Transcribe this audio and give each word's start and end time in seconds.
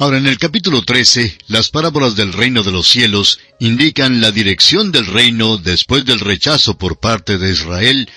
Ahora, 0.00 0.16
en 0.16 0.26
el 0.26 0.38
capítulo 0.38 0.80
13, 0.80 1.36
las 1.48 1.68
parábolas 1.68 2.16
del 2.16 2.32
reino 2.32 2.62
de 2.62 2.72
los 2.72 2.88
cielos 2.88 3.38
indican 3.58 4.22
la 4.22 4.30
dirección 4.30 4.92
del 4.92 5.04
reino 5.04 5.58
después 5.58 6.06
del 6.06 6.20
rechazo 6.20 6.78
por 6.78 6.98
parte 6.98 7.36
de 7.36 7.52
Israel 7.52 8.08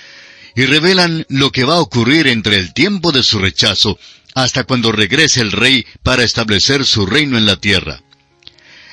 y 0.56 0.64
revelan 0.66 1.26
lo 1.28 1.52
que 1.52 1.66
va 1.66 1.74
a 1.74 1.82
ocurrir 1.82 2.28
entre 2.28 2.56
el 2.56 2.74
tiempo 2.74 3.12
de 3.12 3.22
su 3.22 3.38
rechazo 3.38 4.00
hasta 4.34 4.64
cuando 4.64 4.94
regrese 4.94 5.42
el 5.42 5.52
rey 5.52 5.86
para 6.04 6.24
establecer 6.24 6.86
su 6.86 7.06
reino 7.06 7.38
en 7.38 7.46
la 7.46 7.58
tierra. 7.58 8.02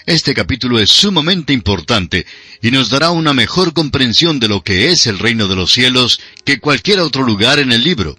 Este 0.04 0.34
capítulo 0.34 0.80
es 0.80 0.90
sumamente 0.90 1.52
importante 1.52 2.26
y 2.60 2.72
nos 2.72 2.90
dará 2.90 3.12
una 3.12 3.32
mejor 3.32 3.72
comprensión 3.72 4.40
de 4.40 4.48
lo 4.48 4.64
que 4.64 4.90
es 4.90 5.06
el 5.06 5.20
reino 5.20 5.46
de 5.46 5.54
los 5.54 5.70
cielos 5.70 6.18
que 6.44 6.58
cualquier 6.58 6.98
otro 6.98 7.22
lugar 7.22 7.60
en 7.60 7.70
el 7.70 7.84
libro. 7.84 8.18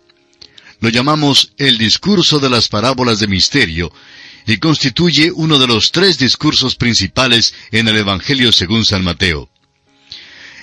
Lo 0.80 0.88
llamamos 0.88 1.52
el 1.58 1.78
discurso 1.78 2.40
de 2.40 2.50
las 2.50 2.70
parábolas 2.70 3.20
de 3.20 3.28
misterio 3.28 3.92
y 4.46 4.58
constituye 4.58 5.32
uno 5.32 5.60
de 5.60 5.68
los 5.68 5.92
tres 5.92 6.18
discursos 6.18 6.76
principales 6.76 7.54
en 7.72 7.88
el 7.88 7.98
Evangelio 7.98 8.52
según 8.52 8.86
San 8.86 9.04
Mateo. 9.04 9.50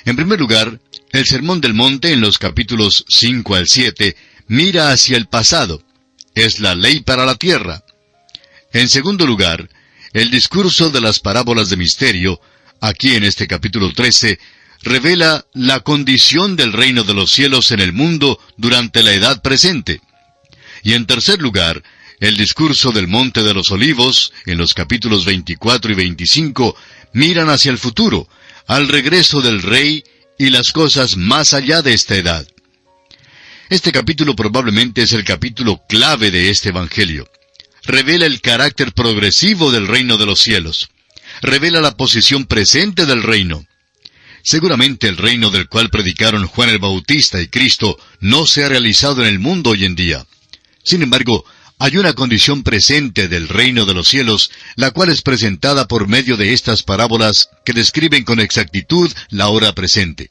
En 0.04 0.16
primer 0.16 0.38
lugar, 0.40 0.80
el 1.12 1.26
Sermón 1.26 1.60
del 1.60 1.74
Monte 1.74 2.12
en 2.12 2.20
los 2.20 2.38
capítulos 2.38 3.04
5 3.08 3.54
al 3.54 3.68
7 3.68 4.16
mira 4.46 4.90
hacia 4.90 5.16
el 5.16 5.26
pasado. 5.26 5.82
Es 6.34 6.60
la 6.60 6.74
ley 6.74 7.00
para 7.00 7.24
la 7.26 7.34
tierra. 7.34 7.84
En 8.72 8.88
segundo 8.88 9.26
lugar, 9.26 9.68
el 10.12 10.30
discurso 10.30 10.90
de 10.90 11.00
las 11.00 11.20
parábolas 11.20 11.68
de 11.68 11.76
misterio, 11.76 12.40
aquí 12.80 13.14
en 13.14 13.24
este 13.24 13.46
capítulo 13.46 13.92
13, 13.92 14.38
revela 14.82 15.46
la 15.54 15.80
condición 15.80 16.56
del 16.56 16.72
reino 16.72 17.04
de 17.04 17.14
los 17.14 17.30
cielos 17.30 17.72
en 17.72 17.80
el 17.80 17.92
mundo 17.92 18.40
durante 18.56 19.02
la 19.02 19.12
edad 19.12 19.42
presente. 19.42 20.00
Y 20.82 20.94
en 20.94 21.06
tercer 21.06 21.40
lugar, 21.40 21.82
el 22.20 22.36
discurso 22.36 22.90
del 22.90 23.06
Monte 23.06 23.42
de 23.42 23.54
los 23.54 23.70
Olivos, 23.70 24.32
en 24.46 24.58
los 24.58 24.74
capítulos 24.74 25.24
24 25.24 25.92
y 25.92 25.94
25, 25.94 26.76
miran 27.12 27.48
hacia 27.48 27.70
el 27.70 27.78
futuro, 27.78 28.28
al 28.66 28.88
regreso 28.88 29.40
del 29.40 29.62
Rey 29.62 30.04
y 30.38 30.50
las 30.50 30.72
cosas 30.72 31.16
más 31.16 31.54
allá 31.54 31.82
de 31.82 31.94
esta 31.94 32.16
edad. 32.16 32.46
Este 33.70 33.92
capítulo 33.92 34.34
probablemente 34.34 35.02
es 35.02 35.12
el 35.12 35.24
capítulo 35.24 35.82
clave 35.88 36.30
de 36.30 36.50
este 36.50 36.70
Evangelio. 36.70 37.28
Revela 37.84 38.26
el 38.26 38.40
carácter 38.40 38.92
progresivo 38.92 39.70
del 39.70 39.86
reino 39.86 40.16
de 40.16 40.26
los 40.26 40.40
cielos. 40.40 40.88
Revela 41.42 41.80
la 41.80 41.96
posición 41.96 42.46
presente 42.46 43.06
del 43.06 43.22
reino. 43.22 43.66
Seguramente 44.42 45.08
el 45.08 45.16
reino 45.16 45.50
del 45.50 45.68
cual 45.68 45.90
predicaron 45.90 46.46
Juan 46.46 46.70
el 46.70 46.78
Bautista 46.78 47.40
y 47.40 47.48
Cristo 47.48 47.98
no 48.20 48.46
se 48.46 48.64
ha 48.64 48.68
realizado 48.68 49.22
en 49.22 49.28
el 49.28 49.38
mundo 49.38 49.70
hoy 49.70 49.84
en 49.84 49.94
día. 49.94 50.26
Sin 50.82 51.02
embargo, 51.02 51.44
hay 51.78 51.96
una 51.96 52.12
condición 52.14 52.64
presente 52.64 53.28
del 53.28 53.48
reino 53.48 53.84
de 53.84 53.94
los 53.94 54.08
cielos, 54.08 54.50
la 54.74 54.90
cual 54.90 55.10
es 55.10 55.22
presentada 55.22 55.86
por 55.86 56.08
medio 56.08 56.36
de 56.36 56.52
estas 56.52 56.82
parábolas 56.82 57.50
que 57.64 57.72
describen 57.72 58.24
con 58.24 58.40
exactitud 58.40 59.10
la 59.30 59.48
hora 59.48 59.72
presente. 59.74 60.30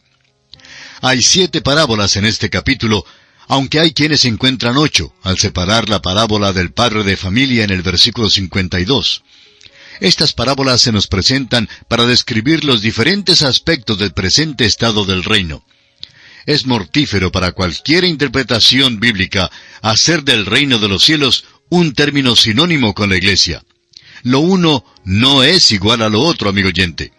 Hay 1.02 1.22
siete 1.22 1.62
parábolas 1.62 2.17
en 2.17 2.26
este 2.26 2.50
capítulo, 2.50 3.06
aunque 3.48 3.80
hay 3.80 3.94
quienes 3.94 4.26
encuentran 4.26 4.76
ocho, 4.76 5.14
al 5.23 5.38
separar 5.38 5.88
la 5.88 6.02
parábola 6.02 6.52
del 6.52 6.73
padre 6.73 7.04
de 7.04 7.16
familia 7.16 7.64
en 7.64 7.72
el 7.72 7.82
versículo 7.82 8.30
52. 8.30 9.23
Estas 10.02 10.34
parábolas 10.34 10.82
se 10.82 10.92
nos 10.92 11.08
presentan 11.08 11.70
para 11.88 12.06
describir 12.06 12.66
los 12.66 12.82
diferentes 12.82 13.42
aspectos 13.42 13.98
del 13.98 14.11
presente 14.11 14.66
estado 14.66 15.06
del 15.06 15.23
reino 15.23 15.64
es 16.48 16.66
mortífero 16.66 17.31
para 17.31 17.52
cualquier 17.52 18.06
interpretación 18.06 19.00
bíblica 19.00 19.52
hacer 19.81 20.23
del 20.23 20.45
reino 20.45 20.80
de 20.80 20.88
los 20.88 21.04
cielos 21.04 21.44
un 21.70 21.94
término 21.94 22.38
sinónimo 22.38 22.94
con 22.95 23.09
la 23.09 23.17
iglesia. 23.17 23.64
Lo 24.23 24.39
uno 24.39 24.84
no 25.04 25.44
es 25.44 25.72
igual 25.72 26.02
a 26.02 26.09
lo 26.09 26.22
otro, 26.22 26.50
amigo 26.50 26.70
oyente. 26.70 27.12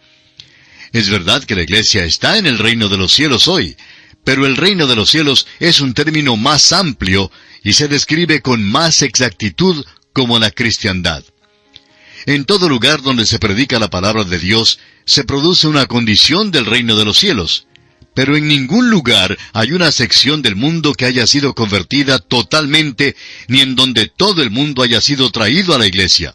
Es 0.92 1.10
verdad 1.10 1.44
que 1.44 1.54
la 1.54 1.62
iglesia 1.62 2.04
está 2.04 2.38
en 2.38 2.46
el 2.46 2.58
reino 2.58 2.88
de 2.88 2.96
los 2.96 3.12
cielos 3.12 3.48
hoy, 3.48 3.76
pero 4.24 4.46
el 4.46 4.56
reino 4.56 4.86
de 4.86 4.96
los 4.96 5.10
cielos 5.10 5.46
es 5.60 5.80
un 5.80 5.92
término 5.92 6.36
más 6.36 6.72
amplio 6.72 7.30
y 7.62 7.74
se 7.74 7.86
describe 7.86 8.40
con 8.40 8.64
más 8.64 9.02
exactitud 9.02 9.84
como 10.14 10.38
la 10.38 10.50
cristiandad. 10.50 11.22
En 12.24 12.46
todo 12.46 12.68
lugar 12.68 13.02
donde 13.02 13.26
se 13.26 13.38
predica 13.38 13.78
la 13.78 13.90
palabra 13.90 14.24
de 14.24 14.38
Dios, 14.38 14.78
se 15.04 15.24
produce 15.24 15.66
una 15.66 15.86
condición 15.86 16.50
del 16.50 16.64
reino 16.64 16.96
de 16.96 17.04
los 17.04 17.18
cielos, 17.18 17.67
pero 18.18 18.36
en 18.36 18.48
ningún 18.48 18.90
lugar 18.90 19.38
hay 19.52 19.70
una 19.70 19.92
sección 19.92 20.42
del 20.42 20.56
mundo 20.56 20.92
que 20.92 21.04
haya 21.04 21.24
sido 21.24 21.54
convertida 21.54 22.18
totalmente, 22.18 23.14
ni 23.46 23.60
en 23.60 23.76
donde 23.76 24.08
todo 24.08 24.42
el 24.42 24.50
mundo 24.50 24.82
haya 24.82 25.00
sido 25.00 25.30
traído 25.30 25.72
a 25.72 25.78
la 25.78 25.86
iglesia. 25.86 26.34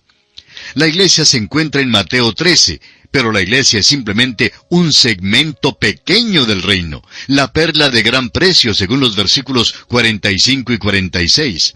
La 0.76 0.88
iglesia 0.88 1.26
se 1.26 1.36
encuentra 1.36 1.82
en 1.82 1.90
Mateo 1.90 2.32
13, 2.32 2.80
pero 3.12 3.34
la 3.34 3.42
iglesia 3.42 3.82
es 3.82 3.86
simplemente 3.86 4.54
un 4.70 4.94
segmento 4.94 5.78
pequeño 5.78 6.46
del 6.46 6.62
reino, 6.62 7.04
la 7.28 7.52
perla 7.52 7.90
de 7.90 8.02
gran 8.02 8.30
precio 8.30 8.74
según 8.74 9.02
los 9.02 9.18
versículos 9.18 9.76
45 9.90 10.72
y 10.72 10.78
46. 10.78 11.74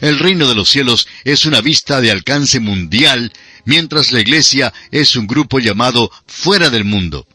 El 0.00 0.18
reino 0.18 0.48
de 0.48 0.56
los 0.56 0.68
cielos 0.68 1.06
es 1.22 1.46
una 1.46 1.60
vista 1.60 2.00
de 2.00 2.10
alcance 2.10 2.58
mundial, 2.58 3.32
mientras 3.64 4.10
la 4.10 4.18
iglesia 4.18 4.72
es 4.90 5.14
un 5.14 5.28
grupo 5.28 5.60
llamado 5.60 6.10
fuera 6.26 6.68
del 6.68 6.82
mundo. 6.82 7.28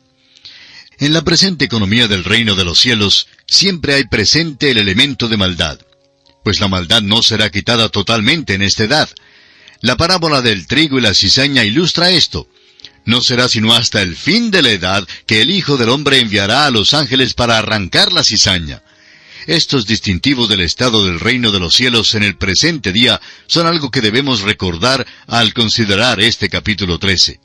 En 0.98 1.12
la 1.14 1.24
presente 1.24 1.66
economía 1.66 2.08
del 2.08 2.24
reino 2.24 2.56
de 2.56 2.64
los 2.64 2.80
cielos 2.80 3.28
siempre 3.48 3.96
hay 3.96 4.06
presente 4.06 4.72
el 4.72 4.78
elemento 4.78 5.28
de 5.28 5.36
maldad, 5.36 5.80
pues 6.44 6.62
la 6.62 6.70
maldad 6.70 7.02
no 7.02 7.22
será 7.22 7.50
quitada 7.50 7.90
totalmente 7.90 8.54
en 8.54 8.62
esta 8.62 8.86
edad. 8.86 9.10
La 9.82 9.98
parábola 9.98 10.42
del 10.42 10.68
trigo 10.68 10.98
y 10.98 11.02
la 11.02 11.14
cizaña 11.14 11.66
ilustra 11.66 12.12
esto. 12.12 12.48
No 13.04 13.22
será 13.22 13.50
sino 13.50 13.74
hasta 13.74 14.02
el 14.02 14.16
fin 14.16 14.52
de 14.52 14.62
la 14.62 14.72
edad 14.72 15.08
que 15.28 15.42
el 15.42 15.52
Hijo 15.52 15.78
del 15.78 15.90
Hombre 15.90 16.20
enviará 16.20 16.66
a 16.66 16.72
los 16.72 16.94
ángeles 16.94 17.34
para 17.34 17.58
arrancar 17.58 18.14
la 18.14 18.24
cizaña. 18.24 18.82
Estos 19.48 19.86
distintivos 19.86 20.50
del 20.50 20.62
estado 20.62 21.06
del 21.06 21.20
reino 21.20 21.52
de 21.52 21.60
los 21.60 21.76
cielos 21.76 22.16
en 22.16 22.24
el 22.24 22.38
presente 22.38 22.92
día 22.92 23.22
son 23.48 23.68
algo 23.68 23.92
que 23.92 24.02
debemos 24.02 24.42
recordar 24.42 25.06
al 25.28 25.54
considerar 25.54 26.20
este 26.22 26.50
capítulo 26.50 26.98
13. 26.98 27.40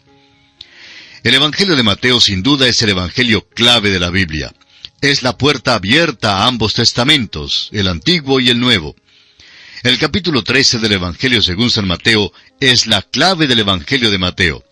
El 1.22 1.34
Evangelio 1.34 1.76
de 1.76 1.82
Mateo 1.82 2.18
sin 2.18 2.42
duda 2.42 2.66
es 2.66 2.80
el 2.80 2.90
Evangelio 2.90 3.46
clave 3.50 3.90
de 3.90 4.00
la 4.00 4.08
Biblia. 4.08 4.54
Es 5.02 5.22
la 5.22 5.36
puerta 5.36 5.74
abierta 5.74 6.38
a 6.38 6.46
ambos 6.46 6.72
testamentos, 6.72 7.68
el 7.72 7.88
Antiguo 7.88 8.40
y 8.40 8.48
el 8.48 8.58
Nuevo. 8.58 8.96
El 9.82 9.98
capítulo 9.98 10.42
13 10.42 10.78
del 10.78 10.92
Evangelio 10.92 11.42
según 11.42 11.70
San 11.70 11.86
Mateo 11.86 12.32
es 12.58 12.86
la 12.86 13.02
clave 13.02 13.46
del 13.46 13.58
Evangelio 13.58 14.10
de 14.10 14.16
Mateo. 14.16 14.64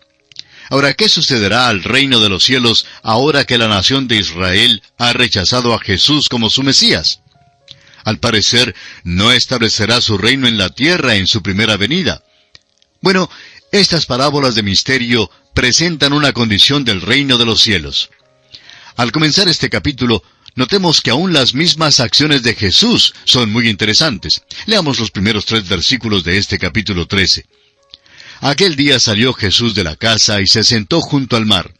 Ahora, 0.71 0.93
¿qué 0.93 1.07
sucederá 1.07 1.67
al 1.67 1.83
reino 1.83 2.19
de 2.19 2.29
los 2.29 2.43
cielos 2.43 2.87
ahora 3.03 3.45
que 3.45 3.59
la 3.59 3.67
nación 3.67 4.07
de 4.07 4.17
Israel 4.17 4.81
ha 4.97 5.13
rechazado 5.13 5.75
a 5.75 5.79
Jesús 5.79 6.29
como 6.29 6.49
su 6.49 6.63
Mesías? 6.63 7.21
Al 8.05 8.19
parecer, 8.19 8.75
no 9.03 9.31
establecerá 9.31 10.01
su 10.01 10.17
reino 10.17 10.47
en 10.47 10.57
la 10.57 10.69
tierra 10.69 11.15
en 11.15 11.27
su 11.27 11.43
primera 11.43 11.77
venida. 11.77 12.23
Bueno, 13.01 13.29
estas 13.71 14.07
parábolas 14.07 14.55
de 14.55 14.63
misterio 14.63 15.29
presentan 15.59 16.13
una 16.13 16.31
condición 16.31 16.85
del 16.85 17.01
reino 17.01 17.37
de 17.37 17.45
los 17.45 17.59
cielos. 17.59 18.09
Al 18.95 19.11
comenzar 19.11 19.49
este 19.49 19.69
capítulo, 19.69 20.23
notemos 20.55 21.01
que 21.01 21.09
aún 21.09 21.33
las 21.33 21.53
mismas 21.53 21.99
acciones 21.99 22.43
de 22.43 22.55
Jesús 22.55 23.13
son 23.25 23.51
muy 23.51 23.67
interesantes. 23.67 24.41
Leamos 24.67 25.01
los 25.01 25.11
primeros 25.11 25.45
tres 25.45 25.67
versículos 25.67 26.23
de 26.23 26.37
este 26.37 26.57
capítulo 26.57 27.07
13. 27.07 27.45
Aquel 28.39 28.77
día 28.77 29.01
salió 29.01 29.33
Jesús 29.33 29.75
de 29.75 29.83
la 29.83 29.97
casa 29.97 30.39
y 30.39 30.47
se 30.47 30.63
sentó 30.63 31.01
junto 31.01 31.35
al 31.35 31.45
mar. 31.45 31.73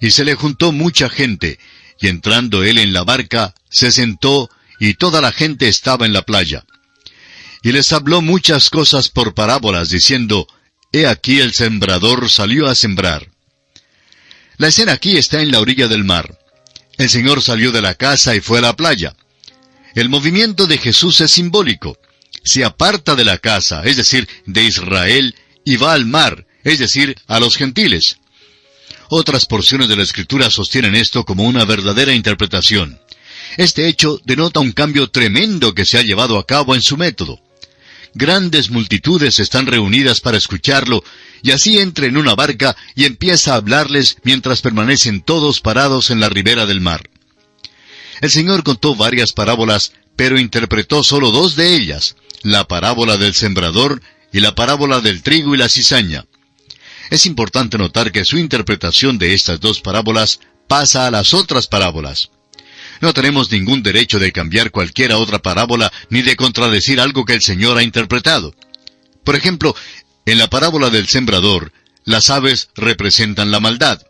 Y 0.00 0.12
se 0.12 0.24
le 0.24 0.34
juntó 0.34 0.72
mucha 0.72 1.10
gente, 1.10 1.58
y 2.00 2.08
entrando 2.08 2.64
él 2.64 2.78
en 2.78 2.94
la 2.94 3.04
barca, 3.04 3.54
se 3.68 3.92
sentó, 3.92 4.48
y 4.80 4.94
toda 4.94 5.20
la 5.20 5.32
gente 5.32 5.68
estaba 5.68 6.06
en 6.06 6.14
la 6.14 6.22
playa. 6.22 6.64
Y 7.62 7.72
les 7.72 7.92
habló 7.92 8.22
muchas 8.22 8.70
cosas 8.70 9.10
por 9.10 9.34
parábolas, 9.34 9.90
diciendo, 9.90 10.48
He 10.92 11.06
aquí 11.06 11.40
el 11.40 11.54
sembrador 11.54 12.28
salió 12.28 12.68
a 12.68 12.74
sembrar. 12.74 13.26
La 14.58 14.68
escena 14.68 14.92
aquí 14.92 15.16
está 15.16 15.40
en 15.40 15.50
la 15.50 15.60
orilla 15.60 15.88
del 15.88 16.04
mar. 16.04 16.38
El 16.98 17.08
Señor 17.08 17.42
salió 17.42 17.72
de 17.72 17.80
la 17.80 17.94
casa 17.94 18.36
y 18.36 18.40
fue 18.40 18.58
a 18.58 18.62
la 18.62 18.76
playa. 18.76 19.16
El 19.94 20.10
movimiento 20.10 20.66
de 20.66 20.76
Jesús 20.76 21.20
es 21.22 21.30
simbólico. 21.30 21.98
Se 22.44 22.64
aparta 22.64 23.14
de 23.14 23.24
la 23.24 23.38
casa, 23.38 23.82
es 23.84 23.96
decir, 23.96 24.28
de 24.46 24.64
Israel, 24.64 25.34
y 25.64 25.76
va 25.76 25.94
al 25.94 26.04
mar, 26.04 26.46
es 26.62 26.78
decir, 26.78 27.16
a 27.26 27.40
los 27.40 27.56
gentiles. 27.56 28.18
Otras 29.08 29.46
porciones 29.46 29.88
de 29.88 29.96
la 29.96 30.02
Escritura 30.02 30.50
sostienen 30.50 30.94
esto 30.94 31.24
como 31.24 31.44
una 31.44 31.64
verdadera 31.64 32.12
interpretación. 32.12 33.00
Este 33.56 33.88
hecho 33.88 34.20
denota 34.24 34.60
un 34.60 34.72
cambio 34.72 35.08
tremendo 35.08 35.74
que 35.74 35.84
se 35.84 35.98
ha 35.98 36.02
llevado 36.02 36.38
a 36.38 36.46
cabo 36.46 36.74
en 36.74 36.82
su 36.82 36.96
método. 36.96 37.40
Grandes 38.14 38.70
multitudes 38.70 39.38
están 39.38 39.66
reunidas 39.66 40.20
para 40.20 40.36
escucharlo, 40.36 41.02
y 41.42 41.50
así 41.50 41.78
entra 41.78 42.06
en 42.06 42.16
una 42.16 42.34
barca 42.34 42.76
y 42.94 43.04
empieza 43.04 43.52
a 43.52 43.56
hablarles 43.56 44.18
mientras 44.22 44.60
permanecen 44.60 45.22
todos 45.22 45.60
parados 45.60 46.10
en 46.10 46.20
la 46.20 46.28
ribera 46.28 46.66
del 46.66 46.80
mar. 46.80 47.08
El 48.20 48.30
Señor 48.30 48.62
contó 48.62 48.94
varias 48.94 49.32
parábolas, 49.32 49.92
pero 50.14 50.38
interpretó 50.38 51.02
solo 51.02 51.30
dos 51.30 51.56
de 51.56 51.74
ellas, 51.74 52.16
la 52.42 52.68
parábola 52.68 53.16
del 53.16 53.34
sembrador 53.34 54.02
y 54.32 54.40
la 54.40 54.54
parábola 54.54 55.00
del 55.00 55.22
trigo 55.22 55.54
y 55.54 55.58
la 55.58 55.68
cizaña. 55.68 56.26
Es 57.10 57.26
importante 57.26 57.78
notar 57.78 58.12
que 58.12 58.24
su 58.24 58.38
interpretación 58.38 59.18
de 59.18 59.34
estas 59.34 59.60
dos 59.60 59.80
parábolas 59.80 60.40
pasa 60.68 61.06
a 61.06 61.10
las 61.10 61.34
otras 61.34 61.66
parábolas. 61.66 62.30
No 63.02 63.12
tenemos 63.12 63.50
ningún 63.50 63.82
derecho 63.82 64.20
de 64.20 64.30
cambiar 64.30 64.70
cualquiera 64.70 65.18
otra 65.18 65.40
parábola 65.40 65.92
ni 66.08 66.22
de 66.22 66.36
contradecir 66.36 67.00
algo 67.00 67.24
que 67.24 67.34
el 67.34 67.42
Señor 67.42 67.76
ha 67.76 67.82
interpretado. 67.82 68.54
Por 69.24 69.34
ejemplo, 69.34 69.74
en 70.24 70.38
la 70.38 70.48
parábola 70.48 70.88
del 70.88 71.08
sembrador, 71.08 71.72
las 72.04 72.30
aves 72.30 72.68
representan 72.76 73.50
la 73.50 73.58
maldad. 73.58 74.00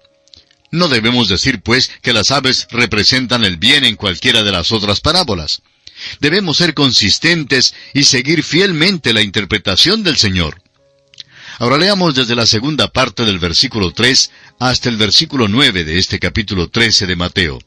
No 0.71 0.89
debemos 0.89 1.31
decir, 1.31 1.63
pues, 1.63 1.91
que 2.03 2.13
las 2.13 2.31
aves 2.31 2.69
representan 2.71 3.45
el 3.45 3.57
bien 3.57 3.85
en 3.85 3.97
cualquiera 3.97 4.43
de 4.43 4.53
las 4.53 4.73
otras 4.73 5.01
parábolas. 5.01 5.63
Debemos 6.21 6.59
ser 6.59 6.75
consistentes 6.75 7.75
y 7.95 8.05
seguir 8.05 8.43
fielmente 8.43 9.15
la 9.15 9.23
interpretación 9.23 10.03
del 10.03 10.19
Señor. 10.19 10.61
Ahora 11.59 11.79
leamos 11.79 12.15
desde 12.15 12.35
la 12.35 12.45
segunda 12.45 12.89
parte 12.89 13.25
del 13.25 13.39
versículo 13.39 13.93
3 13.93 14.31
hasta 14.59 14.91
el 14.91 14.99
versículo 14.99 15.49
9 15.49 15.85
de 15.85 15.99
este 15.99 16.19
capítulo 16.19 16.69
13 16.69 17.07
de 17.07 17.17
Mateo. 17.17 17.59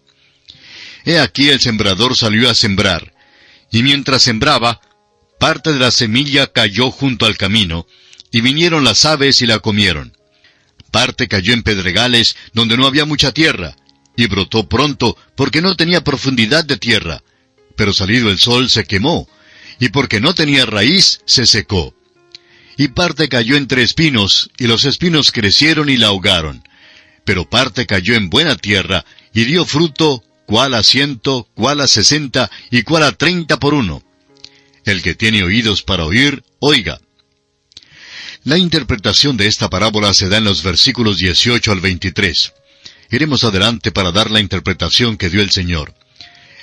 He 1.06 1.20
aquí 1.20 1.50
el 1.50 1.60
sembrador 1.60 2.18
salió 2.18 2.50
a 2.50 2.56
sembrar, 2.56 3.14
y 3.72 3.84
mientras 3.84 4.24
sembraba, 4.24 4.82
parte 5.40 5.72
de 5.72 5.80
la 5.80 5.92
semilla 5.92 6.48
cayó 6.48 6.90
junto 6.90 7.28
al 7.28 7.38
camino, 7.38 7.86
y 8.32 8.42
vinieron 8.42 8.84
las 8.84 9.06
aves 9.06 9.42
y 9.42 9.46
la 9.46 9.60
comieron. 9.60 10.18
Parte 10.92 11.28
cayó 11.28 11.54
en 11.54 11.62
pedregales 11.62 12.36
donde 12.54 12.76
no 12.76 12.88
había 12.88 13.06
mucha 13.06 13.32
tierra, 13.32 13.76
y 14.18 14.28
brotó 14.28 14.68
pronto 14.68 15.16
porque 15.36 15.62
no 15.62 15.76
tenía 15.76 16.04
profundidad 16.04 16.66
de 16.66 16.78
tierra, 16.78 17.22
pero 17.76 17.94
salido 17.94 18.32
el 18.32 18.40
sol 18.40 18.70
se 18.70 18.86
quemó, 18.86 19.30
y 19.80 19.90
porque 19.90 20.20
no 20.20 20.34
tenía 20.34 20.66
raíz 20.66 21.22
se 21.26 21.46
secó. 21.46 21.94
Y 22.78 22.90
parte 22.90 23.30
cayó 23.30 23.58
entre 23.58 23.84
espinos, 23.84 24.50
y 24.58 24.68
los 24.68 24.86
espinos 24.86 25.32
crecieron 25.32 25.90
y 25.90 25.98
la 25.98 26.08
ahogaron. 26.08 26.68
Pero 27.24 27.50
parte 27.50 27.86
cayó 27.86 28.16
en 28.16 28.30
buena 28.30 28.56
tierra, 28.56 29.06
y 29.34 29.46
dio 29.46 29.66
fruto 29.66 30.24
cuál 30.46 30.74
a 30.74 30.84
ciento, 30.84 31.48
cuál 31.54 31.82
a 31.82 31.88
sesenta 31.88 32.50
y 32.72 32.84
cuál 32.84 33.04
a 33.04 33.12
treinta 33.12 33.58
por 33.58 33.74
uno. 33.74 34.04
El 34.86 35.02
que 35.02 35.16
tiene 35.16 35.44
oídos 35.44 35.82
para 35.82 36.06
oír, 36.06 36.44
oiga. 36.60 37.00
La 38.44 38.58
interpretación 38.58 39.38
de 39.38 39.48
esta 39.48 39.70
parábola 39.70 40.14
se 40.14 40.30
da 40.30 40.38
en 40.38 40.44
los 40.44 40.62
versículos 40.62 41.18
18 41.18 41.72
al 41.72 41.80
23. 41.80 42.54
Iremos 43.10 43.44
adelante 43.44 43.92
para 43.92 44.12
dar 44.12 44.30
la 44.30 44.40
interpretación 44.40 45.18
que 45.18 45.30
dio 45.30 45.42
el 45.42 45.50
Señor. 45.50 45.96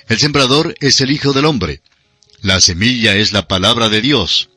El 0.08 0.18
sembrador 0.18 0.74
es 0.80 1.00
el 1.00 1.10
Hijo 1.10 1.32
del 1.32 1.44
Hombre. 1.44 1.82
La 2.40 2.60
semilla 2.60 3.16
es 3.16 3.32
la 3.32 3.48
palabra 3.48 3.88
de 3.88 4.00
Dios. 4.00 4.50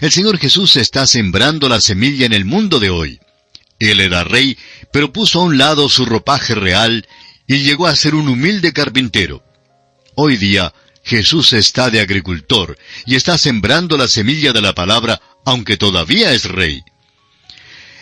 El 0.00 0.10
Señor 0.10 0.38
Jesús 0.38 0.76
está 0.76 1.06
sembrando 1.06 1.68
la 1.68 1.80
semilla 1.80 2.26
en 2.26 2.32
el 2.32 2.44
mundo 2.44 2.80
de 2.80 2.90
hoy. 2.90 3.20
Él 3.78 4.00
era 4.00 4.24
rey, 4.24 4.56
pero 4.92 5.12
puso 5.12 5.40
a 5.40 5.44
un 5.44 5.58
lado 5.58 5.88
su 5.88 6.04
ropaje 6.06 6.54
real 6.54 7.06
y 7.52 7.64
llegó 7.64 7.86
a 7.86 7.94
ser 7.94 8.14
un 8.14 8.28
humilde 8.28 8.72
carpintero. 8.72 9.42
Hoy 10.14 10.38
día, 10.38 10.72
Jesús 11.04 11.52
está 11.52 11.90
de 11.90 12.00
agricultor 12.00 12.78
y 13.04 13.14
está 13.14 13.36
sembrando 13.36 13.98
la 13.98 14.08
semilla 14.08 14.54
de 14.54 14.62
la 14.62 14.74
palabra, 14.74 15.20
aunque 15.44 15.76
todavía 15.76 16.32
es 16.32 16.46
rey. 16.46 16.82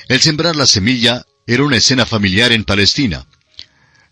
El 0.08 0.20
sembrar 0.20 0.54
la 0.54 0.68
semilla 0.68 1.26
era 1.48 1.64
una 1.64 1.78
escena 1.78 2.06
familiar 2.06 2.52
en 2.52 2.64
Palestina. 2.64 3.26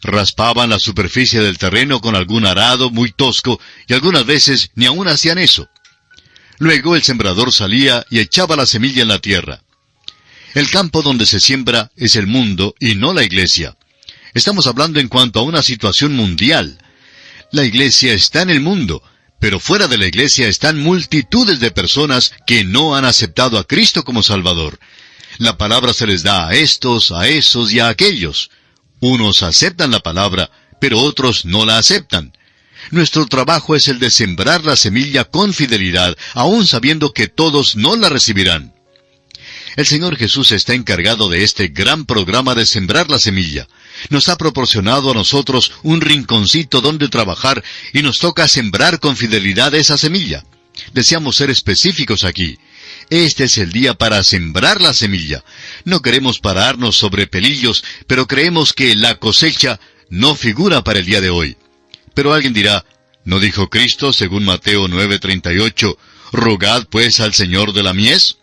Raspaban 0.03 0.71
la 0.71 0.81
superficie 0.81 1.41
del 1.41 1.57
terreno 1.57 2.01
con 2.01 2.17
algún 2.17 2.45
arado 2.45 2.91
muy 2.91 3.13
tosco 3.13 3.61
y 3.87 3.95
algunas 3.95 4.27
veces 4.27 4.73
ni 4.75 4.87
aún 4.87 5.07
hacían 5.07 5.39
eso. 5.39 5.69
Luego 6.59 6.97
el 6.97 7.05
sembrador 7.05 7.53
salía 7.53 8.05
y 8.11 8.19
echaba 8.19 8.57
la 8.57 8.67
semilla 8.67 9.03
en 9.03 9.09
la 9.09 9.21
tierra. 9.21 9.63
El 10.55 10.69
campo 10.69 11.03
donde 11.03 11.27
se 11.27 11.39
siembra 11.39 11.93
es 11.95 12.17
el 12.17 12.27
mundo 12.27 12.75
y 12.81 12.97
no 12.97 13.13
la 13.13 13.23
iglesia. 13.23 13.78
Estamos 14.39 14.69
hablando 14.69 15.01
en 15.01 15.09
cuanto 15.09 15.41
a 15.41 15.43
una 15.43 15.63
situación 15.63 16.15
mundial. 16.15 16.79
La 17.51 17.65
iglesia 17.65 18.13
está 18.13 18.41
en 18.41 18.51
el 18.51 18.61
mundo, 18.61 19.03
pero 19.41 19.59
fuera 19.59 19.89
de 19.89 19.99
la 19.99 20.07
iglesia 20.07 20.47
están 20.47 20.79
multitudes 20.79 21.59
de 21.59 21.73
personas 21.73 22.33
que 22.47 22.63
no 22.63 22.95
han 22.95 23.05
aceptado 23.05 23.59
a 23.59 23.65
Cristo 23.65 24.05
como 24.05 24.23
Salvador. 24.23 24.79
La 25.39 25.59
palabra 25.59 25.93
se 25.93 26.07
les 26.07 26.23
da 26.23 26.47
a 26.47 26.55
estos, 26.55 27.11
a 27.11 27.27
esos 27.27 27.73
y 27.73 27.81
a 27.81 27.89
aquellos. 27.89 28.51
Unos 29.01 29.43
aceptan 29.43 29.91
la 29.91 30.05
palabra, 30.05 30.53
pero 30.81 31.01
otros 31.01 31.45
no 31.45 31.67
la 31.67 31.77
aceptan. 31.79 32.33
Nuestro 32.93 33.27
trabajo 33.27 33.75
es 33.75 33.89
el 33.89 33.99
de 33.99 34.13
sembrar 34.13 34.65
la 34.65 34.77
semilla 34.77 35.25
con 35.25 35.53
fidelidad, 35.53 36.17
aun 36.35 36.65
sabiendo 36.65 37.13
que 37.13 37.27
todos 37.27 37.75
no 37.75 37.97
la 37.97 38.09
recibirán. 38.09 38.73
El 39.75 39.85
Señor 39.87 40.17
Jesús 40.17 40.53
está 40.53 40.75
encargado 40.75 41.29
de 41.29 41.43
este 41.43 41.69
gran 41.69 42.07
programa 42.07 42.55
de 42.55 42.67
sembrar 42.67 43.11
la 43.11 43.19
semilla 43.19 43.67
nos 44.11 44.29
ha 44.29 44.37
proporcionado 44.37 45.11
a 45.11 45.15
nosotros 45.15 45.73
un 45.83 46.01
rinconcito 46.01 46.81
donde 46.81 47.09
trabajar 47.09 47.63
y 47.93 48.03
nos 48.03 48.19
toca 48.19 48.49
sembrar 48.49 49.01
con 49.01 49.17
fidelidad 49.17 49.75
esa 49.75 49.99
semilla. 49.99 50.45
Deseamos 50.93 51.37
ser 51.37 51.51
específicos 51.51 52.25
aquí. 52.25 52.59
Este 53.11 53.45
es 53.45 53.59
el 53.59 53.73
día 53.73 53.95
para 53.95 54.23
sembrar 54.23 54.81
la 54.81 54.93
semilla. 54.93 55.45
No 55.85 56.03
queremos 56.03 56.41
pararnos 56.41 56.97
sobre 56.97 57.27
pelillos, 57.27 57.85
pero 58.07 58.27
creemos 58.27 58.73
que 58.73 58.95
la 58.95 59.17
cosecha 59.17 59.81
no 60.11 60.35
figura 60.35 60.85
para 60.85 61.01
el 61.01 61.07
día 61.07 61.21
de 61.21 61.31
hoy. 61.31 61.57
Pero 62.15 62.33
alguien 62.33 62.53
dirá, 62.53 62.85
¿no 63.25 63.41
dijo 63.41 63.71
Cristo, 63.71 64.13
según 64.13 64.45
Mateo 64.45 64.89
9:38, 64.89 65.97
rogad 66.33 66.87
pues 66.89 67.21
al 67.21 67.35
Señor 67.35 67.73
de 67.73 67.83
la 67.83 67.95
mies? 67.95 68.39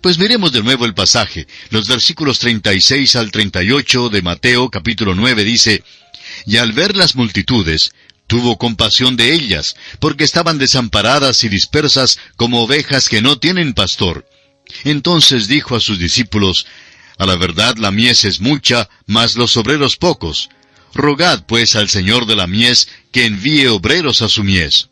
Pues 0.00 0.18
miremos 0.18 0.52
de 0.52 0.62
nuevo 0.62 0.86
el 0.86 0.94
pasaje. 0.94 1.46
Los 1.70 1.88
versículos 1.88 2.38
36 2.38 3.16
al 3.16 3.30
38 3.30 4.08
de 4.08 4.22
Mateo 4.22 4.70
capítulo 4.70 5.14
9 5.14 5.44
dice, 5.44 5.82
Y 6.46 6.56
al 6.56 6.72
ver 6.72 6.96
las 6.96 7.16
multitudes, 7.16 7.92
tuvo 8.26 8.56
compasión 8.56 9.16
de 9.16 9.34
ellas, 9.34 9.74
porque 9.98 10.24
estaban 10.24 10.56
desamparadas 10.56 11.44
y 11.44 11.48
dispersas 11.48 12.18
como 12.36 12.62
ovejas 12.62 13.08
que 13.08 13.20
no 13.20 13.38
tienen 13.38 13.74
pastor. 13.74 14.26
Entonces 14.84 15.48
dijo 15.48 15.76
a 15.76 15.80
sus 15.80 15.98
discípulos, 15.98 16.66
A 17.18 17.26
la 17.26 17.36
verdad 17.36 17.76
la 17.76 17.90
mies 17.90 18.24
es 18.24 18.40
mucha, 18.40 18.88
mas 19.06 19.34
los 19.34 19.56
obreros 19.56 19.96
pocos. 19.96 20.48
Rogad 20.94 21.44
pues 21.46 21.76
al 21.76 21.88
Señor 21.88 22.26
de 22.26 22.36
la 22.36 22.46
mies 22.46 22.88
que 23.12 23.26
envíe 23.26 23.66
obreros 23.66 24.22
a 24.22 24.28
su 24.28 24.44
mies. 24.44 24.88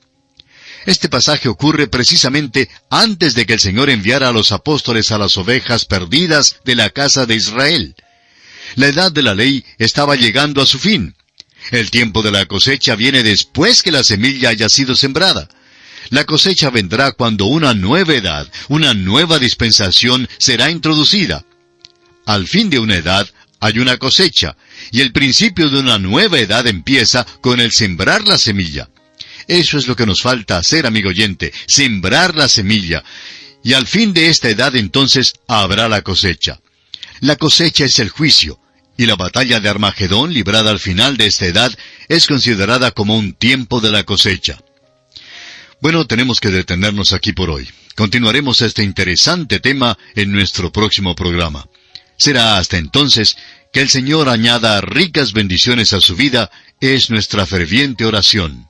Este 0.89 1.11
pasaje 1.11 1.51
ocurre 1.51 1.87
precisamente 1.87 2.71
antes 2.89 3.35
de 3.35 3.45
que 3.45 3.53
el 3.53 3.61
Señor 3.61 3.91
enviara 3.91 4.31
a 4.31 4.33
los 4.33 4.53
apóstoles 4.53 5.13
a 5.13 5.19
las 5.19 5.37
ovejas 5.37 5.85
perdidas 5.85 6.61
de 6.65 6.77
la 6.77 6.89
casa 6.89 7.27
de 7.27 7.35
Israel. 7.35 7.95
La 8.75 8.87
edad 8.87 9.13
de 9.13 9.21
la 9.21 9.35
ley 9.35 9.67
estaba 9.77 10.17
llegando 10.17 10.63
a 10.63 10.67
su 10.67 10.79
fin. 10.79 11.15
El 11.73 11.91
tiempo 11.91 12.23
de 12.23 12.31
la 12.31 12.47
cosecha 12.47 12.95
viene 12.95 13.23
después 13.23 13.83
que 13.83 13.93
la 13.93 14.03
semilla 14.03 14.49
haya 14.49 14.71
sido 14.71 14.97
sembrada. 14.97 15.51
La 16.09 16.25
cosecha 16.25 16.71
vendrá 16.71 17.13
cuando 17.13 17.45
una 17.45 17.75
nueva 17.75 18.15
edad, 18.15 18.51
una 18.69 18.95
nueva 18.95 19.39
dispensación 19.39 20.27
será 20.39 20.71
introducida. 20.71 21.45
Al 22.25 22.49
fin 22.49 22.71
de 22.71 22.79
una 22.79 22.97
edad 22.97 23.29
hay 23.61 23.79
una 23.79 23.99
cosecha, 23.99 24.57
y 24.91 25.03
el 25.03 25.13
principio 25.13 25.69
de 25.69 25.81
una 25.81 25.99
nueva 25.99 26.39
edad 26.39 26.67
empieza 26.67 27.27
con 27.43 27.61
el 27.61 27.73
sembrar 27.73 28.27
la 28.27 28.39
semilla. 28.39 28.89
Eso 29.49 29.79
es 29.79 29.89
lo 29.89 29.97
que 29.97 30.07
nos 30.07 30.21
falta 30.21 30.59
hacer, 30.59 30.87
amigo 30.87 31.09
oyente, 31.09 31.53
sembrar 31.67 32.37
la 32.37 32.49
semilla. 32.49 33.03
Y 33.65 33.73
al 33.73 33.87
fin 33.87 34.13
de 34.13 34.29
esta 34.29 34.51
edad 34.51 34.77
entonces 34.77 35.33
habrá 35.49 35.89
la 35.89 36.03
cosecha. 36.03 36.61
La 37.21 37.37
cosecha 37.37 37.87
es 37.87 37.99
el 37.99 38.11
juicio, 38.11 38.61
y 38.99 39.07
la 39.07 39.17
batalla 39.17 39.59
de 39.59 39.69
Armagedón, 39.69 40.35
librada 40.35 40.71
al 40.71 40.79
final 40.79 41.17
de 41.17 41.27
esta 41.27 41.47
edad, 41.47 41.73
es 42.09 42.27
considerada 42.27 42.91
como 42.91 43.17
un 43.17 43.33
tiempo 43.33 43.81
de 43.81 43.91
la 43.91 44.05
cosecha. 44.05 44.59
Bueno, 45.81 46.07
tenemos 46.07 46.41
que 46.41 46.51
detenernos 46.51 47.13
aquí 47.13 47.33
por 47.33 47.49
hoy. 47.49 47.69
Continuaremos 47.95 48.61
este 48.61 48.83
interesante 48.83 49.61
tema 49.61 49.97
en 50.15 50.31
nuestro 50.31 50.71
próximo 50.71 51.15
programa. 51.15 51.67
Será 52.17 52.59
hasta 52.59 52.77
entonces 52.77 53.37
que 53.73 53.81
el 53.81 53.89
Señor 53.89 54.29
añada 54.29 54.81
ricas 54.81 55.33
bendiciones 55.33 55.93
a 55.93 56.01
su 56.01 56.17
vida, 56.17 56.51
es 56.81 57.11
nuestra 57.11 57.47
ferviente 57.47 58.05
oración. 58.05 58.67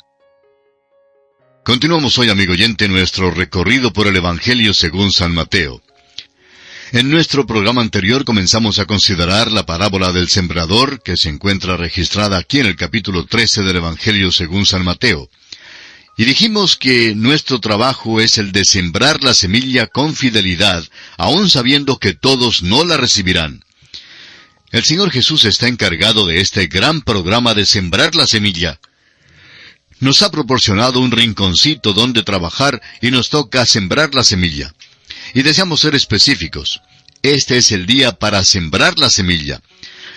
Continuamos 1.68 2.16
hoy, 2.16 2.30
amigo 2.30 2.54
oyente, 2.54 2.88
nuestro 2.88 3.30
recorrido 3.30 3.92
por 3.92 4.06
el 4.06 4.16
Evangelio 4.16 4.72
según 4.72 5.12
San 5.12 5.34
Mateo. 5.34 5.82
En 6.92 7.10
nuestro 7.10 7.44
programa 7.44 7.82
anterior 7.82 8.24
comenzamos 8.24 8.78
a 8.78 8.86
considerar 8.86 9.52
la 9.52 9.66
parábola 9.66 10.10
del 10.12 10.30
sembrador 10.30 11.02
que 11.02 11.18
se 11.18 11.28
encuentra 11.28 11.76
registrada 11.76 12.38
aquí 12.38 12.60
en 12.60 12.64
el 12.64 12.76
capítulo 12.76 13.26
13 13.26 13.64
del 13.64 13.76
Evangelio 13.76 14.32
según 14.32 14.64
San 14.64 14.82
Mateo. 14.82 15.28
Y 16.16 16.24
dijimos 16.24 16.74
que 16.78 17.14
nuestro 17.14 17.60
trabajo 17.60 18.18
es 18.18 18.38
el 18.38 18.50
de 18.50 18.64
sembrar 18.64 19.22
la 19.22 19.34
semilla 19.34 19.88
con 19.88 20.16
fidelidad, 20.16 20.82
aun 21.18 21.50
sabiendo 21.50 21.98
que 21.98 22.14
todos 22.14 22.62
no 22.62 22.82
la 22.82 22.96
recibirán. 22.96 23.62
El 24.70 24.84
Señor 24.84 25.10
Jesús 25.10 25.44
está 25.44 25.68
encargado 25.68 26.26
de 26.26 26.40
este 26.40 26.66
gran 26.68 27.02
programa 27.02 27.52
de 27.52 27.66
sembrar 27.66 28.14
la 28.14 28.26
semilla, 28.26 28.80
nos 30.00 30.22
ha 30.22 30.30
proporcionado 30.30 31.00
un 31.00 31.10
rinconcito 31.10 31.92
donde 31.92 32.22
trabajar 32.22 32.80
y 33.00 33.10
nos 33.10 33.28
toca 33.30 33.66
sembrar 33.66 34.14
la 34.14 34.24
semilla. 34.24 34.74
y 35.34 35.42
deseamos 35.42 35.80
ser 35.80 35.94
específicos. 35.94 36.80
Este 37.22 37.58
es 37.58 37.70
el 37.72 37.84
día 37.84 38.12
para 38.12 38.44
sembrar 38.44 38.98
la 38.98 39.10
semilla. 39.10 39.60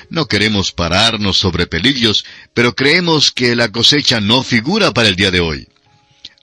No 0.10 0.28
queremos 0.28 0.72
pararnos 0.72 1.38
sobre 1.38 1.68
pelillos, 1.68 2.24
pero 2.54 2.76
creemos 2.76 3.32
que 3.32 3.56
la 3.56 3.72
cosecha 3.72 4.22
no 4.22 4.44
figura 4.44 4.92
para 4.92 5.10
el 5.10 5.18
día 5.18 5.32
de 5.32 5.42
hoy. 5.42 5.68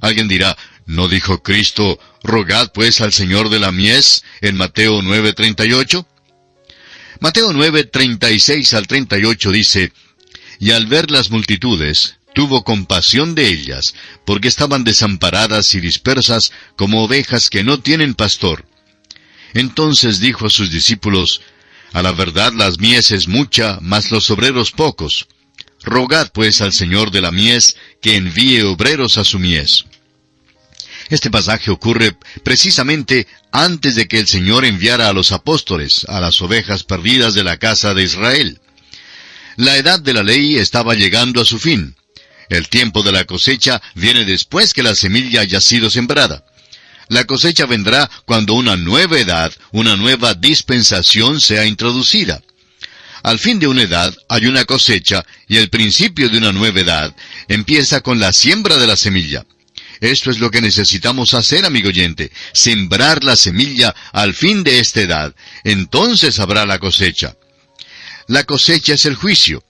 Alguien 0.01 0.29
dirá, 0.29 0.57
¿no 0.87 1.09
dijo 1.09 1.43
Cristo, 1.43 1.99
rogad 2.23 2.73
pues 2.73 3.01
al 3.01 3.13
Señor 3.13 3.49
de 3.49 3.59
la 3.59 3.73
mies 3.73 4.23
en 4.43 4.57
Mateo 4.57 5.01
9:38? 5.01 6.07
Mateo 7.21 7.53
9:36 7.53 8.75
al 8.75 8.87
38 8.87 9.51
dice, 9.51 9.93
Y 10.59 10.73
al 10.73 10.87
ver 10.87 11.11
las 11.11 11.31
multitudes, 11.31 12.18
tuvo 12.39 12.63
compasión 12.63 13.35
de 13.35 13.49
ellas, 13.49 13.97
porque 14.25 14.47
estaban 14.47 14.85
desamparadas 14.85 15.75
y 15.75 15.81
dispersas 15.81 16.53
como 16.77 17.03
ovejas 17.03 17.51
que 17.51 17.65
no 17.65 17.81
tienen 17.81 18.15
pastor. 18.15 18.65
Entonces 19.55 20.21
dijo 20.21 20.47
a 20.47 20.51
sus 20.51 20.71
discípulos, 20.71 21.41
a 21.93 22.01
la 22.01 22.13
verdad 22.13 22.53
las 22.53 22.79
mies 22.79 23.11
es 23.11 23.27
mucha, 23.27 23.81
mas 23.83 24.13
los 24.13 24.31
obreros 24.31 24.71
pocos. 24.71 25.27
Rogad 25.83 26.31
pues 26.31 26.61
al 26.61 26.73
Señor 26.73 27.11
de 27.11 27.23
la 27.23 27.33
mies 27.33 27.75
que 28.01 28.15
envíe 28.15 28.63
obreros 28.63 29.19
a 29.19 29.25
su 29.25 29.41
mies. 29.41 29.87
Este 31.09 31.33
pasaje 31.33 31.73
ocurre 31.73 32.17
precisamente 32.45 33.27
antes 33.51 33.97
de 33.97 34.07
que 34.07 34.21
el 34.21 34.29
Señor 34.29 34.65
enviara 34.65 35.09
a 35.09 35.13
los 35.13 35.33
apóstoles, 35.33 36.07
a 36.09 36.21
las 36.21 36.41
ovejas 36.41 36.85
perdidas 36.85 37.35
de 37.35 37.43
la 37.43 37.57
casa 37.57 37.95
de 37.95 38.05
Israel. 38.05 38.61
La 39.57 39.77
edad 39.77 39.99
de 39.99 40.13
la 40.13 40.23
ley 40.23 40.55
estaba 40.55 40.95
llegando 40.95 41.41
a 41.41 41.45
su 41.45 41.59
fin. 41.59 41.97
El 42.49 42.69
tiempo 42.69 43.03
de 43.03 43.13
la 43.13 43.25
cosecha 43.25 43.81
viene 43.95 44.25
después 44.25 44.73
que 44.73 44.83
la 44.83 44.95
semilla 44.95 45.43
haya 45.43 45.61
sido 45.61 45.91
sembrada. 45.91 46.45
La 47.09 47.25
cosecha 47.25 47.67
vendrá 47.67 48.11
cuando 48.25 48.55
una 48.55 48.77
nueva 48.77 49.19
edad, 49.19 49.53
una 49.73 49.97
nueva 49.97 50.35
dispensación 50.35 51.41
sea 51.41 51.65
introducida. 51.67 52.43
Al 53.23 53.39
fin 53.39 53.59
de 53.59 53.67
una 53.67 53.83
edad 53.83 54.15
hay 54.29 54.47
una 54.47 54.65
cosecha 54.65 55.25
y 55.49 55.57
el 55.57 55.71
principio 55.71 56.29
de 56.29 56.39
una 56.39 56.53
nueva 56.53 56.81
edad 56.81 57.15
empieza 57.49 58.01
con 58.01 58.21
la 58.21 58.33
siembra 58.33 58.77
de 58.77 58.87
la 58.87 58.97
semilla. 58.97 59.45
Esto 60.01 60.31
es 60.31 60.39
lo 60.39 60.51
que 60.51 60.61
necesitamos 60.61 61.35
hacer, 61.35 61.65
amigo 61.65 61.89
oyente, 61.89 62.31
sembrar 62.53 63.25
la 63.25 63.37
semilla 63.37 63.95
al 64.13 64.33
fin 64.35 64.63
de 64.63 64.79
esta 64.79 65.01
edad. 65.01 65.35
Entonces 65.65 66.39
habrá 66.39 66.67
la 66.67 66.79
cosecha. 66.79 67.37
La 68.29 68.45
cosecha 68.45 68.95
es 68.95 69.07
el 69.07 69.17
juicio. 69.17 69.65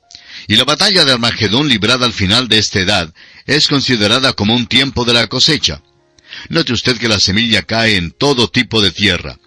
Y 0.49 0.57
la 0.57 0.64
batalla 0.64 1.05
de 1.05 1.12
Armagedón 1.12 1.69
librada 1.69 2.07
al 2.07 2.14
final 2.14 2.49
de 2.49 2.59
esta 2.59 2.81
edad 2.81 3.14
es 3.47 3.69
considerada 3.69 4.33
como 4.33 4.57
un 4.57 4.67
tiempo 4.67 5.05
de 5.05 5.12
la 5.12 5.26
cosecha. 5.26 5.83
Note 6.49 6.73
usted 6.73 6.97
que 6.97 7.07
la 7.07 7.21
semilla 7.21 7.62
cae 7.62 7.97
en 7.97 8.12
todo 8.12 8.49
tipo 8.49 8.81
de 8.81 8.90
tierra. 8.90 9.38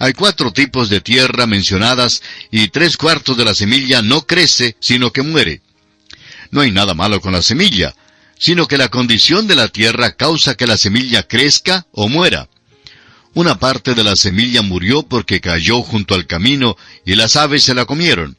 Hay 0.00 0.12
cuatro 0.12 0.52
tipos 0.52 0.88
de 0.88 1.00
tierra 1.00 1.46
mencionadas 1.46 2.22
y 2.50 2.68
tres 2.68 2.96
cuartos 2.96 3.36
de 3.36 3.44
la 3.44 3.54
semilla 3.54 4.02
no 4.02 4.26
crece, 4.26 4.76
sino 4.80 5.12
que 5.12 5.22
muere. 5.22 5.62
No 6.50 6.62
hay 6.62 6.72
nada 6.72 6.94
malo 6.94 7.20
con 7.20 7.32
la 7.32 7.42
semilla, 7.42 7.94
sino 8.36 8.66
que 8.66 8.76
la 8.76 8.88
condición 8.88 9.46
de 9.46 9.54
la 9.54 9.68
tierra 9.68 10.16
causa 10.16 10.56
que 10.56 10.66
la 10.66 10.76
semilla 10.76 11.22
crezca 11.22 11.86
o 11.92 12.08
muera. 12.08 12.48
Una 13.34 13.60
parte 13.60 13.94
de 13.94 14.02
la 14.02 14.16
semilla 14.16 14.62
murió 14.62 15.04
porque 15.04 15.40
cayó 15.40 15.82
junto 15.82 16.16
al 16.16 16.26
camino 16.26 16.76
y 17.04 17.14
las 17.14 17.36
aves 17.36 17.62
se 17.62 17.74
la 17.74 17.84
comieron. 17.84 18.36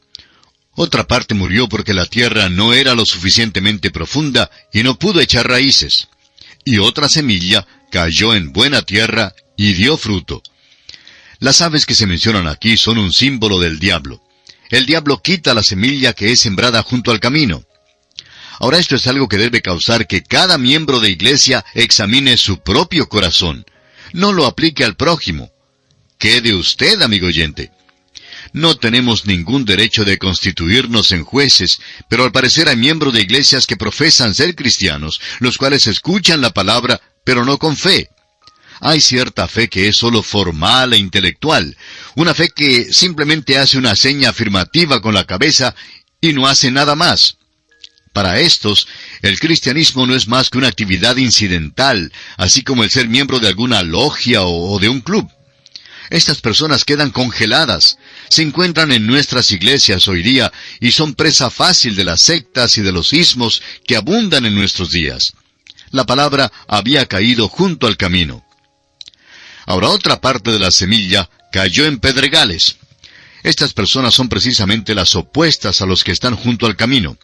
Otra 0.74 1.06
parte 1.06 1.34
murió 1.34 1.68
porque 1.68 1.92
la 1.92 2.06
tierra 2.06 2.48
no 2.48 2.72
era 2.72 2.94
lo 2.94 3.04
suficientemente 3.04 3.90
profunda 3.90 4.50
y 4.72 4.82
no 4.82 4.98
pudo 4.98 5.20
echar 5.20 5.48
raíces. 5.48 6.08
Y 6.64 6.78
otra 6.78 7.08
semilla 7.08 7.66
cayó 7.90 8.34
en 8.34 8.52
buena 8.52 8.82
tierra 8.82 9.34
y 9.56 9.74
dio 9.74 9.98
fruto. 9.98 10.42
Las 11.40 11.60
aves 11.60 11.84
que 11.84 11.94
se 11.94 12.06
mencionan 12.06 12.46
aquí 12.46 12.76
son 12.76 12.98
un 12.98 13.12
símbolo 13.12 13.58
del 13.58 13.78
diablo. 13.78 14.22
El 14.70 14.86
diablo 14.86 15.20
quita 15.20 15.52
la 15.52 15.62
semilla 15.62 16.14
que 16.14 16.32
es 16.32 16.40
sembrada 16.40 16.82
junto 16.82 17.10
al 17.10 17.20
camino. 17.20 17.64
Ahora 18.58 18.78
esto 18.78 18.96
es 18.96 19.06
algo 19.06 19.28
que 19.28 19.36
debe 19.36 19.60
causar 19.60 20.06
que 20.06 20.22
cada 20.22 20.56
miembro 20.56 21.00
de 21.00 21.10
iglesia 21.10 21.64
examine 21.74 22.36
su 22.36 22.60
propio 22.60 23.08
corazón. 23.08 23.66
No 24.12 24.32
lo 24.32 24.46
aplique 24.46 24.84
al 24.84 24.96
prójimo. 24.96 25.50
¿Qué 26.16 26.40
de 26.40 26.54
usted, 26.54 27.02
amigo 27.02 27.26
oyente? 27.26 27.72
No 28.52 28.76
tenemos 28.76 29.26
ningún 29.26 29.64
derecho 29.64 30.04
de 30.04 30.18
constituirnos 30.18 31.12
en 31.12 31.24
jueces, 31.24 31.80
pero 32.08 32.24
al 32.24 32.32
parecer 32.32 32.68
hay 32.68 32.76
miembros 32.76 33.14
de 33.14 33.22
iglesias 33.22 33.66
que 33.66 33.76
profesan 33.76 34.34
ser 34.34 34.54
cristianos, 34.54 35.20
los 35.40 35.56
cuales 35.56 35.86
escuchan 35.86 36.40
la 36.40 36.50
palabra, 36.50 37.00
pero 37.24 37.44
no 37.44 37.58
con 37.58 37.76
fe. 37.76 38.08
Hay 38.80 39.00
cierta 39.00 39.46
fe 39.48 39.68
que 39.68 39.88
es 39.88 39.96
sólo 39.96 40.22
formal 40.22 40.92
e 40.92 40.98
intelectual, 40.98 41.76
una 42.16 42.34
fe 42.34 42.50
que 42.50 42.92
simplemente 42.92 43.56
hace 43.56 43.78
una 43.78 43.94
seña 43.94 44.30
afirmativa 44.30 45.00
con 45.00 45.14
la 45.14 45.24
cabeza 45.24 45.74
y 46.20 46.32
no 46.32 46.46
hace 46.46 46.70
nada 46.70 46.94
más. 46.94 47.38
Para 48.12 48.40
estos, 48.40 48.86
el 49.22 49.40
cristianismo 49.40 50.06
no 50.06 50.14
es 50.14 50.28
más 50.28 50.50
que 50.50 50.58
una 50.58 50.68
actividad 50.68 51.16
incidental, 51.16 52.12
así 52.36 52.62
como 52.62 52.84
el 52.84 52.90
ser 52.90 53.08
miembro 53.08 53.38
de 53.40 53.48
alguna 53.48 53.82
logia 53.82 54.42
o, 54.42 54.78
de 54.78 54.88
un 54.88 55.00
club. 55.00 55.30
Estas 56.12 56.40
personas 56.40 56.84
quedan 56.84 57.10
congeladas, 57.10 57.98
se 58.28 58.42
encuentran 58.42 58.92
en 58.92 59.06
nuestras 59.06 59.50
iglesias 59.50 60.06
hoy 60.08 60.22
día 60.22 60.52
y 60.78 60.92
son 60.92 61.14
presa 61.14 61.50
fácil 61.50 61.96
de 61.96 62.04
las 62.04 62.22
sectas 62.22 62.76
y 62.78 62.82
de 62.82 62.92
los 62.92 63.12
ismos 63.12 63.62
que 63.86 63.96
abundan 63.96 64.46
en 64.46 64.54
nuestros 64.54 64.90
días 64.90 65.34
la 65.92 66.04
palabra 66.04 66.50
había 66.66 67.06
caído 67.06 67.48
junto 67.48 67.86
al 67.86 67.96
camino. 67.96 68.44
Ahora 69.66 69.90
otra 69.90 70.20
parte 70.20 70.50
de 70.50 70.58
la 70.58 70.72
semilla 70.72 71.30
cayó 71.52 71.86
en 71.86 72.00
pedregales. 72.00 72.76
Estas 73.44 73.72
personas 73.72 74.14
son 74.14 74.28
precisamente 74.28 74.94
las 74.94 75.14
opuestas 75.14 75.80
a 75.80 75.86
los 75.86 76.02
que 76.02 76.12
están 76.12 76.34
junto 76.34 76.66
al 76.66 76.76
camino. 76.76 77.16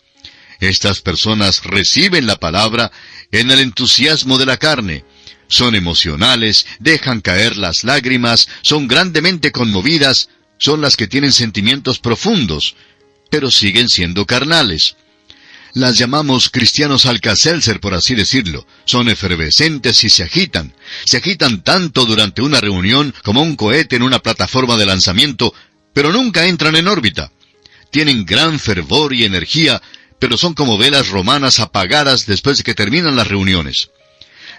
Estas 0.60 1.00
personas 1.00 1.64
reciben 1.64 2.26
la 2.26 2.36
palabra 2.36 2.92
en 3.32 3.50
el 3.50 3.60
entusiasmo 3.60 4.38
de 4.38 4.46
la 4.46 4.56
carne. 4.56 5.04
Son 5.48 5.74
emocionales, 5.74 6.66
dejan 6.78 7.20
caer 7.20 7.56
las 7.56 7.82
lágrimas, 7.84 8.48
son 8.62 8.86
grandemente 8.86 9.50
conmovidas, 9.50 10.28
son 10.58 10.80
las 10.80 10.96
que 10.96 11.08
tienen 11.08 11.32
sentimientos 11.32 11.98
profundos, 11.98 12.76
pero 13.30 13.50
siguen 13.50 13.88
siendo 13.88 14.26
carnales. 14.26 14.96
Las 15.74 15.96
llamamos 15.96 16.50
cristianos 16.50 17.06
alcacelser, 17.06 17.78
por 17.80 17.94
así 17.94 18.14
decirlo. 18.14 18.66
Son 18.84 19.08
efervescentes 19.08 20.02
y 20.02 20.10
se 20.10 20.24
agitan. 20.24 20.74
Se 21.04 21.18
agitan 21.18 21.62
tanto 21.62 22.04
durante 22.04 22.42
una 22.42 22.60
reunión 22.60 23.14
como 23.22 23.42
un 23.42 23.54
cohete 23.54 23.96
en 23.96 24.02
una 24.02 24.18
plataforma 24.18 24.76
de 24.76 24.86
lanzamiento, 24.86 25.54
pero 25.92 26.10
nunca 26.10 26.46
entran 26.46 26.74
en 26.76 26.88
órbita. 26.88 27.30
Tienen 27.90 28.24
gran 28.24 28.58
fervor 28.58 29.14
y 29.14 29.24
energía, 29.24 29.80
pero 30.18 30.36
son 30.36 30.54
como 30.54 30.78
velas 30.78 31.08
romanas 31.08 31.60
apagadas 31.60 32.26
después 32.26 32.58
de 32.58 32.64
que 32.64 32.74
terminan 32.74 33.16
las 33.16 33.28
reuniones. 33.28 33.90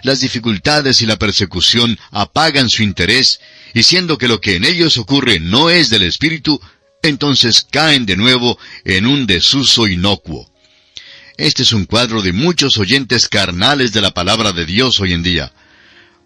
Las 0.02 0.20
dificultades 0.20 1.02
y 1.02 1.06
la 1.06 1.18
persecución 1.18 1.98
apagan 2.10 2.70
su 2.70 2.82
interés, 2.82 3.40
y 3.74 3.82
siendo 3.82 4.18
que 4.18 4.28
lo 4.28 4.40
que 4.40 4.56
en 4.56 4.64
ellos 4.64 4.96
ocurre 4.98 5.40
no 5.40 5.70
es 5.70 5.90
del 5.90 6.02
Espíritu, 6.02 6.60
entonces 7.02 7.66
caen 7.70 8.06
de 8.06 8.16
nuevo 8.16 8.58
en 8.84 9.06
un 9.06 9.26
desuso 9.26 9.86
inocuo. 9.86 10.50
Este 11.36 11.62
es 11.62 11.72
un 11.72 11.86
cuadro 11.86 12.22
de 12.22 12.32
muchos 12.32 12.76
oyentes 12.78 13.28
carnales 13.28 13.92
de 13.92 14.00
la 14.00 14.12
palabra 14.12 14.52
de 14.52 14.66
Dios 14.66 15.00
hoy 15.00 15.12
en 15.12 15.22
día. 15.22 15.52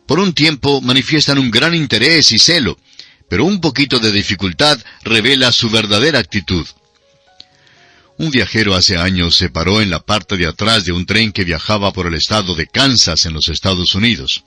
Por 0.06 0.18
un 0.18 0.34
tiempo 0.34 0.80
manifiestan 0.80 1.38
un 1.38 1.50
gran 1.50 1.74
interés 1.74 2.32
y 2.32 2.38
celo, 2.38 2.78
pero 3.28 3.44
un 3.44 3.60
poquito 3.60 3.98
de 4.00 4.12
dificultad 4.12 4.78
revela 5.02 5.52
su 5.52 5.70
verdadera 5.70 6.18
actitud. 6.18 6.66
Un 8.16 8.30
viajero 8.30 8.74
hace 8.74 8.96
años 8.96 9.34
se 9.34 9.50
paró 9.50 9.80
en 9.80 9.90
la 9.90 10.00
parte 10.00 10.36
de 10.36 10.46
atrás 10.46 10.84
de 10.84 10.92
un 10.92 11.04
tren 11.04 11.32
que 11.32 11.42
viajaba 11.42 11.92
por 11.92 12.06
el 12.06 12.14
estado 12.14 12.54
de 12.54 12.66
Kansas 12.68 13.26
en 13.26 13.32
los 13.32 13.48
Estados 13.48 13.94
Unidos. 13.96 14.44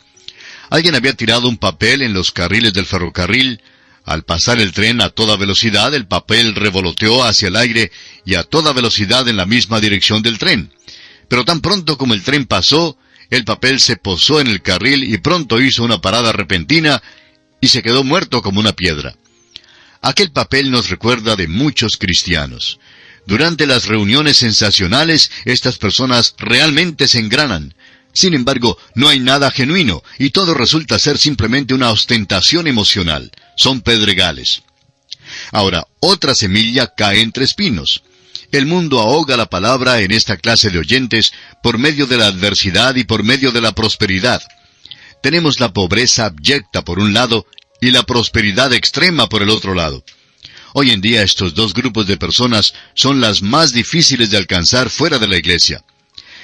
Alguien 0.70 0.96
había 0.96 1.14
tirado 1.14 1.50
un 1.50 1.58
papel 1.58 2.02
en 2.02 2.14
los 2.14 2.32
carriles 2.32 2.74
del 2.74 2.86
ferrocarril, 2.86 3.62
al 4.06 4.24
pasar 4.24 4.62
el 4.62 4.72
tren 4.72 5.02
a 5.02 5.10
toda 5.10 5.36
velocidad, 5.36 5.94
el 5.94 6.08
papel 6.08 6.56
revoloteó 6.56 7.26
hacia 7.26 7.50
el 7.50 7.58
aire 7.58 7.92
y 8.26 8.36
a 8.36 8.44
toda 8.44 8.72
velocidad 8.72 9.28
en 9.28 9.36
la 9.36 9.46
misma 9.46 9.82
dirección 9.82 10.22
del 10.22 10.38
tren. 10.38 10.72
Pero 11.28 11.44
tan 11.44 11.60
pronto 11.60 11.98
como 11.98 12.14
el 12.14 12.24
tren 12.24 12.46
pasó, 12.46 12.98
el 13.30 13.44
papel 13.44 13.82
se 13.82 13.98
posó 13.98 14.40
en 14.40 14.48
el 14.48 14.62
carril 14.62 15.04
y 15.04 15.18
pronto 15.18 15.60
hizo 15.60 15.84
una 15.84 16.00
parada 16.00 16.32
repentina 16.32 17.04
y 17.60 17.68
se 17.68 17.84
quedó 17.84 18.06
muerto 18.06 18.42
como 18.42 18.62
una 18.62 18.72
piedra. 18.72 19.14
Aquel 20.02 20.32
papel 20.32 20.72
nos 20.72 20.90
recuerda 20.90 21.36
de 21.36 21.50
muchos 21.50 21.98
cristianos. 21.98 22.80
Durante 23.28 23.68
las 23.68 23.86
reuniones 23.86 24.38
sensacionales, 24.38 25.30
estas 25.46 25.78
personas 25.78 26.34
realmente 26.38 27.08
se 27.08 27.20
engranan. 27.20 27.76
Sin 28.14 28.34
embargo, 28.34 28.80
no 28.96 29.10
hay 29.10 29.20
nada 29.20 29.52
genuino 29.52 30.02
y 30.18 30.32
todo 30.32 30.56
resulta 30.56 30.98
ser 30.98 31.20
simplemente 31.20 31.76
una 31.76 31.92
ostentación 31.92 32.68
emocional 32.68 33.32
son 33.58 33.82
pedregales. 33.82 34.62
Ahora, 35.52 35.86
otra 36.00 36.34
semilla 36.36 36.94
cae 36.96 37.22
entre 37.22 37.44
espinos. 37.44 38.04
El 38.52 38.66
mundo 38.66 39.02
ahoga 39.02 39.36
la 39.36 39.48
palabra 39.48 40.00
en 40.00 40.12
esta 40.12 40.38
clase 40.38 40.70
de 40.70 40.80
oyentes 40.80 41.34
por 41.62 41.78
medio 41.78 42.08
de 42.08 42.16
la 42.16 42.28
adversidad 42.28 42.96
y 42.96 43.04
por 43.04 43.24
medio 43.24 43.52
de 43.52 43.60
la 43.60 43.74
prosperidad. 43.74 44.42
Tenemos 45.22 45.60
la 45.60 45.74
pobreza 45.74 46.28
abyecta 46.28 46.86
por 46.86 47.00
un 47.00 47.14
lado 47.14 47.46
y 47.82 47.92
la 47.92 48.04
prosperidad 48.04 48.72
extrema 48.72 49.28
por 49.28 49.42
el 49.42 49.50
otro 49.50 49.74
lado. 49.74 50.06
Hoy 50.74 50.92
en 50.92 51.02
día 51.02 51.24
estos 51.24 51.54
dos 51.54 51.74
grupos 51.74 52.08
de 52.08 52.18
personas 52.18 52.74
son 52.94 53.22
las 53.22 53.42
más 53.42 53.74
difíciles 53.74 54.30
de 54.30 54.38
alcanzar 54.38 54.90
fuera 54.90 55.20
de 55.20 55.28
la 55.28 55.38
iglesia. 55.38 55.84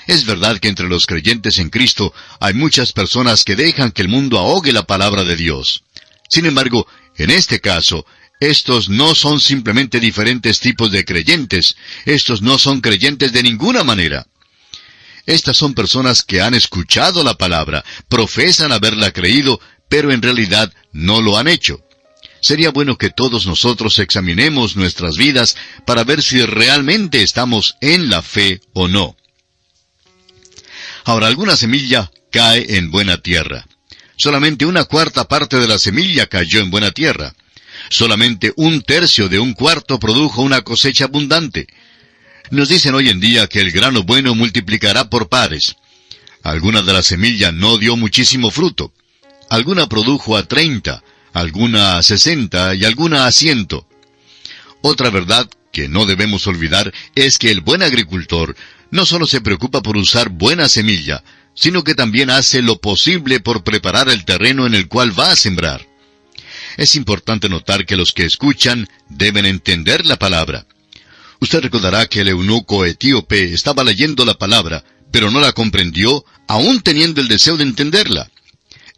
Es 0.08 0.26
verdad 0.26 0.60
que 0.60 0.68
entre 0.68 0.88
los 0.88 1.06
creyentes 1.06 1.60
en 1.60 1.70
Cristo 1.70 2.14
hay 2.40 2.54
muchas 2.54 2.92
personas 2.92 3.44
que 3.44 3.56
dejan 3.56 3.92
que 3.92 4.02
el 4.02 4.10
mundo 4.10 4.38
ahogue 4.38 4.74
la 4.74 4.84
palabra 4.84 5.24
de 5.24 5.36
Dios. 5.36 5.84
Sin 6.30 6.46
embargo, 6.46 6.88
en 7.18 7.30
este 7.30 7.60
caso, 7.60 8.06
estos 8.40 8.90
no 8.90 9.16
son 9.16 9.40
simplemente 9.40 10.00
diferentes 10.00 10.60
tipos 10.60 10.92
de 10.92 11.06
creyentes, 11.06 11.76
estos 12.06 12.42
no 12.42 12.58
son 12.58 12.82
creyentes 12.82 13.32
de 13.32 13.44
ninguna 13.44 13.84
manera. 13.84 14.28
Estas 15.26 15.56
son 15.56 15.74
personas 15.74 16.24
que 16.24 16.42
han 16.42 16.54
escuchado 16.54 17.24
la 17.24 17.36
palabra, 17.36 17.86
profesan 18.10 18.74
haberla 18.74 19.12
creído, 19.12 19.62
pero 19.88 20.12
en 20.12 20.22
realidad 20.22 20.74
no 20.92 21.22
lo 21.22 21.38
han 21.38 21.48
hecho. 21.48 21.80
Sería 22.44 22.72
bueno 22.72 22.98
que 22.98 23.10
todos 23.10 23.46
nosotros 23.46 24.00
examinemos 24.00 24.76
nuestras 24.76 25.16
vidas 25.16 25.56
para 25.86 26.04
ver 26.04 26.22
si 26.22 26.46
realmente 26.46 27.24
estamos 27.24 27.78
en 27.80 28.10
la 28.10 28.22
fe 28.22 28.60
o 28.74 28.90
no. 28.90 29.16
Ahora, 31.06 31.28
alguna 31.28 31.56
semilla 31.56 32.12
cae 32.32 32.76
en 32.78 32.92
buena 32.92 33.18
tierra. 33.18 33.66
Solamente 34.18 34.66
una 34.66 34.84
cuarta 34.84 35.26
parte 35.30 35.56
de 35.56 35.70
la 35.70 35.80
semilla 35.80 36.28
cayó 36.28 36.60
en 36.60 36.70
buena 36.70 36.92
tierra. 36.92 37.34
Solamente 37.90 38.52
un 38.58 38.82
tercio 38.82 39.30
de 39.30 39.40
un 39.40 39.54
cuarto 39.54 39.98
produjo 39.98 40.42
una 40.42 40.64
cosecha 40.64 41.06
abundante. 41.06 41.68
Nos 42.52 42.68
dicen 42.68 42.94
hoy 42.94 43.08
en 43.08 43.22
día 43.22 43.48
que 43.48 43.62
el 43.62 43.72
grano 43.72 44.04
bueno 44.04 44.36
multiplicará 44.36 45.10
por 45.10 45.30
pares. 45.30 45.78
Alguna 46.44 46.82
de 46.82 46.92
la 46.92 47.04
semilla 47.04 47.54
no 47.54 47.78
dio 47.78 47.96
muchísimo 47.96 48.52
fruto. 48.52 48.92
Alguna 49.50 49.88
produjo 49.88 50.36
a 50.36 50.44
treinta, 50.44 51.02
alguna 51.34 51.98
a 51.98 52.04
sesenta 52.04 52.76
y 52.76 52.86
alguna 52.86 53.26
a 53.26 53.32
ciento. 53.32 53.88
Otra 54.82 55.10
verdad 55.10 55.50
que 55.72 55.90
no 55.90 56.06
debemos 56.06 56.48
olvidar 56.48 56.94
es 57.16 57.38
que 57.38 57.52
el 57.52 57.62
buen 57.62 57.82
agricultor 57.82 58.56
no 58.92 59.06
solo 59.06 59.26
se 59.26 59.42
preocupa 59.42 59.82
por 59.82 59.98
usar 59.98 60.30
buena 60.30 60.70
semilla, 60.70 61.24
sino 61.56 61.84
que 61.84 61.96
también 61.96 62.30
hace 62.30 62.62
lo 62.62 62.80
posible 62.80 63.40
por 63.40 63.64
preparar 63.64 64.10
el 64.10 64.26
terreno 64.26 64.66
en 64.66 64.76
el 64.76 64.88
cual 64.88 65.18
va 65.18 65.32
a 65.32 65.36
sembrar. 65.36 65.86
Es 66.78 66.96
importante 66.96 67.50
notar 67.50 67.86
que 67.86 67.96
los 67.96 68.14
que 68.14 68.26
escuchan 68.26 68.88
deben 69.10 69.46
entender 69.46 70.06
la 70.06 70.18
palabra. 70.18 70.66
Usted 71.40 71.62
recordará 71.62 72.08
que 72.08 72.22
el 72.22 72.30
eunuco 72.30 72.86
etíope 72.86 73.54
estaba 73.54 73.84
leyendo 73.84 74.26
la 74.26 74.36
palabra, 74.36 74.84
pero 75.12 75.30
no 75.30 75.40
la 75.40 75.52
comprendió, 75.52 76.24
aún 76.48 76.82
teniendo 76.82 77.22
el 77.22 77.28
deseo 77.28 77.58
de 77.58 77.64
entenderla. 77.64 78.30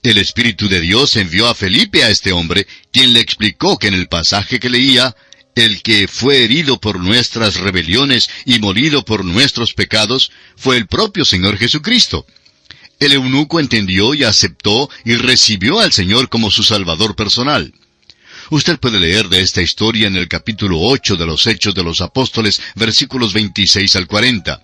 El 0.05 0.19
Espíritu 0.19 0.69
de 0.69 0.81
Dios 0.81 1.15
envió 1.15 1.47
a 1.47 1.55
Felipe 1.55 2.03
a 2.03 2.11
este 2.11 2.31
hombre, 2.31 2.67
quien 2.91 3.11
le 3.13 3.21
explicó 3.21 3.79
que 3.79 3.87
en 3.87 3.95
el 3.95 4.07
pasaje 4.07 4.59
que 4.59 4.69
leía, 4.69 5.15
el 5.55 5.81
que 5.81 6.07
fue 6.07 6.43
herido 6.43 6.79
por 6.79 6.99
nuestras 6.99 7.55
rebeliones 7.55 8.29
y 8.45 8.59
molido 8.59 9.03
por 9.03 9.25
nuestros 9.25 9.73
pecados 9.73 10.31
fue 10.55 10.77
el 10.77 10.85
propio 10.85 11.25
Señor 11.25 11.57
Jesucristo. 11.57 12.27
El 12.99 13.13
eunuco 13.13 13.59
entendió 13.59 14.13
y 14.13 14.23
aceptó 14.23 14.91
y 15.05 15.15
recibió 15.15 15.79
al 15.79 15.91
Señor 15.91 16.29
como 16.29 16.51
su 16.51 16.61
Salvador 16.61 17.15
personal. 17.15 17.73
Usted 18.51 18.77
puede 18.77 18.99
leer 18.99 19.27
de 19.27 19.41
esta 19.41 19.63
historia 19.63 20.05
en 20.05 20.17
el 20.17 20.27
capítulo 20.27 20.81
8 20.81 21.15
de 21.15 21.25
los 21.25 21.47
Hechos 21.47 21.73
de 21.73 21.83
los 21.83 22.01
Apóstoles, 22.01 22.61
versículos 22.75 23.33
26 23.33 23.95
al 23.95 24.05
40. 24.05 24.61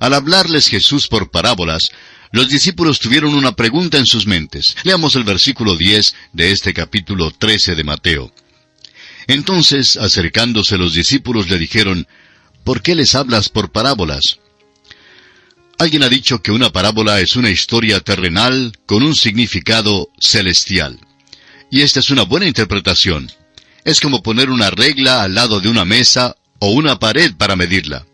Al 0.00 0.12
hablarles 0.12 0.66
Jesús 0.66 1.06
por 1.06 1.30
parábolas, 1.30 1.92
los 2.36 2.50
discípulos 2.50 3.00
tuvieron 3.00 3.34
una 3.34 3.52
pregunta 3.52 3.96
en 3.96 4.04
sus 4.04 4.26
mentes. 4.26 4.76
Leamos 4.84 5.16
el 5.16 5.24
versículo 5.24 5.74
10 5.74 6.14
de 6.34 6.52
este 6.52 6.74
capítulo 6.74 7.30
13 7.30 7.74
de 7.74 7.82
Mateo. 7.82 8.30
Entonces, 9.26 9.96
acercándose 9.96 10.76
los 10.76 10.92
discípulos, 10.92 11.48
le 11.48 11.56
dijeron, 11.56 12.06
¿Por 12.62 12.82
qué 12.82 12.94
les 12.94 13.14
hablas 13.14 13.48
por 13.48 13.72
parábolas? 13.72 14.38
Alguien 15.78 16.02
ha 16.02 16.10
dicho 16.10 16.42
que 16.42 16.52
una 16.52 16.70
parábola 16.70 17.20
es 17.20 17.36
una 17.36 17.48
historia 17.48 18.00
terrenal 18.00 18.76
con 18.84 19.02
un 19.02 19.14
significado 19.14 20.10
celestial. 20.20 21.00
Y 21.70 21.80
esta 21.80 22.00
es 22.00 22.10
una 22.10 22.24
buena 22.24 22.46
interpretación. 22.46 23.32
Es 23.82 23.98
como 23.98 24.22
poner 24.22 24.50
una 24.50 24.68
regla 24.68 25.22
al 25.22 25.34
lado 25.34 25.60
de 25.60 25.70
una 25.70 25.86
mesa 25.86 26.36
o 26.58 26.68
una 26.72 26.98
pared 26.98 27.34
para 27.34 27.56
medirla. 27.56 28.04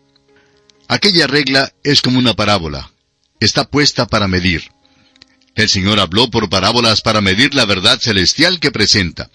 Aquella 0.87 1.27
regla 1.27 1.73
es 1.83 2.01
como 2.01 2.19
una 2.19 2.35
parábola. 2.35 2.92
Está 3.43 3.65
puesta 3.65 4.07
para 4.07 4.29
medir. 4.29 4.71
El 5.53 5.67
Señor 5.67 5.99
habló 5.99 6.31
por 6.31 6.49
parábolas 6.49 7.01
para 7.01 7.19
medir 7.19 7.53
la 7.53 7.65
verdad 7.65 7.99
celestial 7.99 8.61
que 8.61 8.71
presenta. 8.71 9.29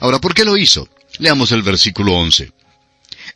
Ahora, 0.00 0.20
¿por 0.20 0.34
qué 0.34 0.44
lo 0.44 0.56
hizo? 0.56 0.88
Leamos 1.20 1.52
el 1.52 1.62
versículo 1.62 2.14
11. 2.14 2.50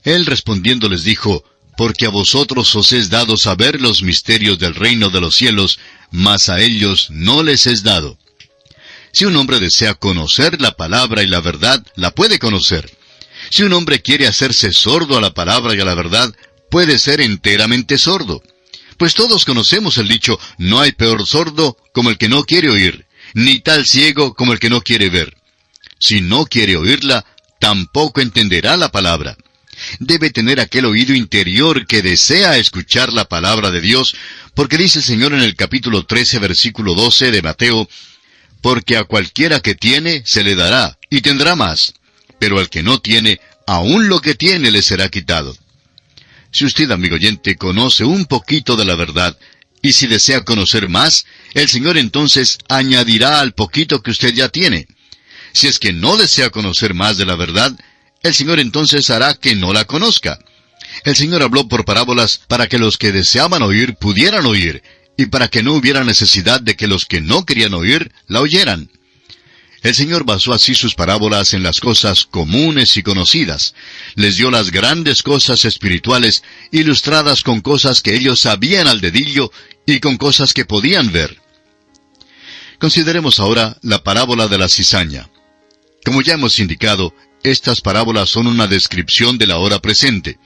Él 0.02 0.26
respondiendo 0.26 0.88
les 0.88 1.04
dijo, 1.04 1.44
Porque 1.76 2.06
a 2.06 2.08
vosotros 2.08 2.74
os 2.74 2.90
es 2.90 3.08
dado 3.08 3.36
saber 3.36 3.80
los 3.80 4.02
misterios 4.02 4.58
del 4.58 4.74
reino 4.74 5.10
de 5.10 5.20
los 5.20 5.36
cielos, 5.36 5.78
mas 6.10 6.48
a 6.48 6.58
ellos 6.58 7.06
no 7.10 7.44
les 7.44 7.68
es 7.68 7.84
dado. 7.84 8.18
Si 9.12 9.26
un 9.26 9.36
hombre 9.36 9.60
desea 9.60 9.94
conocer 9.94 10.60
la 10.60 10.72
palabra 10.72 11.22
y 11.22 11.28
la 11.28 11.40
verdad, 11.40 11.86
la 11.94 12.10
puede 12.10 12.40
conocer. 12.40 12.90
Si 13.50 13.62
un 13.62 13.72
hombre 13.74 14.02
quiere 14.02 14.26
hacerse 14.26 14.72
sordo 14.72 15.16
a 15.18 15.20
la 15.20 15.34
palabra 15.34 15.76
y 15.76 15.80
a 15.80 15.84
la 15.84 15.94
verdad, 15.94 16.34
puede 16.68 16.98
ser 16.98 17.20
enteramente 17.20 17.96
sordo. 17.96 18.42
Pues 18.96 19.14
todos 19.14 19.44
conocemos 19.44 19.98
el 19.98 20.08
dicho, 20.08 20.38
no 20.58 20.80
hay 20.80 20.92
peor 20.92 21.26
sordo 21.26 21.76
como 21.92 22.10
el 22.10 22.18
que 22.18 22.28
no 22.28 22.44
quiere 22.44 22.70
oír, 22.70 23.06
ni 23.34 23.60
tal 23.60 23.86
ciego 23.86 24.34
como 24.34 24.52
el 24.52 24.58
que 24.58 24.70
no 24.70 24.80
quiere 24.80 25.10
ver. 25.10 25.36
Si 25.98 26.20
no 26.20 26.46
quiere 26.46 26.76
oírla, 26.76 27.24
tampoco 27.60 28.20
entenderá 28.20 28.76
la 28.76 28.90
palabra. 28.90 29.36
Debe 29.98 30.30
tener 30.30 30.60
aquel 30.60 30.86
oído 30.86 31.14
interior 31.14 31.86
que 31.86 32.00
desea 32.00 32.56
escuchar 32.56 33.12
la 33.12 33.26
palabra 33.26 33.70
de 33.70 33.82
Dios, 33.82 34.16
porque 34.54 34.78
dice 34.78 35.00
el 35.00 35.04
Señor 35.04 35.34
en 35.34 35.42
el 35.42 35.54
capítulo 35.54 36.06
13, 36.06 36.38
versículo 36.38 36.94
12 36.94 37.30
de 37.30 37.42
Mateo, 37.42 37.88
porque 38.62 38.96
a 38.96 39.04
cualquiera 39.04 39.60
que 39.60 39.74
tiene 39.74 40.22
se 40.24 40.42
le 40.42 40.54
dará, 40.54 40.98
y 41.10 41.20
tendrá 41.20 41.54
más, 41.54 41.92
pero 42.38 42.58
al 42.58 42.70
que 42.70 42.82
no 42.82 43.00
tiene, 43.00 43.40
aún 43.66 44.08
lo 44.08 44.20
que 44.20 44.34
tiene 44.34 44.70
le 44.70 44.80
será 44.80 45.10
quitado. 45.10 45.54
Si 46.56 46.64
usted, 46.64 46.90
amigo 46.90 47.16
oyente, 47.16 47.56
conoce 47.56 48.02
un 48.02 48.24
poquito 48.24 48.76
de 48.76 48.86
la 48.86 48.94
verdad, 48.94 49.36
y 49.82 49.92
si 49.92 50.06
desea 50.06 50.42
conocer 50.42 50.88
más, 50.88 51.26
el 51.52 51.68
Señor 51.68 51.98
entonces 51.98 52.56
añadirá 52.66 53.40
al 53.40 53.52
poquito 53.52 54.02
que 54.02 54.10
usted 54.10 54.32
ya 54.32 54.48
tiene. 54.48 54.88
Si 55.52 55.66
es 55.66 55.78
que 55.78 55.92
no 55.92 56.16
desea 56.16 56.48
conocer 56.48 56.94
más 56.94 57.18
de 57.18 57.26
la 57.26 57.36
verdad, 57.36 57.78
el 58.22 58.32
Señor 58.32 58.58
entonces 58.58 59.10
hará 59.10 59.34
que 59.34 59.54
no 59.54 59.74
la 59.74 59.84
conozca. 59.84 60.38
El 61.04 61.14
Señor 61.14 61.42
habló 61.42 61.68
por 61.68 61.84
parábolas 61.84 62.40
para 62.48 62.68
que 62.68 62.78
los 62.78 62.96
que 62.96 63.12
deseaban 63.12 63.60
oír 63.60 63.96
pudieran 63.96 64.46
oír, 64.46 64.82
y 65.18 65.26
para 65.26 65.48
que 65.48 65.62
no 65.62 65.74
hubiera 65.74 66.04
necesidad 66.04 66.62
de 66.62 66.74
que 66.74 66.86
los 66.86 67.04
que 67.04 67.20
no 67.20 67.44
querían 67.44 67.74
oír 67.74 68.12
la 68.28 68.40
oyeran. 68.40 68.88
El 69.86 69.94
Señor 69.94 70.24
basó 70.24 70.52
así 70.52 70.74
sus 70.74 70.96
parábolas 70.96 71.54
en 71.54 71.62
las 71.62 71.78
cosas 71.78 72.26
comunes 72.26 72.96
y 72.96 73.04
conocidas. 73.04 73.72
Les 74.16 74.36
dio 74.36 74.50
las 74.50 74.72
grandes 74.72 75.22
cosas 75.22 75.64
espirituales 75.64 76.42
ilustradas 76.72 77.44
con 77.44 77.60
cosas 77.60 78.02
que 78.02 78.16
ellos 78.16 78.40
sabían 78.40 78.88
al 78.88 79.00
dedillo 79.00 79.52
y 79.86 80.00
con 80.00 80.16
cosas 80.16 80.54
que 80.54 80.64
podían 80.64 81.12
ver. 81.12 81.40
Consideremos 82.80 83.38
ahora 83.38 83.78
la 83.80 84.02
parábola 84.02 84.48
de 84.48 84.58
la 84.58 84.68
cizaña. 84.68 85.30
Como 86.04 86.20
ya 86.20 86.34
hemos 86.34 86.58
indicado, 86.58 87.14
estas 87.44 87.80
parábolas 87.80 88.28
son 88.28 88.48
una 88.48 88.66
descripción 88.66 89.38
de 89.38 89.46
la 89.46 89.58
hora 89.58 89.80
presente. 89.80 90.40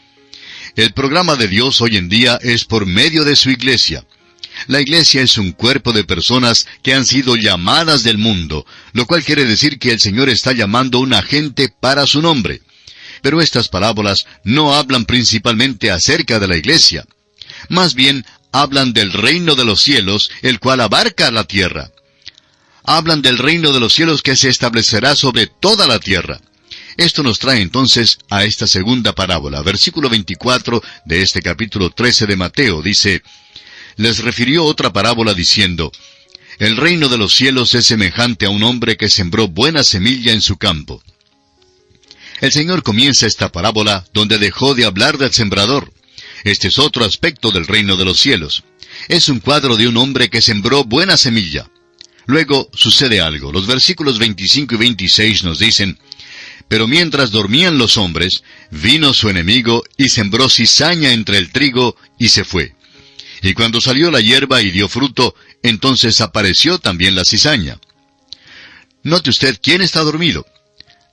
El 0.77 0.93
programa 0.93 1.37
de 1.37 1.49
Dios 1.49 1.81
hoy 1.81 1.97
en 1.97 2.11
día 2.11 2.39
es 2.43 2.67
por 2.67 2.85
medio 2.85 3.25
de 3.25 3.37
su 3.37 3.49
iglesia. 3.49 4.05
La 4.67 4.81
iglesia 4.81 5.23
es 5.23 5.39
un 5.39 5.53
cuerpo 5.53 5.93
de 5.93 6.05
personas 6.05 6.67
que 6.83 6.95
han 6.95 7.07
sido 7.07 7.37
llamadas 7.37 8.03
del 8.03 8.19
mundo, 8.19 8.67
lo 8.93 9.07
cual 9.07 9.25
quiere 9.25 9.45
decir 9.45 9.79
que 9.79 9.93
el 9.93 10.01
Señor 10.01 10.29
está 10.29 10.53
llamando 10.53 10.99
una 10.99 11.23
gente 11.23 11.73
para 11.81 12.07
su 12.07 12.23
nombre. 12.23 12.63
Pero 13.23 13.41
estas 13.41 13.69
parábolas 13.69 14.27
no 14.45 14.75
hablan 14.75 15.05
principalmente 15.05 15.91
acerca 15.91 16.39
de 16.39 16.49
la 16.49 16.57
iglesia. 16.57 17.05
Más 17.69 17.95
bien, 17.95 18.25
hablan 18.53 18.93
del 18.93 19.13
reino 19.13 19.55
de 19.55 19.65
los 19.65 19.81
cielos, 19.81 20.31
el 20.43 20.59
cual 20.59 20.81
abarca 20.81 21.31
la 21.31 21.45
tierra 21.45 21.91
hablan 22.85 23.23
del 23.23 23.39
reino 23.39 23.73
de 23.73 23.81
los 23.81 23.93
cielos 23.93 24.23
que 24.23 24.37
se 24.37 24.49
establecerá 24.49 25.15
sobre 25.15 25.47
toda 25.47 25.87
la 25.87 25.99
tierra. 25.99 26.41
Esto 26.97 27.23
nos 27.23 27.39
trae 27.39 27.61
entonces 27.61 28.19
a 28.29 28.45
esta 28.45 28.67
segunda 28.67 29.15
parábola. 29.15 29.63
Versículo 29.63 30.09
24 30.09 30.83
de 31.05 31.23
este 31.23 31.41
capítulo 31.41 31.91
13 31.91 32.27
de 32.27 32.37
Mateo 32.37 32.83
dice, 32.83 33.23
Les 34.01 34.21
refirió 34.21 34.65
otra 34.65 34.95
parábola 34.95 35.35
diciendo, 35.35 35.93
El 36.59 36.79
reino 36.79 37.11
de 37.11 37.19
los 37.19 37.35
cielos 37.35 37.75
es 37.75 37.85
semejante 37.85 38.47
a 38.47 38.49
un 38.49 38.63
hombre 38.63 38.97
que 38.97 39.11
sembró 39.11 39.47
buena 39.47 39.85
semilla 39.85 40.33
en 40.33 40.41
su 40.41 40.57
campo. 40.57 41.03
El 42.41 42.51
Señor 42.51 42.83
comienza 42.83 43.27
esta 43.27 43.53
parábola 43.53 44.07
donde 44.15 44.39
dejó 44.39 44.75
de 44.75 44.87
hablar 44.87 45.19
del 45.19 45.35
sembrador. 45.35 45.93
Este 46.45 46.69
es 46.69 46.79
otro 46.79 47.05
aspecto 47.05 47.51
del 47.51 47.67
reino 47.67 47.99
de 47.99 48.07
los 48.07 48.19
cielos. 48.19 48.65
Es 49.09 49.29
un 49.29 49.39
cuadro 49.39 49.77
de 49.77 49.87
un 49.87 49.99
hombre 49.99 50.31
que 50.31 50.41
sembró 50.41 50.85
buena 50.85 51.19
semilla. 51.19 51.71
Luego 52.25 52.71
sucede 52.73 53.21
algo. 53.21 53.53
Los 53.53 53.67
versículos 53.67 54.19
25 54.19 54.77
y 54.77 54.79
26 54.79 55.45
nos 55.45 55.59
dicen, 55.59 55.99
Pero 56.69 56.89
mientras 56.89 57.33
dormían 57.33 57.77
los 57.77 57.99
hombres, 57.99 58.45
vino 58.71 59.13
su 59.13 59.29
enemigo 59.29 59.85
y 59.99 60.09
sembró 60.09 60.49
cizaña 60.49 61.13
entre 61.13 61.37
el 61.37 61.53
trigo 61.53 61.97
y 62.19 62.31
se 62.31 62.45
fue. 62.45 62.80
Y 63.43 63.55
cuando 63.55 63.81
salió 63.81 64.11
la 64.11 64.21
hierba 64.21 64.61
y 64.63 64.71
dio 64.71 64.89
fruto, 64.89 65.35
entonces 65.63 66.21
apareció 66.21 66.79
también 66.79 67.15
la 67.15 67.25
cizaña. 67.25 67.79
Note 69.03 69.31
usted 69.31 69.59
quién 69.63 69.81
está 69.81 70.01
dormido. 70.01 70.47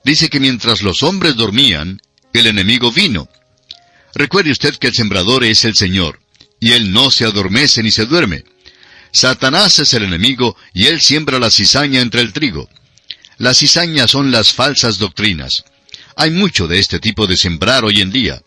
Dice 0.04 0.28
que 0.28 0.40
mientras 0.40 0.82
los 0.82 1.02
hombres 1.02 1.36
dormían, 1.36 2.00
el 2.32 2.46
enemigo 2.46 2.92
vino. 2.92 3.28
Recuerde 4.14 4.50
usted 4.50 4.76
que 4.76 4.88
el 4.88 4.94
sembrador 4.94 5.44
es 5.44 5.64
el 5.64 5.74
Señor, 5.74 6.20
y 6.60 6.72
él 6.72 6.92
no 6.92 7.10
se 7.10 7.24
adormece 7.24 7.82
ni 7.82 7.90
se 7.90 8.06
duerme. 8.06 8.44
Satanás 9.10 9.78
es 9.78 9.94
el 9.94 10.04
enemigo, 10.04 10.56
y 10.74 10.86
él 10.86 11.00
siembra 11.00 11.38
la 11.38 11.50
cizaña 11.50 12.00
entre 12.00 12.20
el 12.20 12.32
trigo. 12.32 12.68
Las 13.38 13.58
cizañas 13.58 14.10
son 14.10 14.30
las 14.30 14.52
falsas 14.52 14.98
doctrinas. 14.98 15.64
Hay 16.16 16.30
mucho 16.30 16.66
de 16.66 16.78
este 16.78 16.98
tipo 16.98 17.26
de 17.26 17.36
sembrar 17.36 17.84
hoy 17.84 18.00
en 18.00 18.10
día. 18.10 18.42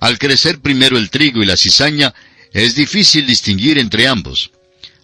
Al 0.00 0.18
crecer 0.18 0.60
primero 0.60 0.98
el 0.98 1.10
trigo 1.10 1.42
y 1.42 1.46
la 1.46 1.56
cizaña, 1.56 2.14
es 2.56 2.74
difícil 2.74 3.26
distinguir 3.26 3.76
entre 3.76 4.08
ambos. 4.08 4.50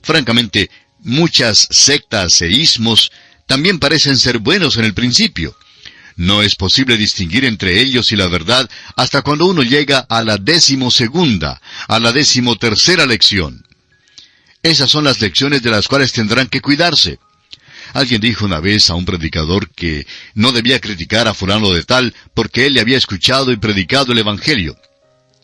Francamente, 0.01 0.71
muchas 1.01 1.69
sectas 1.71 2.41
e 2.41 2.49
ismos 2.49 3.13
también 3.47 3.79
parecen 3.79 4.17
ser 4.17 4.39
buenos 4.39 4.79
en 4.79 4.87
el 4.87 4.95
principio. 4.95 5.55
No 6.17 6.41
es 6.41 6.57
posible 6.57 6.97
distinguir 6.97 7.45
entre 7.45 7.79
ellos 7.79 8.11
y 8.11 8.17
la 8.17 8.27
verdad 8.29 8.71
hasta 8.97 9.21
cuando 9.21 9.45
uno 9.45 9.63
llega 9.63 9.99
a 9.99 10.23
la 10.23 10.39
decimosegunda, 10.39 11.61
a 11.89 11.99
la 12.01 12.13
decimotercera 12.13 13.05
lección. 13.05 13.67
Esas 14.63 14.91
son 14.91 15.05
las 15.05 15.21
lecciones 15.21 15.63
de 15.63 15.71
las 15.71 15.89
cuales 15.89 16.13
tendrán 16.13 16.49
que 16.49 16.63
cuidarse. 16.63 17.19
Alguien 17.93 18.23
dijo 18.23 18.47
una 18.47 18.61
vez 18.61 18.89
a 18.89 18.95
un 18.95 19.05
predicador 19.05 19.71
que 19.73 20.07
no 20.33 20.53
debía 20.53 20.81
criticar 20.81 21.29
a 21.29 21.35
fulano 21.35 21.71
de 21.71 21.85
tal 21.85 22.15
porque 22.33 22.65
él 22.65 22.73
le 22.73 22.81
había 22.81 22.97
escuchado 22.97 23.53
y 23.53 23.57
predicado 23.59 24.13
el 24.13 24.19
Evangelio. 24.21 24.75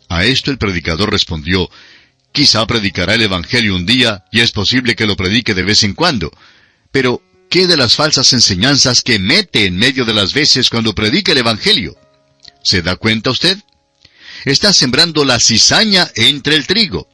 A 0.08 0.24
esto 0.24 0.50
el 0.50 0.56
predicador 0.56 1.10
respondió, 1.10 1.68
Quizá 2.32 2.66
predicará 2.66 3.14
el 3.14 3.22
Evangelio 3.22 3.74
un 3.74 3.86
día 3.86 4.24
y 4.30 4.40
es 4.40 4.52
posible 4.52 4.94
que 4.94 5.06
lo 5.06 5.16
predique 5.16 5.54
de 5.54 5.62
vez 5.62 5.82
en 5.82 5.94
cuando, 5.94 6.30
pero 6.92 7.22
¿qué 7.50 7.66
de 7.66 7.76
las 7.76 7.96
falsas 7.96 8.32
enseñanzas 8.32 9.02
que 9.02 9.18
mete 9.18 9.66
en 9.66 9.76
medio 9.76 10.04
de 10.04 10.14
las 10.14 10.32
veces 10.32 10.70
cuando 10.70 10.94
predica 10.94 11.32
el 11.32 11.38
Evangelio? 11.38 11.96
¿Se 12.62 12.82
da 12.82 12.96
cuenta 12.96 13.30
usted? 13.30 13.58
Está 14.44 14.72
sembrando 14.72 15.24
la 15.24 15.40
cizaña 15.40 16.08
entre 16.14 16.54
el 16.54 16.66
trigo. 16.66 17.08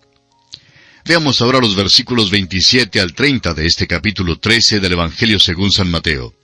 Veamos 1.06 1.40
ahora 1.42 1.60
los 1.60 1.76
versículos 1.76 2.30
27 2.30 3.00
al 3.00 3.14
30 3.14 3.54
de 3.54 3.66
este 3.66 3.86
capítulo 3.86 4.38
13 4.38 4.80
del 4.80 4.92
Evangelio 4.92 5.38
según 5.38 5.70
San 5.70 5.90
Mateo. 5.90 6.34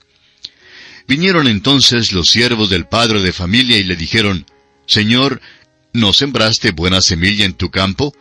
Vinieron 1.07 1.47
entonces 1.47 2.11
los 2.11 2.29
siervos 2.29 2.69
del 2.69 2.85
padre 2.85 3.21
de 3.21 3.33
familia 3.33 3.77
y 3.77 3.83
le 3.83 3.95
dijeron, 3.95 4.45
Señor, 4.85 5.41
¿no 5.93 6.13
sembraste 6.13 6.71
buena 6.71 7.01
semilla 7.01 7.45
en 7.45 7.53
tu 7.53 7.71
campo? 7.71 8.15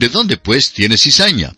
¿De 0.00 0.08
dónde 0.08 0.38
pues 0.38 0.72
tienes 0.72 1.02
cizaña? 1.02 1.52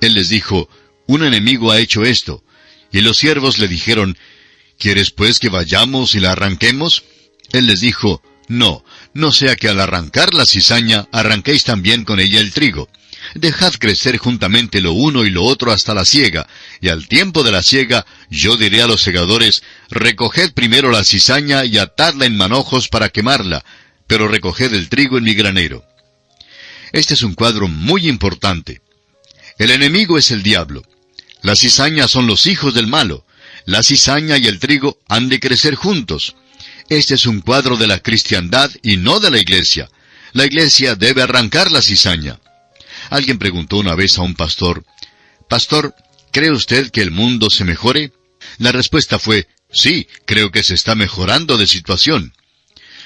Él 0.00 0.14
les 0.14 0.28
dijo, 0.28 0.68
Un 1.08 1.24
enemigo 1.24 1.72
ha 1.72 1.80
hecho 1.80 2.04
esto. 2.04 2.44
Y 2.92 3.00
los 3.00 3.16
siervos 3.16 3.58
le 3.58 3.66
dijeron, 3.66 4.16
¿Quieres 4.78 5.10
pues 5.10 5.40
que 5.40 5.48
vayamos 5.48 6.14
y 6.14 6.20
la 6.20 6.30
arranquemos? 6.30 7.02
Él 7.50 7.66
les 7.66 7.80
dijo, 7.80 8.22
No, 8.46 8.84
no 9.14 9.32
sea 9.32 9.56
que 9.56 9.68
al 9.68 9.80
arrancar 9.80 10.32
la 10.32 10.46
cizaña 10.46 11.08
arranquéis 11.10 11.64
también 11.64 12.04
con 12.04 12.20
ella 12.20 12.38
el 12.38 12.52
trigo. 12.52 12.88
Dejad 13.34 13.74
crecer 13.74 14.16
juntamente 14.16 14.80
lo 14.80 14.92
uno 14.92 15.24
y 15.24 15.30
lo 15.30 15.42
otro 15.42 15.72
hasta 15.72 15.92
la 15.92 16.04
siega, 16.04 16.46
y 16.80 16.88
al 16.88 17.08
tiempo 17.08 17.42
de 17.42 17.50
la 17.50 17.64
siega 17.64 18.06
yo 18.30 18.56
diré 18.56 18.82
a 18.82 18.86
los 18.86 19.02
segadores, 19.02 19.64
recoged 19.90 20.52
primero 20.52 20.92
la 20.92 21.02
cizaña 21.02 21.64
y 21.64 21.78
atadla 21.78 22.26
en 22.26 22.36
manojos 22.36 22.86
para 22.88 23.08
quemarla, 23.08 23.64
pero 24.06 24.28
recoged 24.28 24.72
el 24.72 24.88
trigo 24.88 25.18
en 25.18 25.24
mi 25.24 25.34
granero. 25.34 25.84
Este 26.92 27.14
es 27.14 27.22
un 27.22 27.34
cuadro 27.34 27.68
muy 27.68 28.08
importante. 28.08 28.82
El 29.58 29.70
enemigo 29.70 30.18
es 30.18 30.30
el 30.30 30.42
diablo. 30.42 30.82
La 31.42 31.56
cizaña 31.56 32.06
son 32.06 32.26
los 32.26 32.46
hijos 32.46 32.74
del 32.74 32.86
malo. 32.86 33.24
La 33.64 33.82
cizaña 33.82 34.36
y 34.38 34.46
el 34.46 34.58
trigo 34.58 34.98
han 35.08 35.28
de 35.28 35.40
crecer 35.40 35.74
juntos. 35.74 36.36
Este 36.88 37.14
es 37.14 37.26
un 37.26 37.40
cuadro 37.40 37.76
de 37.76 37.86
la 37.86 38.00
cristiandad 38.00 38.70
y 38.82 38.96
no 38.96 39.20
de 39.20 39.30
la 39.30 39.38
iglesia. 39.38 39.88
La 40.32 40.44
iglesia 40.44 40.94
debe 40.94 41.22
arrancar 41.22 41.70
la 41.70 41.82
cizaña. 41.82 42.40
Alguien 43.10 43.38
preguntó 43.38 43.78
una 43.78 43.94
vez 43.94 44.18
a 44.18 44.22
un 44.22 44.34
pastor, 44.34 44.84
Pastor, 45.48 45.94
¿cree 46.32 46.50
usted 46.50 46.90
que 46.90 47.02
el 47.02 47.10
mundo 47.10 47.50
se 47.50 47.64
mejore? 47.64 48.12
La 48.58 48.72
respuesta 48.72 49.18
fue, 49.18 49.48
sí, 49.70 50.08
creo 50.24 50.50
que 50.50 50.62
se 50.62 50.74
está 50.74 50.94
mejorando 50.94 51.58
de 51.58 51.66
situación. 51.66 52.32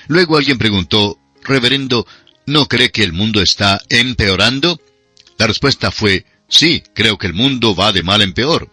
Luego 0.07 0.37
alguien 0.37 0.59
preguntó, 0.59 1.19
Reverendo, 1.43 2.07
¿no 2.47 2.67
cree 2.67 2.91
que 2.91 3.03
el 3.03 3.13
mundo 3.13 3.43
está 3.43 3.83
empeorando? 3.89 4.81
La 5.39 5.47
respuesta 5.47 5.91
fue, 5.91 6.25
sí, 6.49 6.83
creo 6.95 7.19
que 7.19 7.27
el 7.27 7.35
mundo 7.35 7.75
va 7.75 7.93
de 7.93 8.03
mal 8.03 8.23
en 8.23 8.33
peor. 8.33 8.71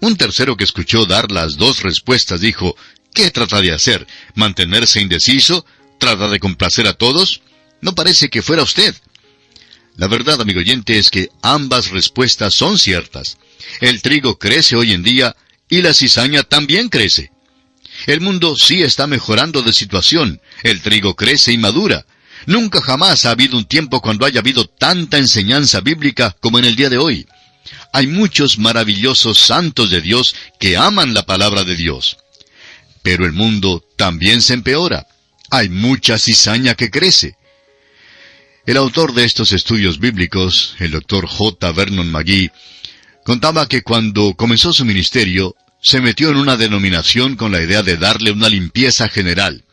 Un 0.00 0.16
tercero 0.16 0.56
que 0.56 0.64
escuchó 0.64 1.06
dar 1.06 1.30
las 1.30 1.56
dos 1.56 1.82
respuestas 1.82 2.40
dijo, 2.40 2.76
¿qué 3.14 3.30
trata 3.30 3.60
de 3.60 3.72
hacer? 3.72 4.06
¿Mantenerse 4.34 5.00
indeciso? 5.00 5.64
¿Trata 5.98 6.28
de 6.28 6.40
complacer 6.40 6.86
a 6.86 6.94
todos? 6.94 7.42
No 7.80 7.94
parece 7.94 8.28
que 8.28 8.42
fuera 8.42 8.62
usted. 8.62 8.94
La 9.96 10.08
verdad, 10.08 10.40
amigo 10.40 10.60
oyente, 10.60 10.98
es 10.98 11.10
que 11.10 11.28
ambas 11.42 11.90
respuestas 11.90 12.54
son 12.54 12.78
ciertas. 12.78 13.38
El 13.80 14.02
trigo 14.02 14.38
crece 14.38 14.76
hoy 14.76 14.92
en 14.92 15.02
día 15.02 15.36
y 15.68 15.82
la 15.82 15.94
cizaña 15.94 16.42
también 16.42 16.88
crece. 16.88 17.30
El 18.06 18.20
mundo 18.20 18.56
sí 18.56 18.82
está 18.82 19.06
mejorando 19.06 19.62
de 19.62 19.72
situación. 19.72 20.40
El 20.62 20.80
trigo 20.80 21.14
crece 21.14 21.52
y 21.52 21.58
madura. 21.58 22.06
Nunca 22.46 22.80
jamás 22.80 23.24
ha 23.24 23.30
habido 23.30 23.56
un 23.56 23.64
tiempo 23.64 24.00
cuando 24.00 24.26
haya 24.26 24.40
habido 24.40 24.64
tanta 24.66 25.18
enseñanza 25.18 25.80
bíblica 25.80 26.36
como 26.40 26.58
en 26.58 26.64
el 26.64 26.76
día 26.76 26.90
de 26.90 26.98
hoy. 26.98 27.26
Hay 27.92 28.06
muchos 28.06 28.58
maravillosos 28.58 29.38
santos 29.38 29.90
de 29.90 30.00
Dios 30.00 30.34
que 30.58 30.76
aman 30.76 31.14
la 31.14 31.24
palabra 31.24 31.64
de 31.64 31.76
Dios. 31.76 32.16
Pero 33.02 33.26
el 33.26 33.32
mundo 33.32 33.84
también 33.96 34.40
se 34.40 34.54
empeora. 34.54 35.06
Hay 35.50 35.68
mucha 35.68 36.18
cizaña 36.18 36.74
que 36.74 36.90
crece. 36.90 37.36
El 38.64 38.76
autor 38.76 39.12
de 39.12 39.24
estos 39.24 39.52
estudios 39.52 39.98
bíblicos, 39.98 40.76
el 40.78 40.92
doctor 40.92 41.26
J. 41.26 41.72
Vernon 41.72 42.10
McGee, 42.10 42.52
contaba 43.24 43.68
que 43.68 43.82
cuando 43.82 44.34
comenzó 44.34 44.72
su 44.72 44.84
ministerio, 44.84 45.56
se 45.80 46.00
metió 46.00 46.30
en 46.30 46.36
una 46.36 46.56
denominación 46.56 47.36
con 47.36 47.50
la 47.50 47.60
idea 47.60 47.82
de 47.82 47.96
darle 47.96 48.30
una 48.30 48.48
limpieza 48.48 49.08
general. 49.08 49.64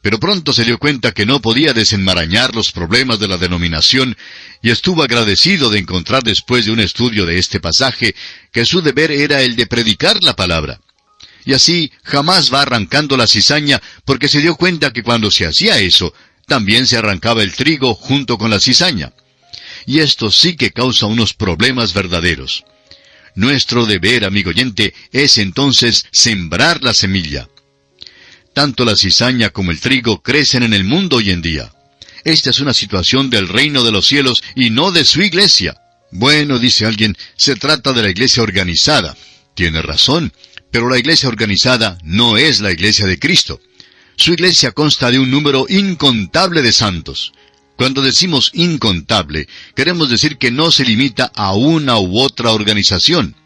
Pero 0.00 0.20
pronto 0.20 0.52
se 0.52 0.64
dio 0.64 0.78
cuenta 0.78 1.12
que 1.12 1.26
no 1.26 1.40
podía 1.40 1.72
desenmarañar 1.72 2.54
los 2.54 2.70
problemas 2.70 3.18
de 3.18 3.28
la 3.28 3.36
denominación 3.36 4.16
y 4.62 4.70
estuvo 4.70 5.02
agradecido 5.02 5.70
de 5.70 5.80
encontrar 5.80 6.22
después 6.22 6.66
de 6.66 6.70
un 6.70 6.80
estudio 6.80 7.26
de 7.26 7.38
este 7.38 7.58
pasaje 7.58 8.14
que 8.52 8.64
su 8.64 8.80
deber 8.80 9.10
era 9.10 9.42
el 9.42 9.56
de 9.56 9.66
predicar 9.66 10.22
la 10.22 10.36
palabra. 10.36 10.80
Y 11.44 11.52
así 11.52 11.90
jamás 12.04 12.52
va 12.52 12.62
arrancando 12.62 13.16
la 13.16 13.26
cizaña 13.26 13.82
porque 14.04 14.28
se 14.28 14.40
dio 14.40 14.54
cuenta 14.54 14.92
que 14.92 15.02
cuando 15.02 15.30
se 15.30 15.46
hacía 15.46 15.78
eso, 15.78 16.14
también 16.46 16.86
se 16.86 16.96
arrancaba 16.96 17.42
el 17.42 17.54
trigo 17.54 17.94
junto 17.94 18.38
con 18.38 18.50
la 18.50 18.60
cizaña. 18.60 19.12
Y 19.86 20.00
esto 20.00 20.30
sí 20.30 20.56
que 20.56 20.70
causa 20.70 21.06
unos 21.06 21.34
problemas 21.34 21.92
verdaderos. 21.92 22.64
Nuestro 23.34 23.86
deber, 23.86 24.24
amigo 24.24 24.50
oyente, 24.50 24.94
es 25.12 25.38
entonces 25.38 26.06
sembrar 26.10 26.82
la 26.82 26.92
semilla. 26.92 27.48
Tanto 28.58 28.84
la 28.84 28.96
cizaña 28.96 29.50
como 29.50 29.70
el 29.70 29.78
trigo 29.78 30.20
crecen 30.20 30.64
en 30.64 30.74
el 30.74 30.82
mundo 30.82 31.18
hoy 31.18 31.30
en 31.30 31.40
día. 31.42 31.72
Esta 32.24 32.50
es 32.50 32.58
una 32.58 32.74
situación 32.74 33.30
del 33.30 33.46
reino 33.46 33.84
de 33.84 33.92
los 33.92 34.08
cielos 34.08 34.42
y 34.56 34.70
no 34.70 34.90
de 34.90 35.04
su 35.04 35.22
iglesia. 35.22 35.76
Bueno, 36.10 36.58
dice 36.58 36.84
alguien, 36.84 37.16
se 37.36 37.54
trata 37.54 37.92
de 37.92 38.02
la 38.02 38.10
iglesia 38.10 38.42
organizada. 38.42 39.16
Tiene 39.54 39.80
razón, 39.80 40.32
pero 40.72 40.88
la 40.88 40.98
iglesia 40.98 41.28
organizada 41.28 41.98
no 42.02 42.36
es 42.36 42.58
la 42.58 42.72
iglesia 42.72 43.06
de 43.06 43.20
Cristo. 43.20 43.60
Su 44.16 44.32
iglesia 44.32 44.72
consta 44.72 45.12
de 45.12 45.20
un 45.20 45.30
número 45.30 45.66
incontable 45.68 46.60
de 46.60 46.72
santos. 46.72 47.32
Cuando 47.76 48.02
decimos 48.02 48.50
incontable, 48.54 49.46
queremos 49.76 50.10
decir 50.10 50.36
que 50.36 50.50
no 50.50 50.72
se 50.72 50.84
limita 50.84 51.30
a 51.36 51.54
una 51.54 52.00
u 52.00 52.18
otra 52.18 52.50
organización. 52.50 53.36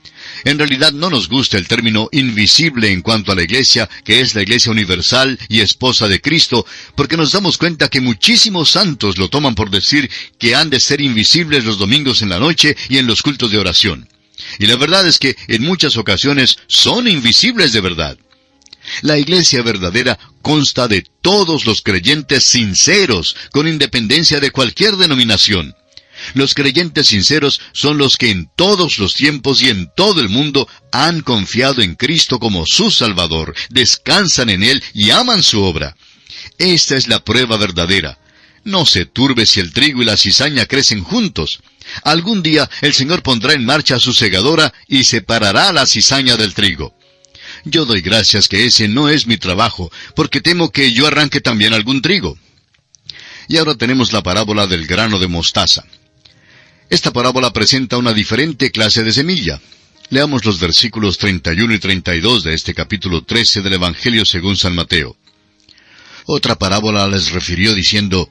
En 0.44 0.58
realidad 0.58 0.92
no 0.92 1.10
nos 1.10 1.28
gusta 1.28 1.56
el 1.56 1.68
término 1.68 2.08
invisible 2.12 2.90
en 2.90 3.02
cuanto 3.02 3.32
a 3.32 3.34
la 3.34 3.42
iglesia, 3.42 3.88
que 4.04 4.20
es 4.20 4.34
la 4.34 4.42
iglesia 4.42 4.72
universal 4.72 5.38
y 5.48 5.60
esposa 5.60 6.08
de 6.08 6.20
Cristo, 6.20 6.66
porque 6.96 7.16
nos 7.16 7.32
damos 7.32 7.58
cuenta 7.58 7.88
que 7.88 8.00
muchísimos 8.00 8.70
santos 8.70 9.18
lo 9.18 9.28
toman 9.28 9.54
por 9.54 9.70
decir 9.70 10.10
que 10.38 10.54
han 10.54 10.70
de 10.70 10.80
ser 10.80 11.00
invisibles 11.00 11.64
los 11.64 11.78
domingos 11.78 12.22
en 12.22 12.28
la 12.28 12.38
noche 12.38 12.76
y 12.88 12.98
en 12.98 13.06
los 13.06 13.22
cultos 13.22 13.50
de 13.50 13.58
oración. 13.58 14.08
Y 14.58 14.66
la 14.66 14.76
verdad 14.76 15.06
es 15.06 15.18
que 15.18 15.36
en 15.48 15.62
muchas 15.62 15.96
ocasiones 15.96 16.58
son 16.66 17.06
invisibles 17.06 17.72
de 17.72 17.80
verdad. 17.80 18.18
La 19.02 19.18
iglesia 19.18 19.62
verdadera 19.62 20.18
consta 20.42 20.88
de 20.88 21.04
todos 21.20 21.66
los 21.66 21.82
creyentes 21.82 22.42
sinceros, 22.42 23.36
con 23.52 23.68
independencia 23.68 24.40
de 24.40 24.50
cualquier 24.50 24.96
denominación. 24.96 25.74
Los 26.34 26.54
creyentes 26.54 27.08
sinceros 27.08 27.60
son 27.72 27.98
los 27.98 28.16
que 28.16 28.30
en 28.30 28.50
todos 28.56 28.98
los 28.98 29.14
tiempos 29.14 29.62
y 29.62 29.68
en 29.68 29.90
todo 29.96 30.20
el 30.20 30.28
mundo 30.28 30.68
han 30.92 31.20
confiado 31.22 31.82
en 31.82 31.94
Cristo 31.94 32.38
como 32.38 32.66
su 32.66 32.90
Salvador, 32.90 33.54
descansan 33.70 34.50
en 34.50 34.62
Él 34.62 34.82
y 34.94 35.10
aman 35.10 35.42
su 35.42 35.62
obra. 35.62 35.96
Esta 36.58 36.96
es 36.96 37.08
la 37.08 37.24
prueba 37.24 37.56
verdadera. 37.56 38.18
No 38.64 38.86
se 38.86 39.06
turbe 39.06 39.46
si 39.46 39.60
el 39.60 39.72
trigo 39.72 40.02
y 40.02 40.04
la 40.04 40.16
cizaña 40.16 40.66
crecen 40.66 41.02
juntos. 41.02 41.60
Algún 42.04 42.42
día 42.42 42.70
el 42.80 42.94
Señor 42.94 43.22
pondrá 43.22 43.54
en 43.54 43.64
marcha 43.64 43.98
su 43.98 44.12
segadora 44.12 44.72
y 44.86 45.04
separará 45.04 45.72
la 45.72 45.86
cizaña 45.86 46.36
del 46.36 46.54
trigo. 46.54 46.94
Yo 47.64 47.84
doy 47.84 48.00
gracias 48.00 48.48
que 48.48 48.64
ese 48.64 48.88
no 48.88 49.08
es 49.08 49.26
mi 49.26 49.36
trabajo, 49.36 49.90
porque 50.14 50.40
temo 50.40 50.70
que 50.70 50.92
yo 50.92 51.06
arranque 51.06 51.40
también 51.40 51.72
algún 51.72 52.02
trigo. 52.02 52.38
Y 53.48 53.56
ahora 53.56 53.74
tenemos 53.74 54.12
la 54.12 54.22
parábola 54.22 54.66
del 54.66 54.86
grano 54.86 55.18
de 55.18 55.28
mostaza. 55.28 55.84
Esta 56.90 57.12
parábola 57.12 57.52
presenta 57.52 57.96
una 57.96 58.12
diferente 58.12 58.70
clase 58.70 59.02
de 59.02 59.12
semilla. 59.12 59.60
Leamos 60.10 60.44
los 60.44 60.60
versículos 60.60 61.16
31 61.16 61.74
y 61.74 61.78
32 61.78 62.44
de 62.44 62.54
este 62.54 62.74
capítulo 62.74 63.24
13 63.24 63.62
del 63.62 63.74
Evangelio 63.74 64.24
según 64.26 64.56
San 64.56 64.74
Mateo. 64.74 65.16
Otra 66.26 66.56
parábola 66.56 67.08
les 67.08 67.30
refirió 67.30 67.74
diciendo, 67.74 68.28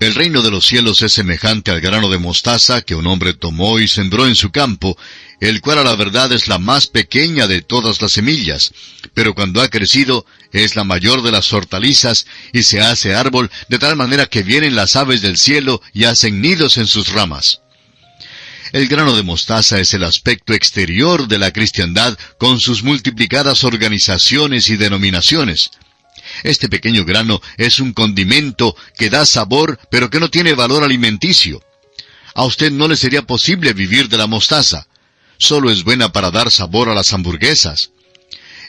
El 0.00 0.14
reino 0.14 0.40
de 0.40 0.50
los 0.50 0.66
cielos 0.66 1.02
es 1.02 1.12
semejante 1.12 1.70
al 1.70 1.80
grano 1.80 2.08
de 2.08 2.18
mostaza 2.18 2.80
que 2.80 2.94
un 2.94 3.06
hombre 3.06 3.34
tomó 3.34 3.78
y 3.78 3.88
sembró 3.88 4.26
en 4.26 4.36
su 4.36 4.50
campo, 4.50 4.96
el 5.40 5.60
cual 5.60 5.78
a 5.78 5.84
la 5.84 5.94
verdad 5.96 6.32
es 6.32 6.48
la 6.48 6.58
más 6.58 6.86
pequeña 6.86 7.46
de 7.46 7.60
todas 7.60 8.00
las 8.00 8.12
semillas, 8.12 8.72
pero 9.12 9.34
cuando 9.34 9.60
ha 9.60 9.68
crecido 9.68 10.24
es 10.52 10.76
la 10.76 10.84
mayor 10.84 11.22
de 11.22 11.32
las 11.32 11.52
hortalizas 11.52 12.26
y 12.52 12.62
se 12.62 12.80
hace 12.80 13.14
árbol 13.14 13.50
de 13.68 13.78
tal 13.78 13.96
manera 13.96 14.26
que 14.26 14.42
vienen 14.42 14.76
las 14.76 14.96
aves 14.96 15.20
del 15.20 15.36
cielo 15.36 15.82
y 15.92 16.04
hacen 16.04 16.40
nidos 16.40 16.78
en 16.78 16.86
sus 16.86 17.08
ramas. 17.12 17.60
El 18.72 18.88
grano 18.88 19.16
de 19.16 19.22
mostaza 19.22 19.80
es 19.80 19.94
el 19.94 20.04
aspecto 20.04 20.52
exterior 20.52 21.26
de 21.28 21.38
la 21.38 21.52
cristiandad 21.52 22.18
con 22.38 22.60
sus 22.60 22.82
multiplicadas 22.82 23.64
organizaciones 23.64 24.68
y 24.68 24.76
denominaciones. 24.76 25.70
Este 26.42 26.68
pequeño 26.68 27.04
grano 27.04 27.40
es 27.56 27.80
un 27.80 27.92
condimento 27.92 28.76
que 28.96 29.10
da 29.10 29.24
sabor 29.24 29.78
pero 29.90 30.10
que 30.10 30.20
no 30.20 30.30
tiene 30.30 30.54
valor 30.54 30.84
alimenticio. 30.84 31.62
A 32.34 32.44
usted 32.44 32.70
no 32.70 32.86
le 32.88 32.96
sería 32.96 33.22
posible 33.22 33.72
vivir 33.72 34.08
de 34.08 34.18
la 34.18 34.26
mostaza 34.26 34.86
solo 35.38 35.70
es 35.70 35.84
buena 35.84 36.12
para 36.12 36.30
dar 36.30 36.50
sabor 36.50 36.88
a 36.88 36.94
las 36.94 37.12
hamburguesas. 37.12 37.92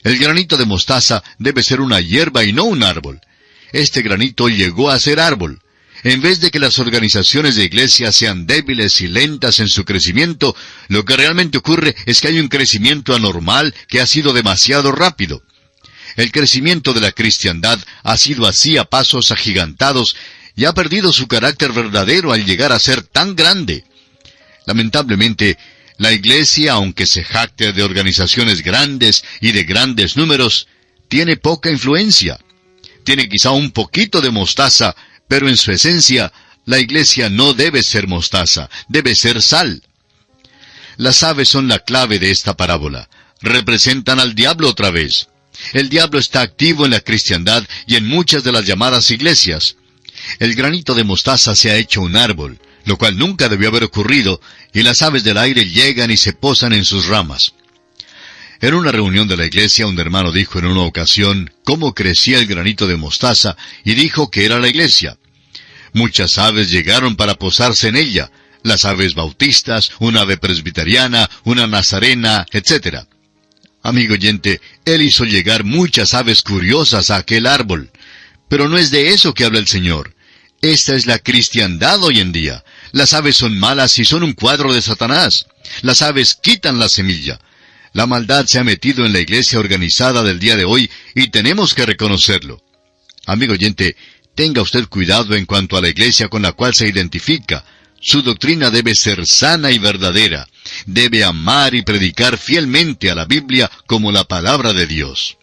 El 0.03 0.17
granito 0.17 0.55
de 0.55 0.65
mostaza 0.65 1.23
debe 1.39 1.63
ser 1.63 1.81
una 1.81 1.99
hierba 1.99 2.45
y 2.45 2.53
no 2.53 2.63
un 2.63 2.83
árbol. 2.83 3.19
Este 3.73 4.01
granito 4.01 4.47
llegó 4.47 4.89
a 4.89 4.99
ser 4.99 5.19
árbol. 5.19 5.61
En 6.03 6.21
vez 6.21 6.39
de 6.39 6.49
que 6.49 6.59
las 6.59 6.79
organizaciones 6.79 7.55
de 7.55 7.65
iglesia 7.65 8.11
sean 8.11 8.45
débiles 8.45 9.01
y 9.01 9.07
lentas 9.07 9.59
en 9.59 9.67
su 9.67 9.83
crecimiento, 9.83 10.55
lo 10.87 11.03
que 11.03 11.17
realmente 11.17 11.57
ocurre 11.57 11.95
es 12.05 12.21
que 12.21 12.29
hay 12.29 12.39
un 12.39 12.47
crecimiento 12.47 13.13
anormal 13.13 13.75
que 13.87 13.99
ha 13.99 14.07
sido 14.07 14.31
demasiado 14.31 14.91
rápido. 14.91 15.43
El 16.15 16.31
crecimiento 16.31 16.93
de 16.93 17.01
la 17.01 17.11
cristiandad 17.11 17.79
ha 18.03 18.17
sido 18.17 18.47
así 18.47 18.77
a 18.77 18.85
pasos 18.85 19.31
agigantados 19.31 20.15
y 20.55 20.65
ha 20.65 20.73
perdido 20.73 21.13
su 21.13 21.27
carácter 21.27 21.71
verdadero 21.71 22.31
al 22.33 22.45
llegar 22.45 22.71
a 22.71 22.79
ser 22.79 23.03
tan 23.03 23.35
grande. 23.35 23.83
Lamentablemente, 24.65 25.57
la 25.97 26.13
Iglesia, 26.13 26.73
aunque 26.73 27.05
se 27.05 27.23
jacte 27.23 27.73
de 27.73 27.83
organizaciones 27.83 28.61
grandes 28.63 29.23
y 29.41 29.51
de 29.51 29.63
grandes 29.63 30.15
números, 30.15 30.67
tiene 31.09 31.37
poca 31.37 31.69
influencia. 31.69 32.39
Tiene 33.03 33.27
quizá 33.27 33.51
un 33.51 33.71
poquito 33.71 34.21
de 34.21 34.29
mostaza, 34.29 34.95
pero 35.29 35.47
en 35.47 35.55
su 35.55 35.71
esencia, 35.71 36.33
la 36.65 36.79
Iglesia 36.79 37.29
no 37.29 37.53
debe 37.53 37.83
ser 37.83 38.07
mostaza, 38.07 38.69
debe 38.89 39.15
ser 39.15 39.41
sal. 39.41 39.83
Las 40.97 41.23
aves 41.23 41.47
son 41.47 41.69
la 41.69 41.79
clave 41.79 42.19
de 42.19 42.31
esta 42.31 42.57
parábola. 42.57 43.09
Representan 43.41 44.19
al 44.19 44.35
diablo 44.35 44.67
otra 44.67 44.89
vez. 44.89 45.29
El 45.71 45.87
diablo 45.87 46.19
está 46.19 46.41
activo 46.41 46.83
en 46.83 46.91
la 46.91 46.99
cristiandad 46.99 47.63
y 47.87 47.95
en 47.95 48.07
muchas 48.07 48.43
de 48.43 48.51
las 48.51 48.65
llamadas 48.65 49.11
iglesias. 49.11 49.77
El 50.39 50.55
granito 50.55 50.95
de 50.95 51.03
mostaza 51.03 51.55
se 51.55 51.69
ha 51.69 51.77
hecho 51.77 52.01
un 52.01 52.17
árbol, 52.17 52.59
lo 52.85 52.97
cual 52.97 53.15
nunca 53.15 53.49
debió 53.49 53.69
haber 53.69 53.83
ocurrido, 53.83 54.41
y 54.73 54.81
las 54.81 55.03
aves 55.03 55.23
del 55.23 55.37
aire 55.37 55.69
llegan 55.69 56.09
y 56.09 56.17
se 56.17 56.33
posan 56.33 56.73
en 56.73 56.85
sus 56.85 57.05
ramas. 57.05 57.53
En 58.61 58.73
una 58.73 58.91
reunión 58.91 59.27
de 59.27 59.37
la 59.37 59.45
iglesia, 59.45 59.85
un 59.85 59.99
hermano 59.99 60.31
dijo 60.31 60.57
en 60.57 60.65
una 60.65 60.81
ocasión 60.81 61.53
cómo 61.63 61.93
crecía 61.93 62.39
el 62.39 62.47
granito 62.47 62.87
de 62.87 62.97
mostaza 62.97 63.55
y 63.85 63.93
dijo 63.93 64.31
que 64.31 64.43
era 64.43 64.59
la 64.59 64.67
iglesia. 64.67 65.18
Muchas 65.93 66.37
aves 66.37 66.69
llegaron 66.69 67.15
para 67.15 67.35
posarse 67.35 67.87
en 67.87 67.97
ella, 67.97 68.31
las 68.63 68.85
aves 68.85 69.15
bautistas, 69.15 69.91
una 69.99 70.21
ave 70.21 70.37
presbiteriana, 70.37 71.29
una 71.43 71.67
nazarena, 71.67 72.45
etc. 72.51 73.05
Amigo 73.81 74.13
oyente, 74.13 74.61
él 74.85 75.01
hizo 75.01 75.23
llegar 75.23 75.63
muchas 75.63 76.13
aves 76.13 76.41
curiosas 76.41 77.09
a 77.09 77.17
aquel 77.17 77.47
árbol. 77.47 77.91
Pero 78.49 78.67
no 78.67 78.77
es 78.77 78.91
de 78.91 79.09
eso 79.09 79.33
que 79.33 79.45
habla 79.45 79.59
el 79.59 79.67
Señor. 79.67 80.15
Esta 80.61 80.95
es 80.95 81.05
la 81.05 81.19
cristiandad 81.19 82.03
hoy 82.03 82.19
en 82.19 82.31
día. 82.31 82.65
Las 82.91 83.13
aves 83.13 83.37
son 83.37 83.57
malas 83.57 83.97
y 83.99 84.05
son 84.05 84.23
un 84.23 84.33
cuadro 84.33 84.73
de 84.73 84.81
Satanás. 84.81 85.45
Las 85.81 86.01
aves 86.01 86.35
quitan 86.41 86.79
la 86.79 86.89
semilla. 86.89 87.39
La 87.93 88.05
maldad 88.05 88.45
se 88.45 88.59
ha 88.59 88.63
metido 88.63 89.05
en 89.05 89.13
la 89.13 89.19
iglesia 89.19 89.59
organizada 89.59 90.21
del 90.23 90.39
día 90.39 90.55
de 90.55 90.65
hoy 90.65 90.89
y 91.15 91.29
tenemos 91.29 91.73
que 91.73 91.85
reconocerlo. 91.85 92.61
Amigo 93.25 93.53
oyente, 93.53 93.95
tenga 94.39 94.61
usted 94.61 94.87
cuidado 94.87 95.35
en 95.35 95.45
cuanto 95.45 95.75
a 95.75 95.81
la 95.81 95.89
iglesia 95.89 96.29
con 96.29 96.41
la 96.41 96.53
cual 96.53 96.73
se 96.73 96.87
identifica. 96.87 97.65
Su 97.99 98.21
doctrina 98.21 98.69
debe 98.69 98.95
ser 98.95 99.27
sana 99.27 99.69
y 99.69 99.79
verdadera. 99.79 100.47
Debe 100.85 101.25
amar 101.25 101.75
y 101.75 101.81
predicar 101.81 102.37
fielmente 102.37 103.11
a 103.11 103.15
la 103.15 103.25
Biblia 103.25 103.69
como 103.85 104.13
la 104.13 104.23
palabra 104.23 104.71
de 104.71 104.87
Dios. 104.87 105.35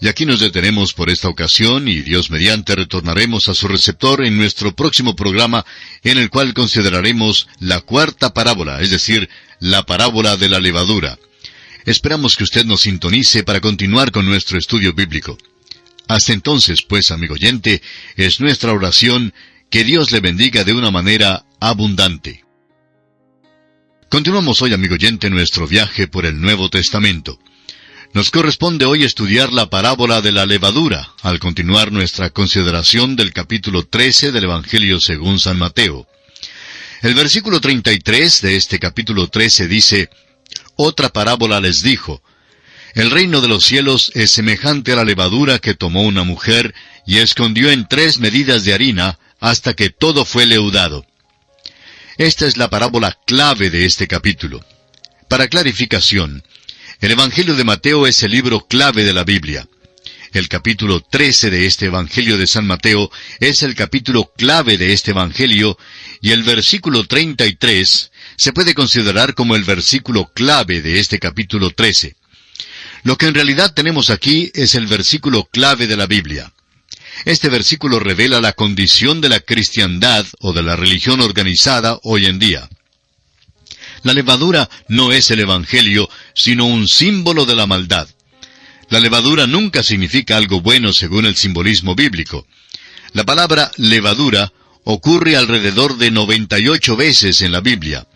Y 0.00 0.08
aquí 0.08 0.24
nos 0.24 0.40
detenemos 0.40 0.94
por 0.94 1.10
esta 1.10 1.28
ocasión 1.28 1.86
y 1.86 2.00
Dios 2.00 2.30
mediante 2.30 2.74
retornaremos 2.74 3.50
a 3.50 3.54
su 3.54 3.68
receptor 3.68 4.24
en 4.24 4.38
nuestro 4.38 4.74
próximo 4.74 5.14
programa 5.14 5.66
en 6.04 6.16
el 6.16 6.30
cual 6.30 6.54
consideraremos 6.54 7.48
la 7.60 7.82
cuarta 7.82 8.32
parábola, 8.32 8.80
es 8.80 8.88
decir, 8.88 9.28
la 9.60 9.84
parábola 9.84 10.38
de 10.38 10.48
la 10.48 10.58
levadura. 10.58 11.18
Esperamos 11.84 12.34
que 12.36 12.44
usted 12.44 12.64
nos 12.64 12.80
sintonice 12.80 13.44
para 13.44 13.60
continuar 13.60 14.10
con 14.10 14.24
nuestro 14.24 14.56
estudio 14.56 14.94
bíblico. 14.94 15.36
Hasta 16.08 16.32
entonces, 16.32 16.82
pues, 16.82 17.10
amigo 17.10 17.34
oyente, 17.34 17.82
es 18.16 18.40
nuestra 18.40 18.72
oración 18.72 19.32
que 19.70 19.84
Dios 19.84 20.12
le 20.12 20.20
bendiga 20.20 20.64
de 20.64 20.74
una 20.74 20.90
manera 20.90 21.44
abundante. 21.60 22.44
Continuamos 24.10 24.62
hoy, 24.62 24.72
amigo 24.72 24.94
oyente, 24.94 25.30
nuestro 25.30 25.66
viaje 25.66 26.06
por 26.06 26.26
el 26.26 26.40
Nuevo 26.40 26.68
Testamento. 26.68 27.38
Nos 28.12 28.30
corresponde 28.30 28.84
hoy 28.84 29.02
estudiar 29.02 29.52
la 29.52 29.70
parábola 29.70 30.20
de 30.20 30.30
la 30.30 30.46
levadura, 30.46 31.10
al 31.22 31.40
continuar 31.40 31.90
nuestra 31.90 32.30
consideración 32.30 33.16
del 33.16 33.32
capítulo 33.32 33.86
13 33.86 34.30
del 34.30 34.44
Evangelio 34.44 35.00
según 35.00 35.40
San 35.40 35.58
Mateo. 35.58 36.06
El 37.02 37.14
versículo 37.14 37.60
33 37.60 38.40
de 38.42 38.56
este 38.56 38.78
capítulo 38.78 39.26
13 39.26 39.66
dice, 39.66 40.10
Otra 40.76 41.08
parábola 41.08 41.60
les 41.60 41.82
dijo, 41.82 42.22
El 42.94 43.10
reino 43.10 43.40
de 43.40 43.48
los 43.48 43.64
cielos 43.64 44.12
es 44.14 44.30
semejante 44.30 44.92
a 44.92 44.96
la 44.96 45.04
levadura 45.04 45.58
que 45.58 45.74
tomó 45.74 46.02
una 46.02 46.22
mujer 46.22 46.76
y 47.04 47.18
escondió 47.18 47.72
en 47.72 47.88
tres 47.88 48.20
medidas 48.20 48.64
de 48.64 48.72
harina 48.72 49.18
hasta 49.40 49.74
que 49.74 49.90
todo 49.90 50.24
fue 50.24 50.46
leudado. 50.46 51.04
Esta 52.18 52.46
es 52.46 52.56
la 52.56 52.70
parábola 52.70 53.18
clave 53.26 53.70
de 53.70 53.84
este 53.84 54.06
capítulo. 54.06 54.64
Para 55.28 55.48
clarificación, 55.48 56.44
el 57.00 57.10
Evangelio 57.10 57.56
de 57.56 57.64
Mateo 57.64 58.06
es 58.06 58.22
el 58.22 58.30
libro 58.30 58.60
clave 58.60 59.02
de 59.02 59.12
la 59.12 59.24
Biblia. 59.24 59.66
El 60.32 60.48
capítulo 60.48 61.00
13 61.00 61.50
de 61.50 61.66
este 61.66 61.86
Evangelio 61.86 62.38
de 62.38 62.46
San 62.46 62.64
Mateo 62.64 63.10
es 63.40 63.64
el 63.64 63.74
capítulo 63.74 64.32
clave 64.36 64.78
de 64.78 64.92
este 64.92 65.10
Evangelio 65.10 65.76
y 66.20 66.30
el 66.30 66.44
versículo 66.44 67.04
33 67.04 68.12
se 68.36 68.52
puede 68.52 68.72
considerar 68.72 69.34
como 69.34 69.56
el 69.56 69.64
versículo 69.64 70.30
clave 70.32 70.80
de 70.80 71.00
este 71.00 71.18
capítulo 71.18 71.70
13. 71.70 72.14
Lo 73.04 73.18
que 73.18 73.26
en 73.26 73.34
realidad 73.34 73.72
tenemos 73.74 74.08
aquí 74.08 74.50
es 74.54 74.74
el 74.74 74.86
versículo 74.86 75.44
clave 75.44 75.86
de 75.86 75.96
la 75.96 76.06
Biblia. 76.06 76.52
Este 77.26 77.50
versículo 77.50 78.00
revela 78.00 78.40
la 78.40 78.54
condición 78.54 79.20
de 79.20 79.28
la 79.28 79.40
cristiandad 79.40 80.26
o 80.40 80.54
de 80.54 80.62
la 80.62 80.74
religión 80.74 81.20
organizada 81.20 81.98
hoy 82.02 82.26
en 82.26 82.38
día. 82.38 82.68
La 84.02 84.14
levadura 84.14 84.68
no 84.88 85.12
es 85.12 85.30
el 85.30 85.40
Evangelio, 85.40 86.08
sino 86.34 86.64
un 86.64 86.88
símbolo 86.88 87.44
de 87.44 87.54
la 87.54 87.66
maldad. 87.66 88.08
La 88.88 89.00
levadura 89.00 89.46
nunca 89.46 89.82
significa 89.82 90.38
algo 90.38 90.62
bueno 90.62 90.92
según 90.94 91.26
el 91.26 91.36
simbolismo 91.36 91.94
bíblico. 91.94 92.46
La 93.12 93.24
palabra 93.24 93.70
levadura 93.76 94.50
ocurre 94.84 95.36
alrededor 95.36 95.98
de 95.98 96.10
98 96.10 96.96
veces 96.96 97.42
en 97.42 97.52
la 97.52 97.60
Biblia, 97.60 98.06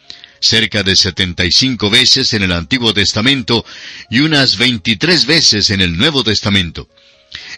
cerca 0.40 0.82
de 0.82 0.96
75 0.96 1.90
veces 1.90 2.32
en 2.34 2.42
el 2.42 2.52
Antiguo 2.52 2.92
Testamento 2.94 3.64
y 4.10 4.20
unas 4.20 4.56
23 4.56 5.26
veces 5.26 5.70
en 5.70 5.80
el 5.80 5.96
Nuevo 5.96 6.24
Testamento. 6.24 6.88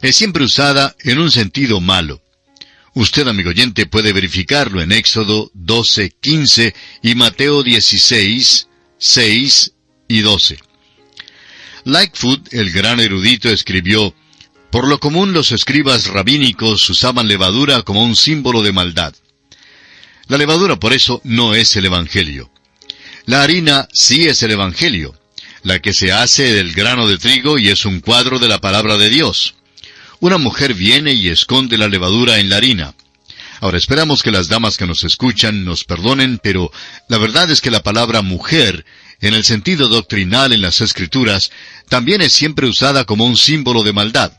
Es 0.03 0.17
siempre 0.17 0.45
usada 0.45 0.97
en 1.05 1.19
un 1.19 1.31
sentido 1.31 1.81
malo. 1.81 2.23
Usted, 2.95 3.29
amigo 3.29 3.51
oyente, 3.51 3.87
puede 3.87 4.13
verificarlo 4.13 4.83
en 4.83 4.91
Éxodo 4.93 5.51
12, 5.55 6.11
15 6.21 6.75
y 7.03 7.15
Mateo 7.15 7.63
16, 7.63 8.69
6 8.99 9.73
y 10.09 10.21
12. 10.21 10.59
Lightfoot, 11.85 12.53
el 12.53 12.73
gran 12.73 12.99
erudito, 12.99 13.49
escribió, 13.49 14.15
Por 14.71 14.89
lo 14.89 14.99
común 14.99 15.33
los 15.33 15.53
escribas 15.53 16.09
rabínicos 16.09 16.89
usaban 16.91 17.29
levadura 17.29 17.83
como 17.83 18.03
un 18.03 18.17
símbolo 18.17 18.63
de 18.63 18.73
maldad. 18.73 19.15
La 20.27 20.37
levadura, 20.37 20.77
por 20.77 20.93
eso, 20.93 21.21
no 21.25 21.55
es 21.55 21.75
el 21.77 21.87
Evangelio. 21.87 22.51
La 23.31 23.45
harina 23.45 23.87
sí 23.93 24.27
es 24.27 24.43
el 24.43 24.51
Evangelio, 24.51 25.15
la 25.63 25.79
que 25.79 25.93
se 25.93 26.11
hace 26.11 26.53
del 26.53 26.73
grano 26.73 27.07
de 27.07 27.17
trigo 27.17 27.59
y 27.59 27.69
es 27.69 27.85
un 27.85 28.01
cuadro 28.01 28.41
de 28.41 28.49
la 28.49 28.61
palabra 28.61 28.99
de 28.99 29.09
Dios. 29.09 29.55
Una 30.19 30.37
mujer 30.37 30.75
viene 30.75 31.13
y 31.13 31.29
esconde 31.29 31.79
la 31.79 31.87
levadura 31.87 32.41
en 32.41 32.51
la 32.51 32.57
harina. 32.57 32.93
Ahora 33.61 33.79
esperamos 33.79 34.25
que 34.25 34.33
las 34.33 34.49
damas 34.49 34.77
que 34.77 34.89
nos 34.89 35.05
escuchan 35.05 35.65
nos 35.65 35.85
perdonen, 35.85 36.41
pero 36.43 36.73
la 37.09 37.19
verdad 37.19 37.49
es 37.53 37.61
que 37.61 37.71
la 37.71 37.85
palabra 37.85 38.21
mujer, 38.21 38.85
en 39.21 39.35
el 39.35 39.45
sentido 39.45 39.87
doctrinal 39.87 40.53
en 40.53 40.63
las 40.63 40.81
escrituras, 40.81 41.53
también 41.89 42.23
es 42.23 42.33
siempre 42.33 42.67
usada 42.67 43.05
como 43.05 43.27
un 43.27 43.37
símbolo 43.37 43.85
de 43.85 43.93
maldad. 43.93 44.33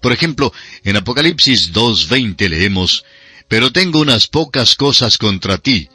Por 0.00 0.10
ejemplo, 0.10 0.54
en 0.84 0.96
Apocalipsis 0.96 1.74
2.20 1.74 2.48
leemos, 2.48 3.04
Pero 3.48 3.72
tengo 3.72 4.00
unas 4.00 4.26
pocas 4.26 4.74
cosas 4.74 5.18
contra 5.18 5.58
ti, 5.58 5.90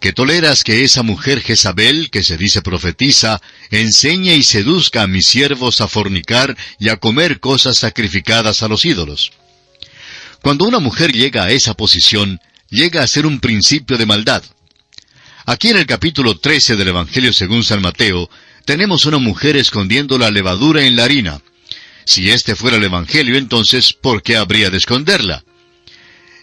que 0.00 0.12
toleras 0.12 0.62
que 0.62 0.84
esa 0.84 1.02
mujer 1.02 1.40
Jezabel, 1.40 2.10
que 2.10 2.22
se 2.22 2.36
dice 2.36 2.62
profetiza, 2.62 3.40
enseñe 3.70 4.34
y 4.34 4.42
seduzca 4.42 5.02
a 5.02 5.06
mis 5.06 5.26
siervos 5.26 5.80
a 5.80 5.88
fornicar 5.88 6.56
y 6.78 6.90
a 6.90 6.96
comer 6.96 7.40
cosas 7.40 7.78
sacrificadas 7.78 8.62
a 8.62 8.68
los 8.68 8.84
ídolos. 8.84 9.32
Cuando 10.42 10.66
una 10.66 10.78
mujer 10.78 11.12
llega 11.12 11.44
a 11.44 11.50
esa 11.50 11.74
posición, 11.74 12.40
llega 12.70 13.02
a 13.02 13.06
ser 13.06 13.26
un 13.26 13.40
principio 13.40 13.96
de 13.96 14.06
maldad. 14.06 14.42
Aquí 15.46 15.68
en 15.68 15.78
el 15.78 15.86
capítulo 15.86 16.38
13 16.38 16.76
del 16.76 16.88
Evangelio 16.88 17.32
según 17.32 17.64
San 17.64 17.80
Mateo, 17.80 18.28
tenemos 18.64 19.06
una 19.06 19.18
mujer 19.18 19.56
escondiendo 19.56 20.18
la 20.18 20.30
levadura 20.30 20.82
en 20.84 20.96
la 20.96 21.04
harina. 21.04 21.40
Si 22.04 22.30
este 22.30 22.54
fuera 22.54 22.76
el 22.76 22.84
Evangelio, 22.84 23.36
entonces, 23.36 23.92
¿por 23.92 24.22
qué 24.22 24.36
habría 24.36 24.70
de 24.70 24.76
esconderla? 24.76 25.44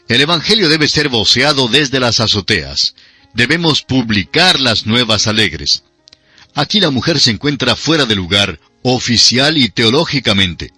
El 0.07 0.21
Evangelio 0.21 0.69
debe 0.69 0.87
ser 0.87 1.09
voceado 1.09 1.67
desde 1.67 1.99
las 1.99 2.19
azoteas 2.19 2.95
debemos 3.33 3.81
publicar 3.81 4.59
las 4.59 4.85
nuevas 4.85 5.27
alegres. 5.27 5.83
Aquí 6.55 6.79
la 6.79 6.91
mujer 6.91 7.19
se 7.19 7.31
encuentra 7.31 7.75
fuera 7.75 8.05
de 8.05 8.15
lugar, 8.15 8.59
oficial 8.83 9.57
y 9.57 9.69
teológicamente. 9.69 10.71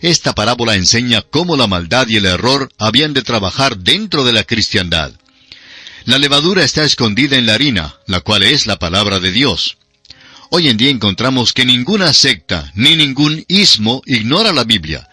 Esta 0.00 0.34
parábola 0.34 0.74
enseña 0.74 1.22
cómo 1.22 1.56
la 1.56 1.66
maldad 1.66 2.08
y 2.08 2.16
el 2.16 2.26
error 2.26 2.70
habían 2.78 3.12
de 3.14 3.22
trabajar 3.22 3.78
dentro 3.78 4.24
de 4.24 4.32
la 4.32 4.44
cristiandad. 4.44 5.12
La 6.04 6.18
levadura 6.18 6.64
está 6.64 6.84
escondida 6.84 7.36
en 7.36 7.46
la 7.46 7.54
harina, 7.54 7.94
la 8.06 8.20
cual 8.20 8.42
es 8.42 8.66
la 8.66 8.78
palabra 8.78 9.20
de 9.20 9.32
Dios. 9.32 9.78
Hoy 10.50 10.68
en 10.68 10.76
día 10.76 10.90
encontramos 10.90 11.52
que 11.52 11.64
ninguna 11.64 12.12
secta 12.12 12.70
ni 12.74 12.96
ningún 12.96 13.44
ismo 13.48 14.02
ignora 14.04 14.52
la 14.52 14.64
Biblia. 14.64 15.08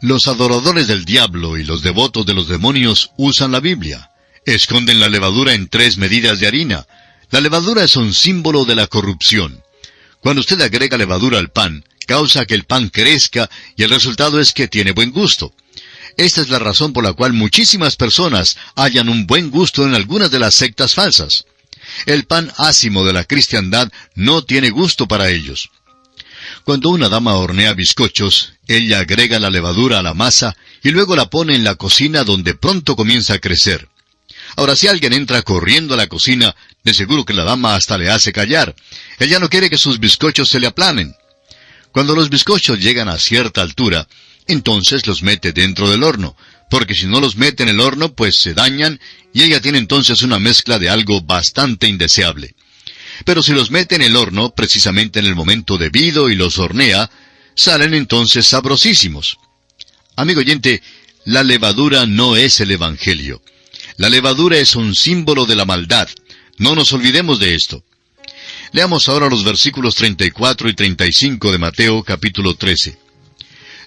Los 0.00 0.28
adoradores 0.28 0.86
del 0.86 1.04
diablo 1.04 1.56
y 1.56 1.64
los 1.64 1.82
devotos 1.82 2.24
de 2.24 2.34
los 2.34 2.46
demonios 2.46 3.10
usan 3.16 3.50
la 3.50 3.60
Biblia. 3.60 4.10
Esconden 4.48 4.98
la 4.98 5.10
levadura 5.10 5.52
en 5.52 5.68
tres 5.68 5.98
medidas 5.98 6.40
de 6.40 6.46
harina. 6.46 6.86
La 7.30 7.42
levadura 7.42 7.84
es 7.84 7.96
un 7.96 8.14
símbolo 8.14 8.64
de 8.64 8.76
la 8.76 8.86
corrupción. 8.86 9.62
Cuando 10.20 10.40
usted 10.40 10.58
agrega 10.62 10.96
levadura 10.96 11.38
al 11.38 11.50
pan, 11.50 11.84
causa 12.06 12.46
que 12.46 12.54
el 12.54 12.64
pan 12.64 12.88
crezca 12.88 13.50
y 13.76 13.82
el 13.82 13.90
resultado 13.90 14.40
es 14.40 14.54
que 14.54 14.66
tiene 14.66 14.92
buen 14.92 15.12
gusto. 15.12 15.52
Esta 16.16 16.40
es 16.40 16.48
la 16.48 16.58
razón 16.58 16.94
por 16.94 17.04
la 17.04 17.12
cual 17.12 17.34
muchísimas 17.34 17.96
personas 17.96 18.56
hallan 18.74 19.10
un 19.10 19.26
buen 19.26 19.50
gusto 19.50 19.86
en 19.86 19.94
algunas 19.94 20.30
de 20.30 20.38
las 20.38 20.54
sectas 20.54 20.94
falsas. 20.94 21.44
El 22.06 22.24
pan 22.24 22.50
ácimo 22.56 23.04
de 23.04 23.12
la 23.12 23.24
cristiandad 23.24 23.92
no 24.14 24.44
tiene 24.44 24.70
gusto 24.70 25.06
para 25.06 25.28
ellos. 25.28 25.68
Cuando 26.64 26.88
una 26.88 27.10
dama 27.10 27.34
hornea 27.34 27.74
bizcochos, 27.74 28.54
ella 28.66 29.00
agrega 29.00 29.38
la 29.40 29.50
levadura 29.50 29.98
a 29.98 30.02
la 30.02 30.14
masa 30.14 30.56
y 30.82 30.88
luego 30.88 31.16
la 31.16 31.28
pone 31.28 31.54
en 31.54 31.64
la 31.64 31.74
cocina 31.74 32.24
donde 32.24 32.54
pronto 32.54 32.96
comienza 32.96 33.34
a 33.34 33.40
crecer. 33.40 33.88
Ahora, 34.58 34.74
si 34.74 34.88
alguien 34.88 35.12
entra 35.12 35.42
corriendo 35.42 35.94
a 35.94 35.96
la 35.96 36.08
cocina, 36.08 36.52
de 36.82 36.92
seguro 36.92 37.24
que 37.24 37.32
la 37.32 37.44
dama 37.44 37.76
hasta 37.76 37.96
le 37.96 38.10
hace 38.10 38.32
callar. 38.32 38.74
Ella 39.20 39.38
no 39.38 39.48
quiere 39.48 39.70
que 39.70 39.78
sus 39.78 40.00
bizcochos 40.00 40.48
se 40.48 40.58
le 40.58 40.66
aplanen. 40.66 41.14
Cuando 41.92 42.12
los 42.16 42.28
bizcochos 42.28 42.80
llegan 42.80 43.08
a 43.08 43.20
cierta 43.20 43.62
altura, 43.62 44.08
entonces 44.48 45.06
los 45.06 45.22
mete 45.22 45.52
dentro 45.52 45.88
del 45.88 46.02
horno, 46.02 46.36
porque 46.70 46.96
si 46.96 47.06
no 47.06 47.20
los 47.20 47.36
mete 47.36 47.62
en 47.62 47.68
el 47.68 47.78
horno, 47.78 48.16
pues 48.16 48.34
se 48.34 48.52
dañan 48.52 48.98
y 49.32 49.44
ella 49.44 49.60
tiene 49.60 49.78
entonces 49.78 50.22
una 50.22 50.40
mezcla 50.40 50.80
de 50.80 50.90
algo 50.90 51.20
bastante 51.20 51.86
indeseable. 51.86 52.56
Pero 53.24 53.44
si 53.44 53.52
los 53.52 53.70
mete 53.70 53.94
en 53.94 54.02
el 54.02 54.16
horno, 54.16 54.56
precisamente 54.56 55.20
en 55.20 55.26
el 55.26 55.36
momento 55.36 55.78
debido 55.78 56.30
y 56.30 56.34
los 56.34 56.58
hornea, 56.58 57.08
salen 57.54 57.94
entonces 57.94 58.44
sabrosísimos. 58.48 59.38
Amigo 60.16 60.40
oyente, 60.40 60.82
la 61.26 61.44
levadura 61.44 62.06
no 62.06 62.34
es 62.34 62.58
el 62.58 62.72
Evangelio. 62.72 63.40
La 63.98 64.08
levadura 64.08 64.56
es 64.58 64.76
un 64.76 64.94
símbolo 64.94 65.44
de 65.44 65.56
la 65.56 65.64
maldad. 65.64 66.08
No 66.56 66.76
nos 66.76 66.92
olvidemos 66.92 67.40
de 67.40 67.56
esto. 67.56 67.82
Leamos 68.70 69.08
ahora 69.08 69.28
los 69.28 69.42
versículos 69.42 69.96
34 69.96 70.68
y 70.68 70.74
35 70.74 71.50
de 71.50 71.58
Mateo 71.58 72.04
capítulo 72.04 72.54
13. 72.54 72.96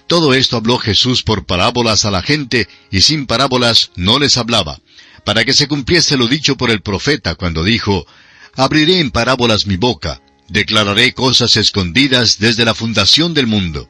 Todo 0.06 0.34
esto 0.34 0.58
habló 0.58 0.76
Jesús 0.76 1.22
por 1.22 1.46
parábolas 1.46 2.04
a 2.04 2.10
la 2.10 2.20
gente, 2.20 2.68
y 2.90 3.00
sin 3.00 3.26
parábolas 3.26 3.90
no 3.96 4.18
les 4.18 4.36
hablaba, 4.36 4.82
para 5.24 5.46
que 5.46 5.54
se 5.54 5.66
cumpliese 5.66 6.18
lo 6.18 6.28
dicho 6.28 6.58
por 6.58 6.70
el 6.70 6.82
profeta 6.82 7.34
cuando 7.34 7.64
dijo, 7.64 8.06
Abriré 8.54 9.00
en 9.00 9.12
parábolas 9.12 9.66
mi 9.66 9.76
boca, 9.76 10.20
declararé 10.46 11.14
cosas 11.14 11.56
escondidas 11.56 12.38
desde 12.38 12.66
la 12.66 12.74
fundación 12.74 13.32
del 13.32 13.46
mundo. 13.46 13.88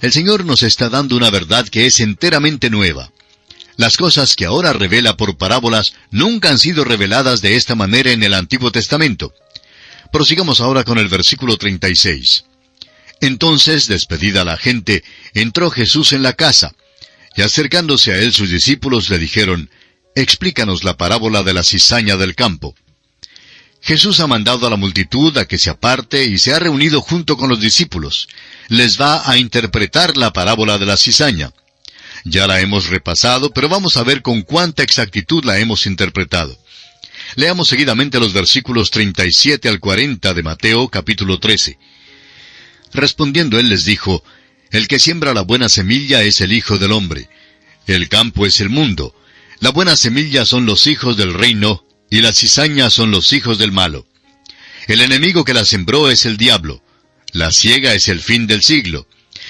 El 0.00 0.12
Señor 0.12 0.44
nos 0.44 0.62
está 0.62 0.88
dando 0.88 1.16
una 1.16 1.30
verdad 1.30 1.66
que 1.66 1.86
es 1.86 1.98
enteramente 1.98 2.70
nueva. 2.70 3.10
Las 3.78 3.96
cosas 3.96 4.34
que 4.34 4.44
ahora 4.44 4.72
revela 4.72 5.16
por 5.16 5.38
parábolas 5.38 5.94
nunca 6.10 6.50
han 6.50 6.58
sido 6.58 6.82
reveladas 6.82 7.42
de 7.42 7.54
esta 7.54 7.76
manera 7.76 8.10
en 8.10 8.24
el 8.24 8.34
Antiguo 8.34 8.72
Testamento. 8.72 9.32
Prosigamos 10.12 10.60
ahora 10.60 10.82
con 10.82 10.98
el 10.98 11.06
versículo 11.06 11.56
36. 11.56 12.44
Entonces, 13.20 13.86
despedida 13.86 14.44
la 14.44 14.56
gente, 14.56 15.04
entró 15.32 15.70
Jesús 15.70 16.12
en 16.12 16.24
la 16.24 16.32
casa, 16.32 16.74
y 17.36 17.42
acercándose 17.42 18.10
a 18.10 18.18
él 18.18 18.32
sus 18.32 18.50
discípulos 18.50 19.10
le 19.10 19.18
dijeron, 19.18 19.70
Explícanos 20.16 20.82
la 20.82 20.96
parábola 20.96 21.44
de 21.44 21.54
la 21.54 21.62
cizaña 21.62 22.16
del 22.16 22.34
campo. 22.34 22.74
Jesús 23.80 24.18
ha 24.18 24.26
mandado 24.26 24.66
a 24.66 24.70
la 24.70 24.76
multitud 24.76 25.38
a 25.38 25.44
que 25.44 25.56
se 25.56 25.70
aparte 25.70 26.24
y 26.24 26.38
se 26.38 26.52
ha 26.52 26.58
reunido 26.58 27.00
junto 27.00 27.36
con 27.36 27.48
los 27.48 27.60
discípulos. 27.60 28.26
Les 28.66 29.00
va 29.00 29.30
a 29.30 29.38
interpretar 29.38 30.16
la 30.16 30.32
parábola 30.32 30.78
de 30.78 30.86
la 30.86 30.96
cizaña. 30.96 31.52
Ya 32.24 32.46
la 32.46 32.60
hemos 32.60 32.88
repasado, 32.88 33.52
pero 33.52 33.68
vamos 33.68 33.96
a 33.96 34.02
ver 34.02 34.22
con 34.22 34.42
cuánta 34.42 34.82
exactitud 34.82 35.44
la 35.44 35.58
hemos 35.58 35.86
interpretado. 35.86 36.58
Leamos 37.36 37.68
seguidamente 37.68 38.20
los 38.20 38.32
versículos 38.32 38.90
37 38.90 39.68
al 39.68 39.80
40 39.80 40.34
de 40.34 40.42
Mateo 40.42 40.88
capítulo 40.88 41.38
13. 41.38 41.78
Respondiendo 42.92 43.58
él 43.58 43.68
les 43.68 43.84
dijo, 43.84 44.24
El 44.70 44.88
que 44.88 44.98
siembra 44.98 45.34
la 45.34 45.42
buena 45.42 45.68
semilla 45.68 46.22
es 46.22 46.40
el 46.40 46.52
Hijo 46.52 46.78
del 46.78 46.92
Hombre. 46.92 47.28
El 47.86 48.08
campo 48.08 48.46
es 48.46 48.60
el 48.60 48.70
mundo. 48.70 49.14
La 49.60 49.70
buena 49.70 49.96
semilla 49.96 50.44
son 50.44 50.66
los 50.66 50.86
hijos 50.86 51.16
del 51.16 51.34
reino, 51.34 51.84
y 52.10 52.20
la 52.20 52.32
cizaña 52.32 52.90
son 52.90 53.10
los 53.10 53.32
hijos 53.32 53.58
del 53.58 53.72
malo. 53.72 54.06
El 54.86 55.02
enemigo 55.02 55.44
que 55.44 55.54
la 55.54 55.64
sembró 55.64 56.10
es 56.10 56.24
el 56.24 56.36
diablo. 56.36 56.82
La 57.32 57.50
ciega 57.50 57.92
es 57.92 58.08
el 58.08 58.20
fin 58.20 58.46
del 58.46 58.62
siglo. 58.62 59.06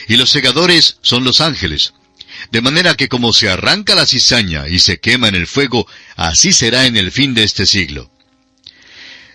Y 0.09 0.17
los 0.17 0.31
segadores 0.31 0.99
son 1.03 1.25
los 1.25 1.41
ángeles. 1.41 1.93
De 2.51 2.61
manera 2.61 2.95
que 2.95 3.09
como 3.09 3.33
se 3.33 3.51
arranca 3.51 3.95
la 3.95 4.07
cizaña 4.07 4.69
y 4.69 4.79
se 4.79 5.01
quema 5.01 5.29
en 5.29 5.35
el 5.35 5.47
fuego, 5.47 5.87
así 6.17 6.53
será 6.53 6.87
en 6.87 6.97
el 6.97 7.13
fin 7.13 7.35
de 7.35 7.45
este 7.45 7.67
siglo. 7.67 8.11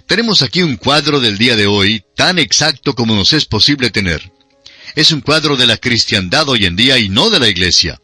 Tenemos 0.07 0.41
aquí 0.41 0.61
un 0.61 0.77
cuadro 0.77 1.19
del 1.19 1.37
día 1.37 1.55
de 1.55 1.67
hoy 1.67 2.03
tan 2.15 2.39
exacto 2.39 2.93
como 2.93 3.15
nos 3.15 3.33
es 3.33 3.45
posible 3.45 3.89
tener. 3.89 4.31
Es 4.95 5.11
un 5.11 5.21
cuadro 5.21 5.55
de 5.55 5.65
la 5.65 5.77
cristiandad 5.77 6.47
hoy 6.49 6.65
en 6.65 6.75
día 6.75 6.97
y 6.99 7.09
no 7.09 7.29
de 7.29 7.39
la 7.39 7.47
iglesia. 7.47 7.99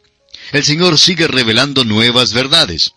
El 0.52 0.64
Señor 0.64 0.98
sigue 0.98 1.28
revelando 1.28 1.84
nuevas 1.84 2.32
verdades. 2.32 2.92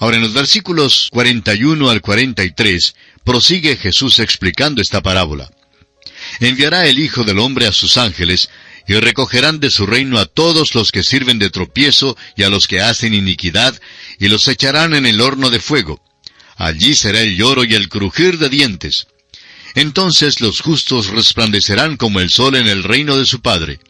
Ahora 0.00 0.16
en 0.16 0.22
los 0.22 0.34
versículos 0.34 1.08
41 1.12 1.88
al 1.88 2.00
43 2.00 2.94
prosigue 3.24 3.76
Jesús 3.76 4.18
explicando 4.18 4.82
esta 4.82 5.00
parábola. 5.00 5.50
Enviará 6.40 6.86
el 6.86 6.98
Hijo 6.98 7.24
del 7.24 7.38
Hombre 7.38 7.66
a 7.66 7.72
sus 7.72 7.96
ángeles, 7.96 8.50
y 8.86 8.94
recogerán 8.94 9.60
de 9.60 9.70
su 9.70 9.86
reino 9.86 10.18
a 10.18 10.26
todos 10.26 10.74
los 10.74 10.92
que 10.92 11.02
sirven 11.02 11.38
de 11.38 11.50
tropiezo 11.50 12.16
y 12.36 12.42
a 12.42 12.50
los 12.50 12.68
que 12.68 12.80
hacen 12.80 13.14
iniquidad, 13.14 13.80
y 14.18 14.28
los 14.28 14.46
echarán 14.48 14.94
en 14.94 15.06
el 15.06 15.20
horno 15.20 15.50
de 15.50 15.60
fuego. 15.60 16.02
Allí 16.56 16.94
será 16.94 17.20
el 17.20 17.36
lloro 17.36 17.64
y 17.64 17.74
el 17.74 17.88
crujir 17.88 18.38
de 18.38 18.48
dientes. 18.48 19.06
Entonces 19.74 20.40
los 20.40 20.60
justos 20.60 21.08
resplandecerán 21.08 21.96
como 21.96 22.20
el 22.20 22.30
sol 22.30 22.54
en 22.54 22.68
el 22.68 22.84
reino 22.84 23.16
de 23.16 23.26
su 23.26 23.40
Padre. 23.40 23.80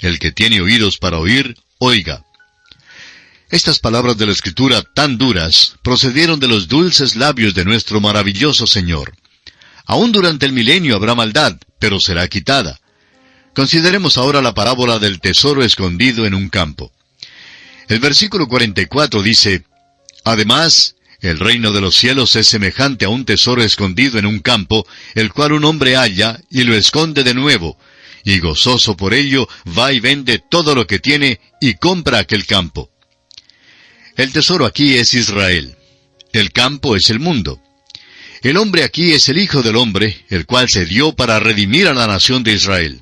El 0.00 0.18
que 0.18 0.30
tiene 0.30 0.60
oídos 0.60 0.98
para 0.98 1.18
oír, 1.18 1.56
oiga. 1.78 2.24
Estas 3.50 3.78
palabras 3.78 4.18
de 4.18 4.26
la 4.26 4.32
Escritura 4.32 4.82
tan 4.82 5.18
duras 5.18 5.76
procedieron 5.82 6.38
de 6.40 6.48
los 6.48 6.68
dulces 6.68 7.16
labios 7.16 7.54
de 7.54 7.64
nuestro 7.64 8.00
maravilloso 8.00 8.66
Señor. 8.66 9.14
Aún 9.86 10.12
durante 10.12 10.46
el 10.46 10.52
milenio 10.52 10.96
habrá 10.96 11.14
maldad, 11.14 11.56
pero 11.78 12.00
será 12.00 12.26
quitada. 12.28 12.80
Consideremos 13.56 14.18
ahora 14.18 14.42
la 14.42 14.52
parábola 14.52 14.98
del 14.98 15.18
tesoro 15.18 15.64
escondido 15.64 16.26
en 16.26 16.34
un 16.34 16.50
campo. 16.50 16.92
El 17.88 18.00
versículo 18.00 18.48
44 18.48 19.22
dice, 19.22 19.64
Además, 20.24 20.96
el 21.22 21.38
reino 21.38 21.72
de 21.72 21.80
los 21.80 21.96
cielos 21.96 22.36
es 22.36 22.46
semejante 22.46 23.06
a 23.06 23.08
un 23.08 23.24
tesoro 23.24 23.62
escondido 23.62 24.18
en 24.18 24.26
un 24.26 24.40
campo, 24.40 24.86
el 25.14 25.32
cual 25.32 25.54
un 25.54 25.64
hombre 25.64 25.96
halla 25.96 26.38
y 26.50 26.64
lo 26.64 26.74
esconde 26.74 27.24
de 27.24 27.32
nuevo, 27.32 27.78
y 28.24 28.40
gozoso 28.40 28.94
por 28.94 29.14
ello 29.14 29.48
va 29.66 29.90
y 29.90 30.00
vende 30.00 30.38
todo 30.38 30.74
lo 30.74 30.86
que 30.86 30.98
tiene 30.98 31.40
y 31.58 31.76
compra 31.76 32.18
aquel 32.18 32.44
campo. 32.44 32.90
El 34.18 34.32
tesoro 34.32 34.66
aquí 34.66 34.96
es 34.96 35.14
Israel. 35.14 35.74
El 36.34 36.52
campo 36.52 36.94
es 36.94 37.08
el 37.08 37.20
mundo. 37.20 37.58
El 38.42 38.58
hombre 38.58 38.84
aquí 38.84 39.12
es 39.12 39.30
el 39.30 39.38
Hijo 39.38 39.62
del 39.62 39.76
Hombre, 39.76 40.26
el 40.28 40.44
cual 40.44 40.68
se 40.68 40.84
dio 40.84 41.14
para 41.14 41.40
redimir 41.40 41.88
a 41.88 41.94
la 41.94 42.06
nación 42.06 42.42
de 42.42 42.52
Israel. 42.52 43.00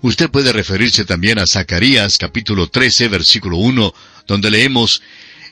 Usted 0.00 0.30
puede 0.30 0.52
referirse 0.52 1.04
también 1.04 1.40
a 1.40 1.46
Zacarías 1.46 2.18
capítulo 2.18 2.68
13 2.68 3.08
versículo 3.08 3.56
1, 3.56 3.92
donde 4.28 4.50
leemos, 4.50 5.02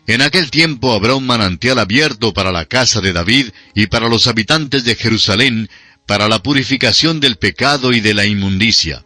En 0.06 0.22
aquel 0.22 0.52
tiempo 0.52 0.92
habrá 0.92 1.16
un 1.16 1.26
manantial 1.26 1.80
abierto 1.80 2.32
para 2.32 2.52
la 2.52 2.64
casa 2.64 3.00
de 3.00 3.12
David 3.12 3.48
y 3.74 3.88
para 3.88 4.08
los 4.08 4.28
habitantes 4.28 4.84
de 4.84 4.94
Jerusalén, 4.94 5.68
para 6.06 6.28
la 6.28 6.44
purificación 6.44 7.18
del 7.18 7.38
pecado 7.38 7.92
y 7.92 7.98
de 7.98 8.14
la 8.14 8.24
inmundicia. 8.24 9.04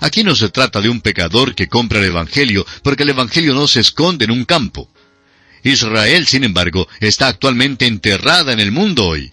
Aquí 0.00 0.24
no 0.24 0.34
se 0.34 0.48
trata 0.48 0.80
de 0.80 0.88
un 0.88 1.02
pecador 1.02 1.54
que 1.54 1.68
compra 1.68 1.98
el 1.98 2.06
Evangelio, 2.06 2.66
porque 2.82 3.02
el 3.02 3.10
Evangelio 3.10 3.52
no 3.54 3.68
se 3.68 3.80
esconde 3.80 4.24
en 4.24 4.30
un 4.30 4.46
campo. 4.46 4.90
Israel, 5.64 6.26
sin 6.26 6.44
embargo, 6.44 6.88
está 7.00 7.28
actualmente 7.28 7.86
enterrada 7.86 8.52
en 8.52 8.60
el 8.60 8.72
mundo 8.72 9.06
hoy. 9.06 9.32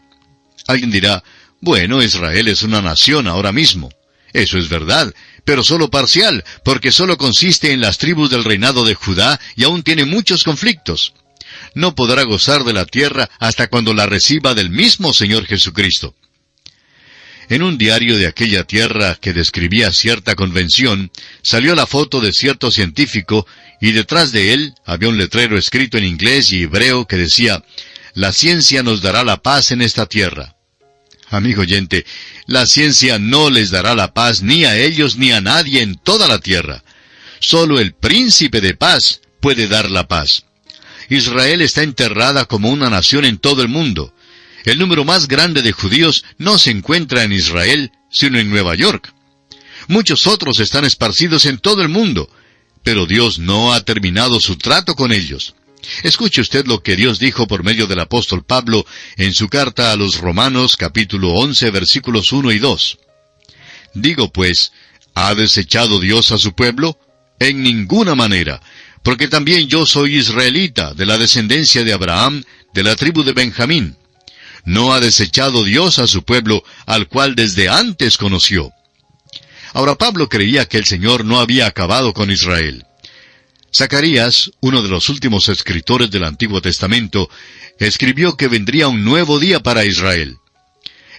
Alguien 0.67 0.91
dirá, 0.91 1.23
bueno, 1.61 2.03
Israel 2.03 2.49
es 2.49 2.63
una 2.63 2.81
nación 2.81 3.27
ahora 3.27 3.53
mismo. 3.53 3.89
Eso 4.33 4.57
es 4.57 4.67
verdad, 4.67 5.13
pero 5.45 5.63
solo 5.63 5.89
parcial, 5.89 6.43
porque 6.65 6.91
solo 6.91 7.17
consiste 7.17 7.71
en 7.71 7.81
las 7.81 7.97
tribus 7.99 8.29
del 8.29 8.43
reinado 8.43 8.83
de 8.83 8.95
Judá 8.95 9.39
y 9.55 9.63
aún 9.63 9.83
tiene 9.83 10.05
muchos 10.05 10.43
conflictos. 10.43 11.13
No 11.75 11.95
podrá 11.95 12.23
gozar 12.23 12.63
de 12.63 12.73
la 12.73 12.85
tierra 12.85 13.29
hasta 13.39 13.67
cuando 13.67 13.93
la 13.93 14.07
reciba 14.07 14.55
del 14.55 14.69
mismo 14.69 15.13
Señor 15.13 15.45
Jesucristo. 15.45 16.15
En 17.49 17.61
un 17.61 17.77
diario 17.77 18.17
de 18.17 18.27
aquella 18.27 18.63
tierra 18.63 19.15
que 19.21 19.33
describía 19.33 19.91
cierta 19.91 20.35
convención, 20.35 21.11
salió 21.41 21.75
la 21.75 21.85
foto 21.85 22.21
de 22.21 22.31
cierto 22.31 22.71
científico 22.71 23.45
y 23.81 23.91
detrás 23.91 24.31
de 24.31 24.53
él 24.53 24.73
había 24.85 25.09
un 25.09 25.17
letrero 25.17 25.57
escrito 25.57 25.97
en 25.97 26.05
inglés 26.05 26.51
y 26.51 26.63
hebreo 26.63 27.05
que 27.05 27.17
decía, 27.17 27.63
La 28.13 28.31
ciencia 28.31 28.81
nos 28.81 29.01
dará 29.01 29.23
la 29.23 29.41
paz 29.41 29.71
en 29.71 29.81
esta 29.81 30.05
tierra. 30.05 30.55
Amigo 31.33 31.63
oyente, 31.63 32.05
la 32.45 32.67
ciencia 32.67 33.17
no 33.17 33.49
les 33.49 33.71
dará 33.71 33.95
la 33.95 34.13
paz 34.13 34.43
ni 34.43 34.65
a 34.65 34.77
ellos 34.77 35.17
ni 35.17 35.31
a 35.31 35.41
nadie 35.41 35.81
en 35.81 35.95
toda 35.95 36.27
la 36.27 36.37
tierra. 36.37 36.83
Solo 37.39 37.79
el 37.79 37.93
príncipe 37.93 38.61
de 38.61 38.75
paz 38.75 39.19
puede 39.41 39.67
dar 39.67 39.89
la 39.89 40.07
paz. 40.07 40.45
Israel 41.09 41.63
está 41.63 41.81
enterrada 41.81 42.45
como 42.45 42.69
una 42.69 42.91
nación 42.91 43.25
en 43.25 43.39
todo 43.39 43.63
el 43.63 43.67
mundo. 43.67 44.13
El 44.63 44.77
número 44.77 45.05
más 45.05 45.27
grande 45.27 45.63
de 45.63 45.71
judíos 45.71 46.23
no 46.37 46.59
se 46.59 46.69
encuentra 46.69 47.23
en 47.23 47.31
Israel, 47.31 47.91
sino 48.11 48.37
en 48.37 48.51
Nueva 48.51 48.75
York. 48.75 49.11
Muchos 49.87 50.27
otros 50.27 50.59
están 50.59 50.85
esparcidos 50.85 51.47
en 51.47 51.57
todo 51.57 51.81
el 51.81 51.89
mundo, 51.89 52.29
pero 52.83 53.07
Dios 53.07 53.39
no 53.39 53.73
ha 53.73 53.83
terminado 53.83 54.39
su 54.39 54.55
trato 54.55 54.93
con 54.93 55.11
ellos. 55.11 55.55
Escuche 56.03 56.41
usted 56.41 56.65
lo 56.65 56.81
que 56.81 56.95
Dios 56.95 57.19
dijo 57.19 57.47
por 57.47 57.63
medio 57.63 57.87
del 57.87 57.99
apóstol 57.99 58.43
Pablo 58.43 58.85
en 59.17 59.33
su 59.33 59.49
carta 59.49 59.91
a 59.91 59.95
los 59.95 60.19
Romanos 60.19 60.77
capítulo 60.77 61.33
11 61.33 61.71
versículos 61.71 62.31
1 62.31 62.51
y 62.51 62.59
2. 62.59 62.97
Digo 63.95 64.31
pues, 64.31 64.71
¿ha 65.13 65.35
desechado 65.35 65.99
Dios 65.99 66.31
a 66.31 66.37
su 66.37 66.53
pueblo? 66.53 66.97
En 67.39 67.61
ninguna 67.61 68.15
manera, 68.15 68.61
porque 69.03 69.27
también 69.27 69.67
yo 69.67 69.85
soy 69.85 70.17
israelita, 70.17 70.93
de 70.93 71.05
la 71.05 71.17
descendencia 71.17 71.83
de 71.83 71.93
Abraham, 71.93 72.43
de 72.73 72.83
la 72.83 72.95
tribu 72.95 73.23
de 73.23 73.33
Benjamín. 73.33 73.97
No 74.65 74.93
ha 74.93 75.01
desechado 75.01 75.63
Dios 75.63 75.99
a 75.99 76.07
su 76.07 76.23
pueblo, 76.23 76.63
al 76.85 77.07
cual 77.09 77.35
desde 77.35 77.67
antes 77.67 78.17
conoció. 78.17 78.71
Ahora 79.73 79.95
Pablo 79.95 80.29
creía 80.29 80.65
que 80.67 80.77
el 80.77 80.85
Señor 80.85 81.25
no 81.25 81.39
había 81.39 81.65
acabado 81.67 82.13
con 82.13 82.31
Israel. 82.31 82.85
Zacarías, 83.75 84.51
uno 84.59 84.83
de 84.83 84.89
los 84.89 85.09
últimos 85.09 85.49
escritores 85.49 86.11
del 86.11 86.25
Antiguo 86.25 86.61
Testamento, 86.61 87.27
escribió 87.79 88.37
que 88.37 88.47
vendría 88.47 88.87
un 88.87 89.03
nuevo 89.03 89.39
día 89.39 89.61
para 89.61 89.83
Israel. 89.83 90.37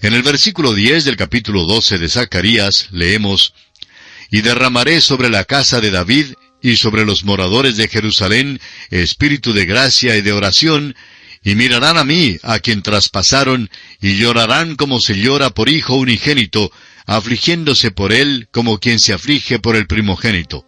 En 0.02 0.14
el 0.14 0.22
versículo 0.22 0.72
10 0.72 1.04
del 1.04 1.16
capítulo 1.16 1.64
12 1.64 1.98
de 1.98 2.08
Zacarías 2.08 2.88
leemos, 2.92 3.54
Y 4.30 4.42
derramaré 4.42 5.00
sobre 5.00 5.30
la 5.30 5.44
casa 5.44 5.80
de 5.80 5.90
David 5.90 6.34
y 6.62 6.76
sobre 6.76 7.04
los 7.04 7.24
moradores 7.24 7.76
de 7.76 7.88
Jerusalén 7.88 8.60
espíritu 8.90 9.52
de 9.52 9.66
gracia 9.66 10.16
y 10.16 10.22
de 10.22 10.32
oración, 10.32 10.94
y 11.42 11.56
mirarán 11.56 11.98
a 11.98 12.04
mí, 12.04 12.38
a 12.42 12.60
quien 12.60 12.82
traspasaron, 12.82 13.68
y 14.00 14.16
llorarán 14.16 14.76
como 14.76 15.00
se 15.00 15.18
llora 15.18 15.50
por 15.50 15.68
hijo 15.68 15.96
unigénito, 15.96 16.70
afligiéndose 17.04 17.90
por 17.90 18.12
él 18.12 18.46
como 18.52 18.78
quien 18.78 19.00
se 19.00 19.12
aflige 19.12 19.58
por 19.58 19.74
el 19.74 19.86
primogénito. 19.86 20.64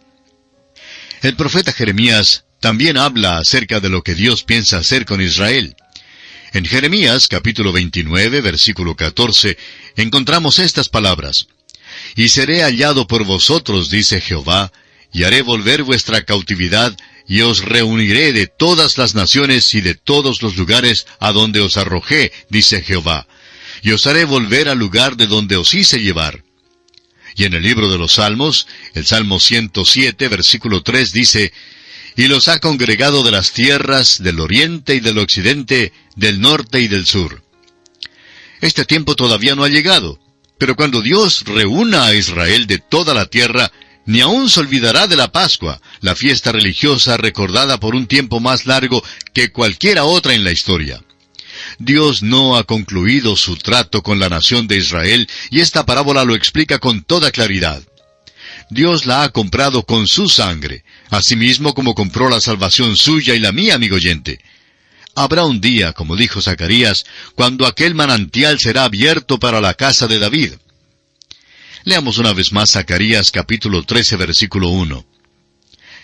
El 1.21 1.35
profeta 1.35 1.71
Jeremías 1.71 2.45
también 2.59 2.95
habla 2.97 3.39
acerca 3.39 3.79
de 3.79 3.89
lo 3.89 4.03
que 4.03 4.13
Dios 4.13 4.43
piensa 4.43 4.77
hacer 4.77 5.05
con 5.05 5.19
Israel. 5.19 5.75
En 6.53 6.63
Jeremías 6.63 7.27
capítulo 7.27 7.71
29 7.71 8.41
versículo 8.41 8.95
14 8.95 9.57
encontramos 9.95 10.59
estas 10.59 10.89
palabras. 10.89 11.47
Y 12.15 12.29
seré 12.29 12.61
hallado 12.61 13.07
por 13.07 13.23
vosotros, 13.23 13.89
dice 13.89 14.21
Jehová, 14.21 14.71
y 15.11 15.23
haré 15.23 15.41
volver 15.41 15.81
vuestra 15.81 16.23
cautividad, 16.23 16.95
y 17.27 17.41
os 17.41 17.65
reuniré 17.65 18.31
de 18.31 18.45
todas 18.45 18.97
las 18.99 19.15
naciones 19.15 19.73
y 19.73 19.81
de 19.81 19.95
todos 19.95 20.43
los 20.43 20.55
lugares 20.55 21.07
a 21.19 21.31
donde 21.31 21.61
os 21.61 21.77
arrojé, 21.77 22.31
dice 22.49 22.81
Jehová, 22.83 23.27
y 23.81 23.91
os 23.91 24.05
haré 24.05 24.25
volver 24.25 24.69
al 24.69 24.77
lugar 24.77 25.17
de 25.17 25.25
donde 25.25 25.57
os 25.57 25.73
hice 25.73 25.99
llevar. 25.99 26.43
Y 27.37 27.45
en 27.45 27.53
el 27.53 27.61
libro 27.61 27.89
de 27.89 27.99
los 27.99 28.13
Salmos, 28.13 28.67
el 28.95 29.05
Salmo 29.05 29.39
107, 29.39 30.27
versículo 30.27 30.81
3 30.81 31.13
dice, 31.13 31.53
Y 32.15 32.27
los 32.27 32.47
ha 32.47 32.57
congregado 32.59 33.21
de 33.21 33.29
las 33.29 33.53
tierras 33.53 34.23
del 34.23 34.39
oriente 34.39 34.95
y 34.95 34.99
del 35.01 35.19
occidente, 35.19 35.93
del 36.15 36.41
norte 36.41 36.81
y 36.81 36.87
del 36.87 37.05
sur. 37.05 37.43
Este 38.59 38.85
tiempo 38.85 39.15
todavía 39.15 39.53
no 39.53 39.63
ha 39.63 39.69
llegado, 39.69 40.19
pero 40.57 40.75
cuando 40.75 41.03
Dios 41.03 41.43
reúna 41.45 42.07
a 42.07 42.15
Israel 42.15 42.65
de 42.65 42.79
toda 42.79 43.13
la 43.13 43.27
tierra, 43.27 43.71
ni 44.07 44.21
aún 44.21 44.49
se 44.49 44.61
olvidará 44.61 45.05
de 45.05 45.15
la 45.15 45.31
Pascua, 45.31 45.79
la 46.01 46.15
fiesta 46.15 46.51
religiosa 46.51 47.17
recordada 47.17 47.79
por 47.79 47.93
un 47.93 48.07
tiempo 48.07 48.39
más 48.39 48.65
largo 48.65 49.03
que 49.33 49.51
cualquiera 49.51 50.05
otra 50.05 50.33
en 50.33 50.43
la 50.43 50.51
historia. 50.51 51.03
Dios 51.79 52.23
no 52.23 52.57
ha 52.57 52.63
concluido 52.63 53.35
su 53.35 53.55
trato 53.55 54.01
con 54.01 54.19
la 54.19 54.29
nación 54.29 54.67
de 54.67 54.77
Israel 54.77 55.29
y 55.51 55.59
esta 55.59 55.85
parábola 55.85 56.23
lo 56.23 56.35
explica 56.35 56.79
con 56.79 57.03
toda 57.03 57.31
claridad. 57.31 57.83
Dios 58.69 59.05
la 59.05 59.23
ha 59.23 59.29
comprado 59.29 59.83
con 59.83 60.07
su 60.07 60.27
sangre, 60.27 60.83
asimismo 61.09 61.73
como 61.73 61.95
compró 61.95 62.29
la 62.29 62.41
salvación 62.41 62.97
suya 62.97 63.35
y 63.35 63.39
la 63.39 63.51
mía, 63.51 63.75
amigo 63.75 63.95
oyente. 63.95 64.39
Habrá 65.15 65.45
un 65.45 65.61
día, 65.61 65.93
como 65.93 66.15
dijo 66.15 66.41
Zacarías, 66.41 67.05
cuando 67.35 67.65
aquel 67.65 67.95
manantial 67.95 68.59
será 68.59 68.83
abierto 68.83 69.39
para 69.39 69.61
la 69.61 69.73
casa 69.73 70.07
de 70.07 70.19
David. 70.19 70.53
Leamos 71.85 72.17
una 72.17 72.33
vez 72.33 72.51
más 72.51 72.71
Zacarías 72.71 73.31
capítulo 73.31 73.83
13 73.83 74.17
versículo 74.17 74.69
1. 74.69 75.05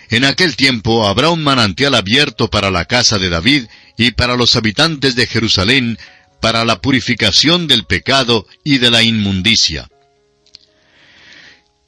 En 0.10 0.26
aquel 0.26 0.56
tiempo 0.56 1.08
habrá 1.08 1.30
un 1.30 1.44
manantial 1.44 1.96
abierto 1.96 2.50
para 2.50 2.72
la 2.72 2.86
casa 2.86 3.18
de 3.18 3.30
David 3.30 3.66
y 3.98 4.12
para 4.12 4.36
los 4.36 4.56
habitantes 4.56 5.16
de 5.16 5.28
Jerusalén, 5.28 5.98
para 6.42 6.66
la 6.66 6.82
purificación 6.82 7.68
del 7.68 7.86
pecado 7.86 8.46
y 8.64 8.78
de 8.78 8.92
la 8.92 9.02
inmundicia. 9.02 9.90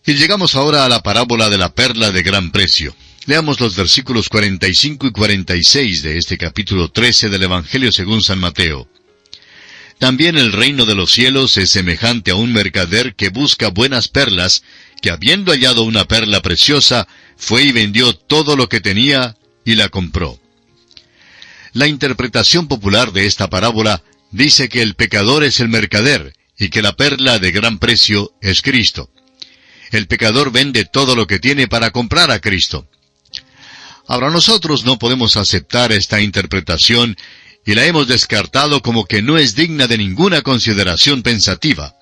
Y 0.05 0.13
llegamos 0.13 0.55
ahora 0.55 0.85
a 0.85 0.89
la 0.89 1.01
parábola 1.01 1.49
de 1.49 1.57
la 1.57 1.73
perla 1.73 2.11
de 2.11 2.23
gran 2.23 2.51
precio. 2.51 2.95
Leamos 3.25 3.59
los 3.59 3.75
versículos 3.75 4.29
45 4.29 5.07
y 5.07 5.11
46 5.11 6.03
de 6.03 6.17
este 6.19 6.37
capítulo 6.37 6.89
13 6.89 7.29
del 7.29 7.43
Evangelio 7.43 7.91
según 7.91 8.21
San 8.21 8.39
Mateo. 8.39 8.87
También 9.97 10.37
el 10.37 10.51
reino 10.51 10.85
de 10.85 10.93
los 10.93 11.11
cielos 11.11 11.57
es 11.57 11.71
semejante 11.71 12.31
a 12.31 12.35
un 12.35 12.53
mercader 12.53 13.15
que 13.15 13.29
busca 13.29 13.69
buenas 13.69 14.07
perlas, 14.07 14.61
que 15.05 15.11
habiendo 15.11 15.51
hallado 15.51 15.83
una 15.83 16.05
perla 16.05 16.41
preciosa, 16.41 17.07
fue 17.37 17.61
y 17.61 17.71
vendió 17.71 18.15
todo 18.15 18.55
lo 18.55 18.67
que 18.67 18.81
tenía 18.81 19.37
y 19.63 19.75
la 19.75 19.89
compró. 19.89 20.39
La 21.73 21.85
interpretación 21.85 22.67
popular 22.67 23.11
de 23.11 23.27
esta 23.27 23.47
parábola 23.47 24.01
dice 24.31 24.67
que 24.67 24.81
el 24.81 24.95
pecador 24.95 25.43
es 25.43 25.59
el 25.59 25.69
mercader 25.69 26.33
y 26.57 26.69
que 26.69 26.81
la 26.81 26.95
perla 26.95 27.37
de 27.37 27.51
gran 27.51 27.77
precio 27.77 28.33
es 28.41 28.63
Cristo. 28.63 29.11
El 29.91 30.07
pecador 30.07 30.51
vende 30.51 30.85
todo 30.85 31.15
lo 31.15 31.27
que 31.27 31.37
tiene 31.37 31.67
para 31.67 31.91
comprar 31.91 32.31
a 32.31 32.39
Cristo. 32.39 32.87
Ahora 34.07 34.31
nosotros 34.31 34.85
no 34.85 34.97
podemos 34.97 35.37
aceptar 35.37 35.91
esta 35.91 36.19
interpretación 36.19 37.15
y 37.63 37.75
la 37.75 37.85
hemos 37.85 38.07
descartado 38.07 38.81
como 38.81 39.05
que 39.05 39.21
no 39.21 39.37
es 39.37 39.53
digna 39.53 39.85
de 39.85 39.99
ninguna 39.99 40.41
consideración 40.41 41.21
pensativa. 41.21 41.93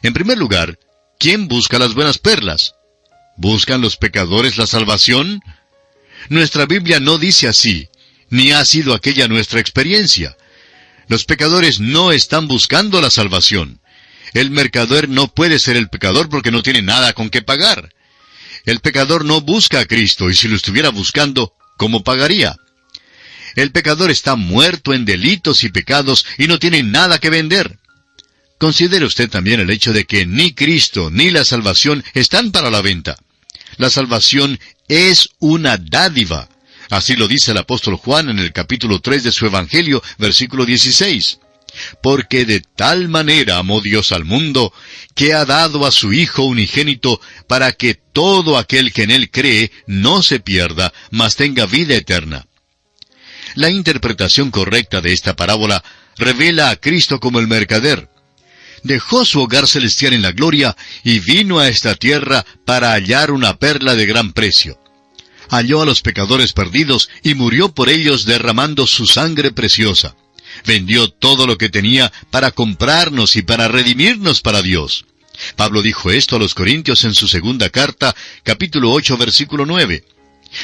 En 0.00 0.14
primer 0.14 0.38
lugar, 0.38 0.78
¿quién 1.20 1.46
busca 1.46 1.78
las 1.78 1.94
buenas 1.94 2.18
perlas? 2.18 2.74
¿Buscan 3.36 3.80
los 3.80 3.96
pecadores 3.96 4.56
la 4.56 4.66
salvación? 4.66 5.42
Nuestra 6.30 6.66
Biblia 6.66 6.98
no 6.98 7.18
dice 7.18 7.46
así, 7.46 7.88
ni 8.30 8.52
ha 8.52 8.64
sido 8.64 8.94
aquella 8.94 9.28
nuestra 9.28 9.60
experiencia. 9.60 10.36
Los 11.08 11.24
pecadores 11.26 11.78
no 11.78 12.10
están 12.10 12.48
buscando 12.48 13.00
la 13.00 13.10
salvación. 13.10 13.80
El 14.32 14.50
mercader 14.50 15.08
no 15.08 15.28
puede 15.28 15.58
ser 15.58 15.76
el 15.76 15.88
pecador 15.88 16.28
porque 16.28 16.50
no 16.50 16.62
tiene 16.62 16.82
nada 16.82 17.12
con 17.12 17.30
qué 17.30 17.42
pagar. 17.42 17.92
El 18.64 18.80
pecador 18.80 19.24
no 19.24 19.40
busca 19.40 19.80
a 19.80 19.86
Cristo 19.86 20.30
y 20.30 20.34
si 20.34 20.48
lo 20.48 20.56
estuviera 20.56 20.88
buscando, 20.88 21.52
¿cómo 21.76 22.02
pagaría? 22.02 22.56
El 23.56 23.72
pecador 23.72 24.10
está 24.10 24.36
muerto 24.36 24.94
en 24.94 25.04
delitos 25.04 25.64
y 25.64 25.70
pecados 25.70 26.24
y 26.38 26.46
no 26.46 26.58
tiene 26.58 26.82
nada 26.82 27.18
que 27.18 27.30
vender. 27.30 27.79
Considere 28.60 29.06
usted 29.06 29.30
también 29.30 29.58
el 29.58 29.70
hecho 29.70 29.94
de 29.94 30.04
que 30.04 30.26
ni 30.26 30.52
Cristo 30.52 31.08
ni 31.10 31.30
la 31.30 31.46
salvación 31.46 32.04
están 32.12 32.52
para 32.52 32.70
la 32.70 32.82
venta. 32.82 33.16
La 33.78 33.88
salvación 33.88 34.60
es 34.86 35.30
una 35.38 35.78
dádiva. 35.78 36.46
Así 36.90 37.16
lo 37.16 37.26
dice 37.26 37.52
el 37.52 37.56
apóstol 37.56 37.96
Juan 37.96 38.28
en 38.28 38.38
el 38.38 38.52
capítulo 38.52 39.00
3 39.00 39.24
de 39.24 39.32
su 39.32 39.46
Evangelio, 39.46 40.02
versículo 40.18 40.66
16. 40.66 41.38
Porque 42.02 42.44
de 42.44 42.60
tal 42.60 43.08
manera 43.08 43.56
amó 43.56 43.80
Dios 43.80 44.12
al 44.12 44.26
mundo, 44.26 44.74
que 45.14 45.32
ha 45.32 45.46
dado 45.46 45.86
a 45.86 45.90
su 45.90 46.12
Hijo 46.12 46.42
unigénito, 46.42 47.18
para 47.46 47.72
que 47.72 47.94
todo 47.94 48.58
aquel 48.58 48.92
que 48.92 49.04
en 49.04 49.10
él 49.10 49.30
cree 49.30 49.72
no 49.86 50.22
se 50.22 50.38
pierda, 50.38 50.92
mas 51.10 51.34
tenga 51.34 51.64
vida 51.64 51.94
eterna. 51.94 52.46
La 53.54 53.70
interpretación 53.70 54.50
correcta 54.50 55.00
de 55.00 55.14
esta 55.14 55.34
parábola 55.34 55.82
revela 56.18 56.68
a 56.68 56.76
Cristo 56.76 57.20
como 57.20 57.40
el 57.40 57.48
mercader. 57.48 58.09
Dejó 58.82 59.24
su 59.24 59.40
hogar 59.40 59.66
celestial 59.66 60.14
en 60.14 60.22
la 60.22 60.32
gloria 60.32 60.76
y 61.04 61.20
vino 61.20 61.58
a 61.58 61.68
esta 61.68 61.94
tierra 61.94 62.44
para 62.64 62.92
hallar 62.92 63.30
una 63.30 63.58
perla 63.58 63.94
de 63.94 64.06
gran 64.06 64.32
precio 64.32 64.80
halló 65.50 65.82
a 65.82 65.84
los 65.84 66.00
pecadores 66.00 66.52
perdidos 66.52 67.10
y 67.22 67.34
murió 67.34 67.74
por 67.74 67.88
ellos 67.88 68.24
derramando 68.24 68.86
su 68.86 69.06
sangre 69.06 69.50
preciosa. 69.50 70.16
Vendió 70.64 71.10
todo 71.10 71.46
lo 71.46 71.58
que 71.58 71.68
tenía 71.68 72.12
para 72.30 72.50
comprarnos 72.52 73.36
y 73.36 73.42
para 73.42 73.68
redimirnos 73.68 74.40
para 74.40 74.62
Dios. 74.62 75.06
Pablo 75.56 75.82
dijo 75.82 76.10
esto 76.10 76.36
a 76.36 76.38
los 76.38 76.54
Corintios 76.54 77.04
en 77.04 77.14
su 77.14 77.26
segunda 77.26 77.70
carta, 77.70 78.14
capítulo 78.42 78.92
8, 78.92 79.16
versículo 79.16 79.64
9. 79.66 80.04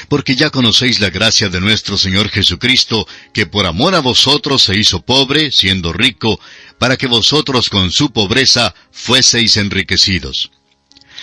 Porque 0.08 0.34
ya 0.34 0.50
conocéis 0.50 1.00
la 1.00 1.10
gracia 1.10 1.48
de 1.48 1.60
nuestro 1.60 1.96
Señor 1.96 2.28
Jesucristo, 2.28 3.06
que 3.32 3.46
por 3.46 3.66
amor 3.66 3.94
a 3.94 4.00
vosotros 4.00 4.62
se 4.62 4.76
hizo 4.76 5.02
pobre, 5.02 5.52
siendo 5.52 5.92
rico, 5.92 6.40
para 6.78 6.96
que 6.96 7.06
vosotros 7.06 7.70
con 7.70 7.90
su 7.90 8.12
pobreza 8.12 8.74
fueseis 8.90 9.56
enriquecidos. 9.56 10.50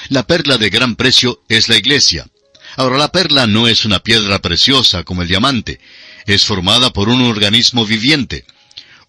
La 0.10 0.24
perla 0.26 0.58
de 0.58 0.70
gran 0.70 0.96
precio 0.96 1.42
es 1.48 1.70
la 1.70 1.78
iglesia. 1.78 2.28
Ahora 2.76 2.98
la 2.98 3.12
perla 3.12 3.48
no 3.48 3.68
es 3.68 3.86
una 3.86 4.00
piedra 4.00 4.40
preciosa 4.40 5.04
como 5.04 5.22
el 5.22 5.28
diamante, 5.28 5.80
es 6.26 6.46
formada 6.46 6.92
por 6.92 7.10
un 7.10 7.22
organismo 7.22 7.86
viviente. 7.86 8.46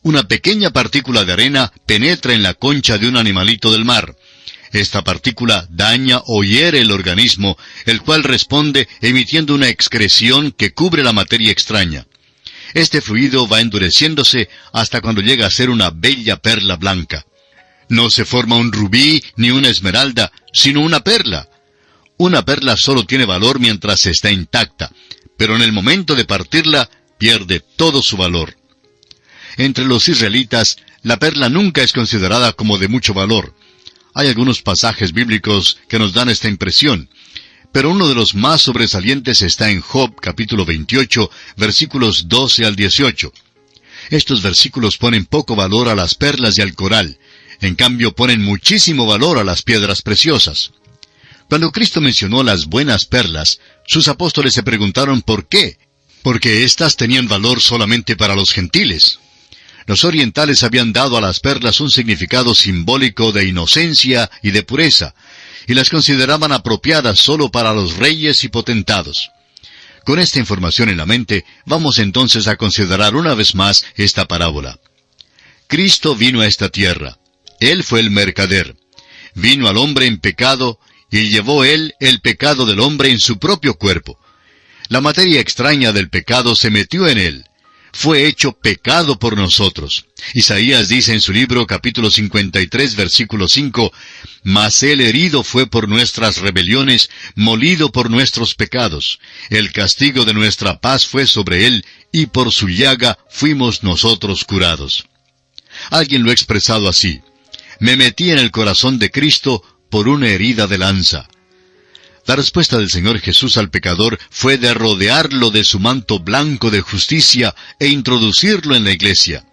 Una 0.02 0.28
pequeña 0.28 0.70
partícula 0.70 1.24
de 1.24 1.32
arena 1.32 1.72
penetra 1.86 2.34
en 2.34 2.42
la 2.42 2.54
concha 2.54 2.98
de 2.98 3.08
un 3.08 3.16
animalito 3.16 3.72
del 3.72 3.84
mar. 3.84 4.16
Esta 4.72 5.02
partícula 5.02 5.66
daña 5.70 6.20
o 6.26 6.42
hiere 6.44 6.80
el 6.80 6.90
organismo, 6.90 7.56
el 7.86 8.02
cual 8.02 8.22
responde 8.22 8.88
emitiendo 9.00 9.54
una 9.54 9.68
excreción 9.68 10.50
que 10.50 10.74
cubre 10.74 11.02
la 11.02 11.12
materia 11.12 11.52
extraña. 11.52 12.06
Este 12.74 13.00
fluido 13.00 13.48
va 13.48 13.60
endureciéndose 13.60 14.48
hasta 14.72 15.00
cuando 15.00 15.22
llega 15.22 15.46
a 15.46 15.50
ser 15.50 15.70
una 15.70 15.90
bella 15.90 16.36
perla 16.36 16.76
blanca. 16.76 17.24
No 17.88 18.10
se 18.10 18.24
forma 18.24 18.56
un 18.56 18.72
rubí 18.72 19.22
ni 19.36 19.50
una 19.50 19.68
esmeralda, 19.68 20.32
sino 20.52 20.80
una 20.80 21.00
perla, 21.00 21.48
una 22.16 22.44
perla 22.44 22.76
solo 22.76 23.04
tiene 23.04 23.24
valor 23.24 23.58
mientras 23.58 24.06
está 24.06 24.30
intacta, 24.30 24.92
pero 25.36 25.56
en 25.56 25.62
el 25.62 25.72
momento 25.72 26.14
de 26.14 26.24
partirla 26.24 26.88
pierde 27.18 27.60
todo 27.60 28.02
su 28.02 28.16
valor. 28.16 28.56
Entre 29.56 29.84
los 29.84 30.08
israelitas, 30.08 30.76
la 31.02 31.18
perla 31.18 31.48
nunca 31.48 31.82
es 31.82 31.92
considerada 31.92 32.52
como 32.52 32.78
de 32.78 32.88
mucho 32.88 33.14
valor. 33.14 33.54
Hay 34.14 34.28
algunos 34.28 34.62
pasajes 34.62 35.12
bíblicos 35.12 35.78
que 35.88 35.98
nos 35.98 36.12
dan 36.12 36.28
esta 36.28 36.48
impresión, 36.48 37.10
pero 37.74 37.90
uno 37.90 38.06
de 38.06 38.14
los 38.14 38.36
más 38.36 38.62
sobresalientes 38.62 39.42
está 39.42 39.68
en 39.68 39.80
Job 39.80 40.14
capítulo 40.20 40.64
28, 40.64 41.28
versículos 41.56 42.28
12 42.28 42.66
al 42.66 42.76
18. 42.76 43.32
Estos 44.10 44.42
versículos 44.42 44.96
ponen 44.96 45.26
poco 45.26 45.56
valor 45.56 45.88
a 45.88 45.96
las 45.96 46.14
perlas 46.14 46.56
y 46.56 46.62
al 46.62 46.76
coral, 46.76 47.18
en 47.60 47.74
cambio 47.74 48.14
ponen 48.14 48.44
muchísimo 48.44 49.06
valor 49.06 49.38
a 49.38 49.44
las 49.44 49.62
piedras 49.62 50.02
preciosas. 50.02 50.70
Cuando 51.48 51.72
Cristo 51.72 52.00
mencionó 52.00 52.44
las 52.44 52.66
buenas 52.66 53.06
perlas, 53.06 53.58
sus 53.88 54.06
apóstoles 54.06 54.54
se 54.54 54.62
preguntaron 54.62 55.22
por 55.22 55.48
qué, 55.48 55.76
porque 56.22 56.62
éstas 56.62 56.96
tenían 56.96 57.26
valor 57.26 57.60
solamente 57.60 58.14
para 58.14 58.36
los 58.36 58.52
gentiles. 58.52 59.18
Los 59.86 60.04
orientales 60.04 60.62
habían 60.62 60.92
dado 60.92 61.16
a 61.16 61.20
las 61.20 61.40
perlas 61.40 61.80
un 61.80 61.90
significado 61.90 62.54
simbólico 62.54 63.32
de 63.32 63.46
inocencia 63.46 64.30
y 64.44 64.52
de 64.52 64.62
pureza, 64.62 65.16
y 65.66 65.74
las 65.74 65.90
consideraban 65.90 66.52
apropiadas 66.52 67.18
solo 67.18 67.50
para 67.50 67.72
los 67.72 67.96
reyes 67.96 68.44
y 68.44 68.48
potentados. 68.48 69.30
Con 70.04 70.18
esta 70.18 70.38
información 70.38 70.90
en 70.90 70.98
la 70.98 71.06
mente, 71.06 71.44
vamos 71.64 71.98
entonces 71.98 72.46
a 72.46 72.56
considerar 72.56 73.16
una 73.16 73.34
vez 73.34 73.54
más 73.54 73.86
esta 73.96 74.26
parábola. 74.26 74.78
Cristo 75.66 76.14
vino 76.14 76.42
a 76.42 76.46
esta 76.46 76.68
tierra. 76.68 77.18
Él 77.60 77.82
fue 77.82 78.00
el 78.00 78.10
mercader. 78.10 78.76
Vino 79.34 79.66
al 79.66 79.78
hombre 79.78 80.06
en 80.06 80.18
pecado 80.18 80.78
y 81.10 81.30
llevó 81.30 81.64
él 81.64 81.94
el 82.00 82.20
pecado 82.20 82.66
del 82.66 82.80
hombre 82.80 83.10
en 83.10 83.20
su 83.20 83.38
propio 83.38 83.74
cuerpo. 83.74 84.18
La 84.88 85.00
materia 85.00 85.40
extraña 85.40 85.92
del 85.92 86.10
pecado 86.10 86.54
se 86.54 86.70
metió 86.70 87.08
en 87.08 87.18
él. 87.18 87.44
Fue 87.96 88.26
hecho 88.26 88.50
pecado 88.52 89.20
por 89.20 89.36
nosotros. 89.36 90.06
Isaías 90.34 90.88
dice 90.88 91.14
en 91.14 91.20
su 91.20 91.32
libro 91.32 91.64
capítulo 91.64 92.10
53 92.10 92.96
versículo 92.96 93.46
5, 93.46 93.92
Mas 94.42 94.82
él 94.82 95.00
herido 95.00 95.44
fue 95.44 95.68
por 95.68 95.88
nuestras 95.88 96.38
rebeliones, 96.38 97.08
molido 97.36 97.92
por 97.92 98.10
nuestros 98.10 98.56
pecados. 98.56 99.20
El 99.48 99.72
castigo 99.72 100.24
de 100.24 100.34
nuestra 100.34 100.80
paz 100.80 101.06
fue 101.06 101.28
sobre 101.28 101.68
él, 101.68 101.86
y 102.10 102.26
por 102.26 102.50
su 102.50 102.68
llaga 102.68 103.16
fuimos 103.30 103.84
nosotros 103.84 104.44
curados. 104.44 105.06
Alguien 105.90 106.24
lo 106.24 106.30
ha 106.30 106.34
expresado 106.34 106.88
así. 106.88 107.22
Me 107.78 107.96
metí 107.96 108.32
en 108.32 108.40
el 108.40 108.50
corazón 108.50 108.98
de 108.98 109.12
Cristo 109.12 109.62
por 109.88 110.08
una 110.08 110.28
herida 110.28 110.66
de 110.66 110.78
lanza. 110.78 111.28
La 112.26 112.36
respuesta 112.36 112.78
del 112.78 112.90
Señor 112.90 113.20
Jesús 113.20 113.58
al 113.58 113.70
pecador 113.70 114.18
fue 114.30 114.56
de 114.56 114.72
rodearlo 114.72 115.50
de 115.50 115.62
su 115.62 115.78
manto 115.78 116.20
blanco 116.20 116.70
de 116.70 116.80
justicia 116.80 117.54
e 117.78 117.88
introducirlo 117.88 118.74
en 118.74 118.84
la 118.84 118.92
iglesia. 118.92 119.44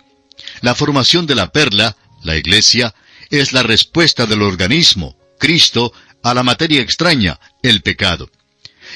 La 0.61 0.73
formación 0.73 1.25
de 1.27 1.35
la 1.35 1.51
perla, 1.51 1.97
la 2.23 2.37
iglesia, 2.37 2.95
es 3.29 3.51
la 3.51 3.63
respuesta 3.63 4.25
del 4.25 4.41
organismo, 4.41 5.17
Cristo, 5.37 5.93
a 6.23 6.33
la 6.33 6.43
materia 6.43 6.81
extraña, 6.81 7.39
el 7.61 7.81
pecado. 7.81 8.29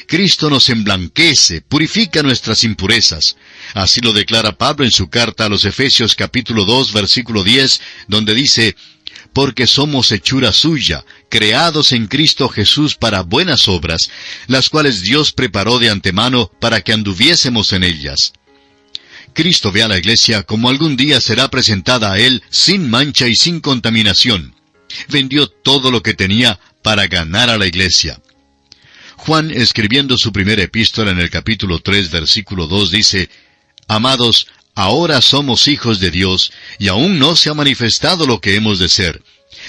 Cristo 0.07 0.49
nos 0.49 0.69
emblanquece, 0.69 1.61
purifica 1.61 2.21
nuestras 2.21 2.63
impurezas. 2.63 3.35
Así 3.73 4.01
lo 4.01 4.13
declara 4.13 4.57
Pablo 4.57 4.85
en 4.85 4.91
su 4.91 5.09
carta 5.09 5.45
a 5.45 5.49
los 5.49 5.65
Efesios 5.65 6.15
capítulo 6.15 6.65
2 6.65 6.93
versículo 6.93 7.43
10, 7.43 7.81
donde 8.07 8.33
dice, 8.33 8.75
porque 9.33 9.67
somos 9.67 10.11
hechura 10.11 10.53
suya, 10.53 11.03
creados 11.29 11.91
en 11.91 12.07
Cristo 12.07 12.49
Jesús 12.49 12.95
para 12.95 13.21
buenas 13.21 13.67
obras, 13.67 14.09
las 14.47 14.69
cuales 14.69 15.01
Dios 15.01 15.31
preparó 15.31 15.79
de 15.79 15.89
antemano 15.89 16.51
para 16.59 16.81
que 16.81 16.93
anduviésemos 16.93 17.73
en 17.73 17.83
ellas. 17.83 18.33
Cristo 19.33 19.71
ve 19.71 19.83
a 19.83 19.87
la 19.87 19.97
iglesia 19.97 20.43
como 20.43 20.69
algún 20.69 20.95
día 20.95 21.19
será 21.19 21.49
presentada 21.49 22.13
a 22.13 22.19
Él 22.19 22.41
sin 22.49 22.89
mancha 22.89 23.27
y 23.27 23.35
sin 23.35 23.59
contaminación. 23.59 24.55
Vendió 25.09 25.47
todo 25.47 25.91
lo 25.91 26.01
que 26.01 26.13
tenía 26.13 26.59
para 26.81 27.07
ganar 27.07 27.49
a 27.49 27.57
la 27.57 27.67
iglesia. 27.67 28.21
Juan, 29.17 29.51
escribiendo 29.51 30.17
su 30.17 30.31
primera 30.31 30.63
epístola 30.63 31.11
en 31.11 31.19
el 31.19 31.29
capítulo 31.29 31.79
3, 31.79 32.11
versículo 32.11 32.67
2, 32.67 32.91
dice, 32.91 33.29
Amados, 33.87 34.47
Ahora 34.75 35.21
somos 35.21 35.69
hijos 35.69 36.01
de 36.01 36.11
Dios, 36.11 36.51
y 36.79 36.89
aún 36.89 37.17
no 37.17 37.37
se 37.37 37.49
ha 37.49 37.53
manifestado 37.53 38.27
lo 38.27 38.41
que 38.41 38.55
hemos 38.55 38.77
de 38.77 38.89
ser. 38.89 39.23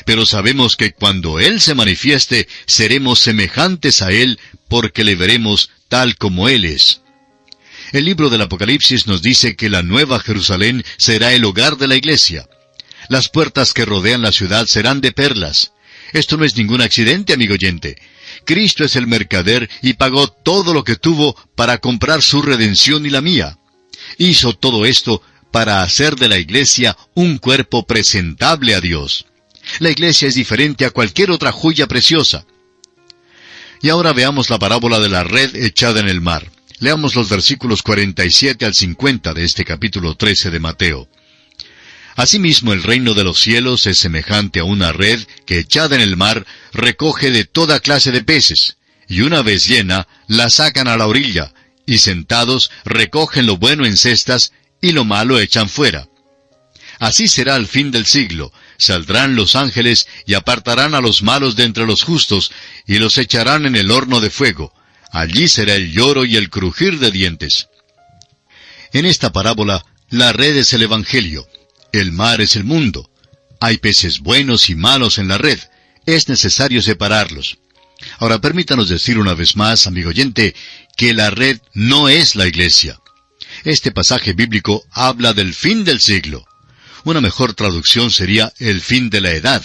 Pero 0.05 0.27
sabemos 0.27 0.77
que 0.77 0.93
cuando 0.93 1.41
Él 1.41 1.61
se 1.61 1.75
manifieste, 1.75 2.49
seremos 2.67 3.21
semejantes 3.21 4.03
a 4.03 4.13
Él, 4.13 4.39
porque 4.69 5.05
le 5.05 5.15
veremos 5.15 5.71
tal 5.89 6.17
como 6.17 6.49
Él 6.49 6.65
es. 6.65 7.01
El 7.93 8.05
libro 8.05 8.31
del 8.31 8.43
Apocalipsis 8.43 9.07
nos 9.07 9.23
dice 9.23 9.57
que 9.57 9.71
la 9.71 9.83
nueva 9.83 10.19
Jerusalén 10.19 10.85
será 10.97 11.33
el 11.33 11.45
hogar 11.45 11.77
de 11.77 11.87
la 11.87 11.97
iglesia. 11.97 12.49
Las 13.09 13.29
puertas 13.29 13.73
que 13.73 13.85
rodean 13.85 14.23
la 14.23 14.33
ciudad 14.33 14.67
serán 14.67 15.01
de 15.01 15.13
perlas. 15.13 15.73
Esto 16.13 16.37
no 16.37 16.45
es 16.45 16.57
ningún 16.57 16.81
accidente, 16.81 17.33
amigo 17.33 17.55
oyente. 17.55 17.97
Cristo 18.45 18.85
es 18.85 18.97
el 18.97 19.07
mercader 19.07 19.71
y 19.83 19.95
pagó 19.95 20.29
todo 20.29 20.75
lo 20.75 20.85
que 20.85 20.97
tuvo 20.97 21.37
para 21.55 21.79
comprar 21.79 22.23
su 22.23 22.43
redención 22.43 23.07
y 23.07 23.11
la 23.11 23.21
mía. 23.21 23.59
Hizo 24.19 24.55
todo 24.55 24.87
esto 24.87 25.23
para 25.53 25.83
hacer 25.83 26.17
de 26.17 26.29
la 26.29 26.39
iglesia 26.39 26.97
un 27.15 27.39
cuerpo 27.39 27.87
presentable 27.87 28.75
a 28.75 28.81
Dios. 28.81 29.27
La 29.79 29.91
iglesia 29.91 30.29
es 30.29 30.35
diferente 30.35 30.85
a 30.85 30.91
cualquier 30.91 31.31
otra 31.31 31.53
joya 31.53 31.87
preciosa. 31.87 32.47
Y 33.83 33.89
ahora 33.89 34.13
veamos 34.13 34.49
la 34.51 34.59
parábola 34.59 35.01
de 35.01 35.09
la 35.09 35.25
red 35.25 35.55
echada 35.57 36.01
en 36.01 36.09
el 36.09 36.21
mar. 36.21 36.51
Leamos 36.79 37.15
los 37.15 37.29
versículos 37.29 37.83
47 37.83 38.65
al 38.65 38.75
50 38.75 39.35
de 39.35 39.45
este 39.45 39.65
capítulo 39.65 40.15
13 40.15 40.51
de 40.51 40.61
Mateo. 40.61 41.09
Asimismo 42.17 42.73
el 42.73 42.83
reino 42.83 43.13
de 43.13 43.25
los 43.25 43.39
cielos 43.39 43.87
es 43.87 43.99
semejante 43.99 44.61
a 44.61 44.65
una 44.65 44.93
red 44.93 45.23
que 45.45 45.59
echada 45.59 45.97
en 45.97 46.01
el 46.01 46.17
mar 46.17 46.47
recoge 46.73 47.31
de 47.31 47.45
toda 47.45 47.81
clase 47.81 48.11
de 48.11 48.25
peces, 48.25 48.79
y 49.07 49.21
una 49.21 49.43
vez 49.43 49.67
llena 49.67 50.09
la 50.27 50.49
sacan 50.49 50.89
a 50.89 50.97
la 50.97 51.07
orilla, 51.07 51.53
y 51.85 51.99
sentados 51.99 52.71
recogen 52.85 53.47
lo 53.47 53.59
bueno 53.59 53.85
en 53.85 53.99
cestas 53.99 54.53
y 54.81 54.93
lo 54.93 55.05
malo 55.05 55.39
echan 55.39 55.69
fuera. 55.69 56.09
Así 56.99 57.29
será 57.29 57.55
al 57.55 57.67
fin 57.67 57.91
del 57.91 58.07
siglo, 58.07 58.53
saldrán 58.79 59.37
los 59.37 59.55
ángeles 59.55 60.07
y 60.27 60.35
apartarán 60.35 60.95
a 60.95 61.01
los 61.01 61.23
malos 61.23 61.57
de 61.57 61.65
entre 61.65 61.87
los 61.87 62.03
justos, 62.03 62.53
y 62.87 62.99
los 62.99 63.19
echarán 63.19 63.67
en 63.67 63.77
el 63.77 63.91
horno 63.91 64.21
de 64.21 64.31
fuego. 64.31 64.73
Allí 65.13 65.49
será 65.49 65.75
el 65.75 65.93
lloro 65.93 66.25
y 66.25 66.37
el 66.37 66.51
crujir 66.51 66.99
de 66.99 67.11
dientes. 67.11 67.69
En 68.93 69.05
esta 69.05 69.33
parábola, 69.33 69.85
la 70.11 70.33
red 70.33 70.57
es 70.57 70.73
el 70.73 70.83
Evangelio, 70.83 71.47
el 71.93 72.13
mar 72.13 72.41
es 72.41 72.57
el 72.57 72.65
mundo. 72.65 73.11
Hay 73.61 73.79
peces 73.79 74.21
buenos 74.21 74.69
y 74.71 74.75
malos 74.75 75.19
en 75.19 75.29
la 75.29 75.39
red. 75.39 75.59
Es 76.07 76.29
necesario 76.29 76.83
separarlos. 76.83 77.59
Ahora 78.19 78.41
permítanos 78.41 78.89
decir 78.89 79.19
una 79.19 79.35
vez 79.35 79.57
más, 79.57 79.87
amigo 79.87 80.11
oyente, 80.11 80.55
que 80.97 81.15
la 81.15 81.31
red 81.31 81.61
no 81.75 82.09
es 82.09 82.37
la 82.37 82.47
iglesia. 82.47 82.99
Este 83.65 83.91
pasaje 83.91 84.33
bíblico 84.33 84.85
habla 84.91 85.33
del 85.33 85.55
fin 85.55 85.85
del 85.85 86.01
siglo. 86.01 86.47
Una 87.07 87.21
mejor 87.21 87.55
traducción 87.55 88.11
sería 88.11 88.53
el 88.59 88.81
fin 88.81 89.11
de 89.11 89.21
la 89.21 89.31
edad. 89.31 89.65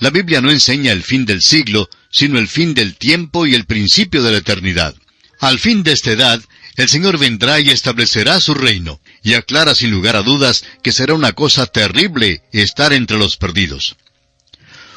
La 0.00 0.08
Biblia 0.08 0.40
no 0.40 0.50
enseña 0.50 0.92
el 0.92 1.02
fin 1.02 1.26
del 1.26 1.42
siglo, 1.42 1.90
sino 2.10 2.38
el 2.38 2.48
fin 2.48 2.72
del 2.72 2.96
tiempo 2.96 3.46
y 3.46 3.54
el 3.54 3.66
principio 3.66 4.22
de 4.22 4.32
la 4.32 4.38
eternidad. 4.38 4.94
Al 5.40 5.58
fin 5.58 5.82
de 5.82 5.92
esta 5.92 6.12
edad, 6.12 6.42
el 6.76 6.88
Señor 6.88 7.18
vendrá 7.18 7.60
y 7.60 7.68
establecerá 7.68 8.40
su 8.40 8.54
reino, 8.54 8.98
y 9.22 9.34
aclara 9.34 9.74
sin 9.74 9.90
lugar 9.90 10.16
a 10.16 10.22
dudas 10.22 10.64
que 10.82 10.90
será 10.90 11.12
una 11.12 11.32
cosa 11.32 11.66
terrible 11.66 12.40
estar 12.50 12.94
entre 12.94 13.18
los 13.18 13.36
perdidos. 13.36 13.96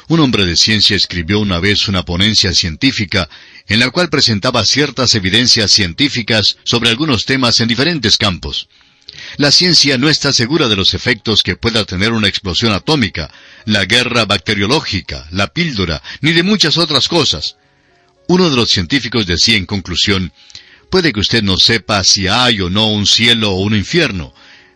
Un 0.08 0.20
hombre 0.20 0.46
de 0.46 0.56
ciencia 0.56 0.96
escribió 0.96 1.38
una 1.38 1.60
vez 1.60 1.86
una 1.86 2.02
ponencia 2.02 2.54
científica 2.54 3.28
en 3.66 3.80
la 3.80 3.90
cual 3.90 4.08
presentaba 4.08 4.64
ciertas 4.64 5.14
evidencias 5.14 5.70
científicas 5.70 6.56
sobre 6.64 6.88
algunos 6.88 7.26
temas 7.26 7.60
en 7.60 7.68
diferentes 7.68 8.16
campos. 8.16 8.70
La 9.36 9.52
ciencia 9.52 9.98
no 9.98 10.08
está 10.08 10.32
segura 10.32 10.68
de 10.68 10.76
los 10.76 10.94
efectos 10.94 11.42
que 11.42 11.56
pueda 11.56 11.84
tener 11.84 12.12
una 12.12 12.28
explosión 12.28 12.72
atómica, 12.72 13.30
la 13.64 13.84
guerra 13.84 14.24
bacteriológica, 14.24 15.26
la 15.30 15.52
píldora, 15.52 16.02
ni 16.20 16.32
de 16.32 16.42
muchas 16.42 16.76
otras 16.76 17.08
cosas. 17.08 17.56
Uno 18.28 18.50
de 18.50 18.56
los 18.56 18.70
científicos 18.70 19.26
decía 19.26 19.56
en 19.56 19.66
conclusión, 19.66 20.32
puede 20.90 21.12
que 21.12 21.20
usted 21.20 21.42
no 21.42 21.56
sepa 21.58 22.04
si 22.04 22.28
hay 22.28 22.60
o 22.60 22.70
no 22.70 22.90
un 22.90 23.06
cielo 23.06 23.52
o 23.52 23.60
un 23.60 23.74
infierno, 23.74 24.34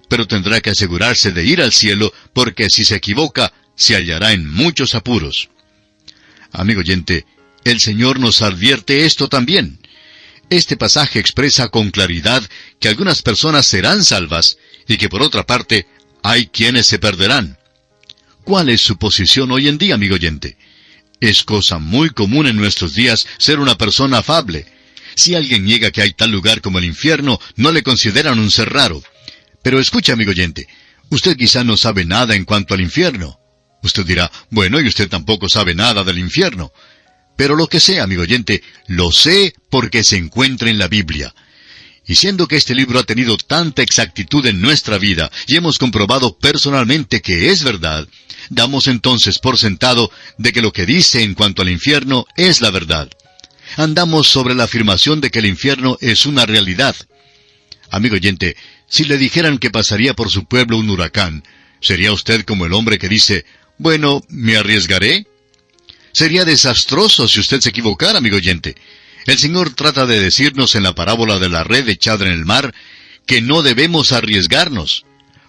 pero 0.08 0.26
tendrá 0.26 0.60
que 0.60 0.70
asegurarse 0.70 1.32
de 1.32 1.44
ir 1.44 1.60
al 1.60 1.72
cielo 1.72 2.12
porque 2.32 2.70
si 2.70 2.84
se 2.84 2.96
equivoca, 2.96 3.52
se 3.74 3.96
hallará 3.96 4.32
en 4.32 4.48
muchos 4.48 4.94
apuros. 4.94 5.48
Amigo 6.52 6.80
oyente, 6.80 7.26
el 7.64 7.80
Señor 7.80 8.20
nos 8.20 8.42
advierte 8.42 9.06
esto 9.06 9.28
también. 9.28 9.78
Este 10.52 10.76
pasaje 10.76 11.18
expresa 11.18 11.68
con 11.68 11.90
claridad 11.90 12.42
que 12.78 12.88
algunas 12.88 13.22
personas 13.22 13.64
serán 13.64 14.04
salvas 14.04 14.58
y 14.86 14.98
que 14.98 15.08
por 15.08 15.22
otra 15.22 15.46
parte 15.46 15.86
hay 16.22 16.48
quienes 16.48 16.86
se 16.86 16.98
perderán. 16.98 17.56
¿Cuál 18.44 18.68
es 18.68 18.82
su 18.82 18.98
posición 18.98 19.50
hoy 19.50 19.68
en 19.68 19.78
día, 19.78 19.94
amigo 19.94 20.16
oyente? 20.16 20.58
Es 21.22 21.42
cosa 21.42 21.78
muy 21.78 22.10
común 22.10 22.46
en 22.46 22.56
nuestros 22.56 22.92
días 22.92 23.26
ser 23.38 23.60
una 23.60 23.78
persona 23.78 24.18
afable. 24.18 24.66
Si 25.14 25.34
alguien 25.34 25.64
niega 25.64 25.90
que 25.90 26.02
hay 26.02 26.12
tal 26.12 26.30
lugar 26.30 26.60
como 26.60 26.78
el 26.78 26.84
infierno, 26.84 27.40
no 27.56 27.72
le 27.72 27.82
consideran 27.82 28.38
un 28.38 28.50
ser 28.50 28.70
raro. 28.74 29.02
Pero 29.62 29.80
escucha, 29.80 30.12
amigo 30.12 30.32
oyente, 30.32 30.68
usted 31.08 31.34
quizá 31.34 31.64
no 31.64 31.78
sabe 31.78 32.04
nada 32.04 32.34
en 32.34 32.44
cuanto 32.44 32.74
al 32.74 32.82
infierno. 32.82 33.40
Usted 33.82 34.04
dirá, 34.04 34.30
bueno, 34.50 34.82
y 34.82 34.86
usted 34.86 35.08
tampoco 35.08 35.48
sabe 35.48 35.74
nada 35.74 36.04
del 36.04 36.18
infierno. 36.18 36.74
Pero 37.36 37.56
lo 37.56 37.66
que 37.66 37.80
sé, 37.80 38.00
amigo 38.00 38.22
oyente, 38.22 38.62
lo 38.86 39.12
sé 39.12 39.54
porque 39.70 40.04
se 40.04 40.16
encuentra 40.16 40.70
en 40.70 40.78
la 40.78 40.88
Biblia. 40.88 41.34
Y 42.06 42.16
siendo 42.16 42.48
que 42.48 42.56
este 42.56 42.74
libro 42.74 42.98
ha 42.98 43.04
tenido 43.04 43.36
tanta 43.36 43.82
exactitud 43.82 44.44
en 44.46 44.60
nuestra 44.60 44.98
vida 44.98 45.30
y 45.46 45.56
hemos 45.56 45.78
comprobado 45.78 46.36
personalmente 46.36 47.22
que 47.22 47.50
es 47.50 47.62
verdad, 47.62 48.08
damos 48.50 48.88
entonces 48.88 49.38
por 49.38 49.56
sentado 49.56 50.10
de 50.36 50.52
que 50.52 50.62
lo 50.62 50.72
que 50.72 50.84
dice 50.84 51.22
en 51.22 51.34
cuanto 51.34 51.62
al 51.62 51.68
infierno 51.68 52.26
es 52.36 52.60
la 52.60 52.70
verdad. 52.70 53.08
Andamos 53.76 54.28
sobre 54.28 54.54
la 54.54 54.64
afirmación 54.64 55.20
de 55.20 55.30
que 55.30 55.38
el 55.38 55.46
infierno 55.46 55.96
es 56.00 56.26
una 56.26 56.44
realidad. 56.44 56.96
Amigo 57.90 58.16
oyente, 58.16 58.56
si 58.88 59.04
le 59.04 59.16
dijeran 59.16 59.58
que 59.58 59.70
pasaría 59.70 60.14
por 60.14 60.30
su 60.30 60.44
pueblo 60.44 60.78
un 60.78 60.90
huracán, 60.90 61.44
¿sería 61.80 62.12
usted 62.12 62.44
como 62.44 62.66
el 62.66 62.72
hombre 62.72 62.98
que 62.98 63.08
dice, 63.08 63.46
bueno, 63.78 64.22
me 64.28 64.56
arriesgaré? 64.56 65.26
Sería 66.12 66.44
desastroso 66.44 67.26
si 67.26 67.40
usted 67.40 67.60
se 67.60 67.70
equivocara, 67.70 68.18
amigo 68.18 68.36
oyente. 68.36 68.76
El 69.26 69.38
Señor 69.38 69.74
trata 69.74 70.06
de 70.06 70.20
decirnos 70.20 70.74
en 70.74 70.82
la 70.82 70.94
parábola 70.94 71.38
de 71.38 71.48
la 71.48 71.64
red 71.64 71.88
echada 71.88 72.26
en 72.26 72.32
el 72.32 72.44
mar 72.44 72.74
que 73.26 73.40
no 73.40 73.62
debemos 73.62 74.12
arriesgarnos. 74.12 75.04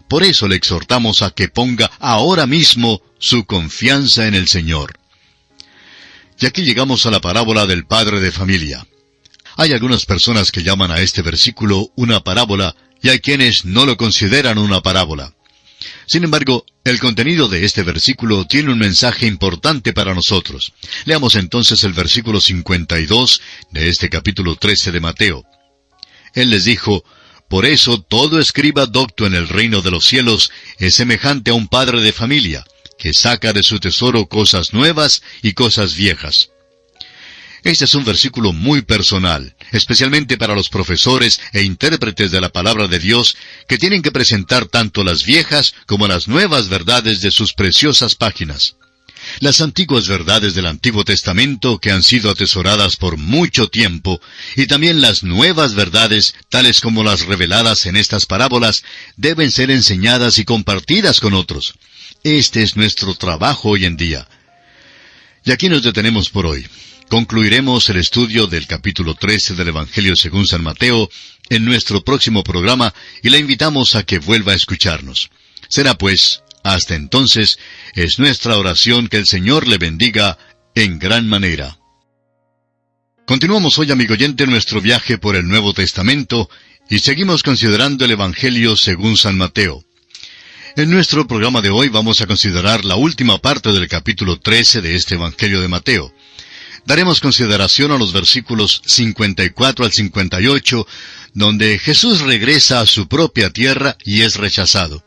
Por 0.08 0.24
eso 0.24 0.48
le 0.48 0.56
exhortamos 0.56 1.22
a 1.22 1.32
que 1.32 1.50
ponga 1.50 1.92
ahora 2.00 2.46
mismo 2.46 3.02
su 3.20 3.46
confianza 3.46 4.28
en 4.28 4.36
el 4.36 4.48
Señor. 4.48 4.94
Y 6.40 6.46
aquí 6.46 6.64
llegamos 6.64 7.06
a 7.06 7.12
la 7.12 7.22
parábola 7.22 7.66
del 7.66 7.86
padre 7.86 8.20
de 8.20 8.32
familia. 8.32 8.86
Hay 9.58 9.72
algunas 9.72 10.06
personas 10.06 10.52
que 10.52 10.64
llaman 10.64 10.92
a 10.92 11.00
este 11.00 11.22
versículo 11.22 11.92
una 11.96 12.24
parábola 12.24 12.76
y 13.02 13.10
hay 13.10 13.20
quienes 13.20 13.66
no 13.66 13.86
lo 13.86 13.98
consideran 13.98 14.58
una 14.58 14.82
parábola. 14.82 15.34
Sin 16.06 16.24
embargo, 16.24 16.66
el 16.84 17.00
contenido 17.00 17.48
de 17.48 17.66
este 17.66 17.84
versículo 17.84 18.46
tiene 18.46 18.72
un 18.72 18.80
mensaje 18.80 19.28
importante 19.28 19.94
para 19.94 20.14
nosotros. 20.14 20.74
Leamos 21.06 21.36
entonces 21.36 21.84
el 21.84 21.94
versículo 21.94 22.42
52 22.42 23.42
de 23.72 23.90
este 23.90 24.10
capítulo 24.10 24.56
13 24.56 24.92
de 24.92 25.00
Mateo. 25.00 25.46
Él 26.34 26.50
les 26.50 26.66
dijo, 26.66 27.04
Por 27.50 27.66
eso 27.66 28.02
todo 28.02 28.40
escriba 28.40 28.86
docto 28.86 29.26
en 29.26 29.36
el 29.36 29.48
reino 29.48 29.82
de 29.82 29.92
los 29.92 30.06
cielos 30.06 30.52
es 30.78 30.96
semejante 30.96 31.52
a 31.52 31.54
un 31.54 31.68
padre 31.68 32.02
de 32.02 32.12
familia, 32.12 32.66
que 32.98 33.14
saca 33.14 33.54
de 33.54 33.64
su 33.64 33.80
tesoro 33.80 34.28
cosas 34.28 34.74
nuevas 34.74 35.22
y 35.42 35.54
cosas 35.54 35.96
viejas. 35.96 36.53
Este 37.64 37.86
es 37.86 37.96
un 37.96 38.04
versículo 38.04 38.52
muy 38.52 38.82
personal, 38.82 39.56
especialmente 39.72 40.38
para 40.38 40.54
los 40.54 40.68
profesores 40.68 41.40
e 41.54 41.64
intérpretes 41.64 42.30
de 42.30 42.42
la 42.42 42.50
palabra 42.50 42.90
de 42.90 43.00
Dios 43.00 43.38
que 43.70 43.78
tienen 43.78 44.02
que 44.02 44.12
presentar 44.12 44.66
tanto 44.66 45.04
las 45.04 45.24
viejas 45.24 45.74
como 45.86 46.08
las 46.08 46.28
nuevas 46.28 46.68
verdades 46.68 47.22
de 47.22 47.32
sus 47.32 47.54
preciosas 47.54 48.16
páginas. 48.16 48.76
Las 49.40 49.62
antiguas 49.62 50.10
verdades 50.10 50.56
del 50.56 50.66
Antiguo 50.66 51.06
Testamento 51.06 51.80
que 51.80 51.92
han 51.92 52.04
sido 52.04 52.30
atesoradas 52.30 52.98
por 52.98 53.16
mucho 53.16 53.70
tiempo, 53.70 54.20
y 54.58 54.68
también 54.68 55.00
las 55.00 55.24
nuevas 55.24 55.74
verdades, 55.74 56.36
tales 56.50 56.82
como 56.82 57.06
las 57.06 57.26
reveladas 57.26 57.86
en 57.86 57.96
estas 57.96 58.26
parábolas, 58.26 58.84
deben 59.16 59.52
ser 59.52 59.72
enseñadas 59.72 60.38
y 60.38 60.44
compartidas 60.44 61.22
con 61.22 61.34
otros. 61.34 61.76
Este 62.26 62.62
es 62.62 62.76
nuestro 62.76 63.16
trabajo 63.16 63.70
hoy 63.70 63.86
en 63.86 63.96
día. 63.96 64.28
Y 65.46 65.52
aquí 65.52 65.70
nos 65.70 65.84
detenemos 65.84 66.30
por 66.30 66.46
hoy. 66.46 66.68
Concluiremos 67.14 67.88
el 67.90 67.98
estudio 67.98 68.48
del 68.48 68.66
capítulo 68.66 69.14
13 69.14 69.54
del 69.54 69.68
Evangelio 69.68 70.16
según 70.16 70.48
San 70.48 70.64
Mateo 70.64 71.12
en 71.48 71.64
nuestro 71.64 72.04
próximo 72.04 72.44
programa 72.44 72.92
y 73.22 73.30
la 73.30 73.38
invitamos 73.38 73.94
a 73.94 74.02
que 74.02 74.18
vuelva 74.18 74.54
a 74.54 74.56
escucharnos. 74.56 75.30
Será 75.70 75.96
pues, 75.96 76.42
hasta 76.64 76.96
entonces, 76.96 77.60
es 77.94 78.18
nuestra 78.18 78.58
oración 78.58 79.10
que 79.10 79.18
el 79.18 79.28
Señor 79.28 79.68
le 79.68 79.78
bendiga 79.78 80.40
en 80.74 80.98
gran 80.98 81.30
manera. 81.30 81.78
Continuamos 83.28 83.78
hoy, 83.78 83.92
amigo 83.92 84.14
oyente, 84.16 84.48
nuestro 84.48 84.82
viaje 84.82 85.20
por 85.20 85.36
el 85.36 85.48
Nuevo 85.48 85.72
Testamento 85.76 86.50
y 86.90 86.98
seguimos 86.98 87.44
considerando 87.44 88.06
el 88.06 88.12
Evangelio 88.12 88.76
según 88.76 89.18
San 89.18 89.38
Mateo. 89.38 89.84
En 90.76 90.90
nuestro 90.90 91.28
programa 91.28 91.62
de 91.62 91.70
hoy 91.70 91.90
vamos 91.90 92.22
a 92.22 92.26
considerar 92.26 92.84
la 92.84 92.96
última 92.96 93.38
parte 93.38 93.72
del 93.72 93.88
capítulo 93.88 94.40
13 94.40 94.82
de 94.82 94.96
este 94.96 95.14
Evangelio 95.14 95.62
de 95.62 95.68
Mateo 95.68 96.12
daremos 96.86 97.20
consideración 97.20 97.92
a 97.92 97.98
los 97.98 98.14
versículos 98.14 98.82
54 98.86 99.86
al 99.86 99.92
58, 99.92 100.88
donde 101.34 101.80
Jesús 101.80 102.22
regresa 102.22 102.82
a 102.82 102.86
su 102.86 103.08
propia 103.08 103.50
tierra 103.50 103.98
y 104.04 104.22
es 104.22 104.36
rechazado. 104.36 105.04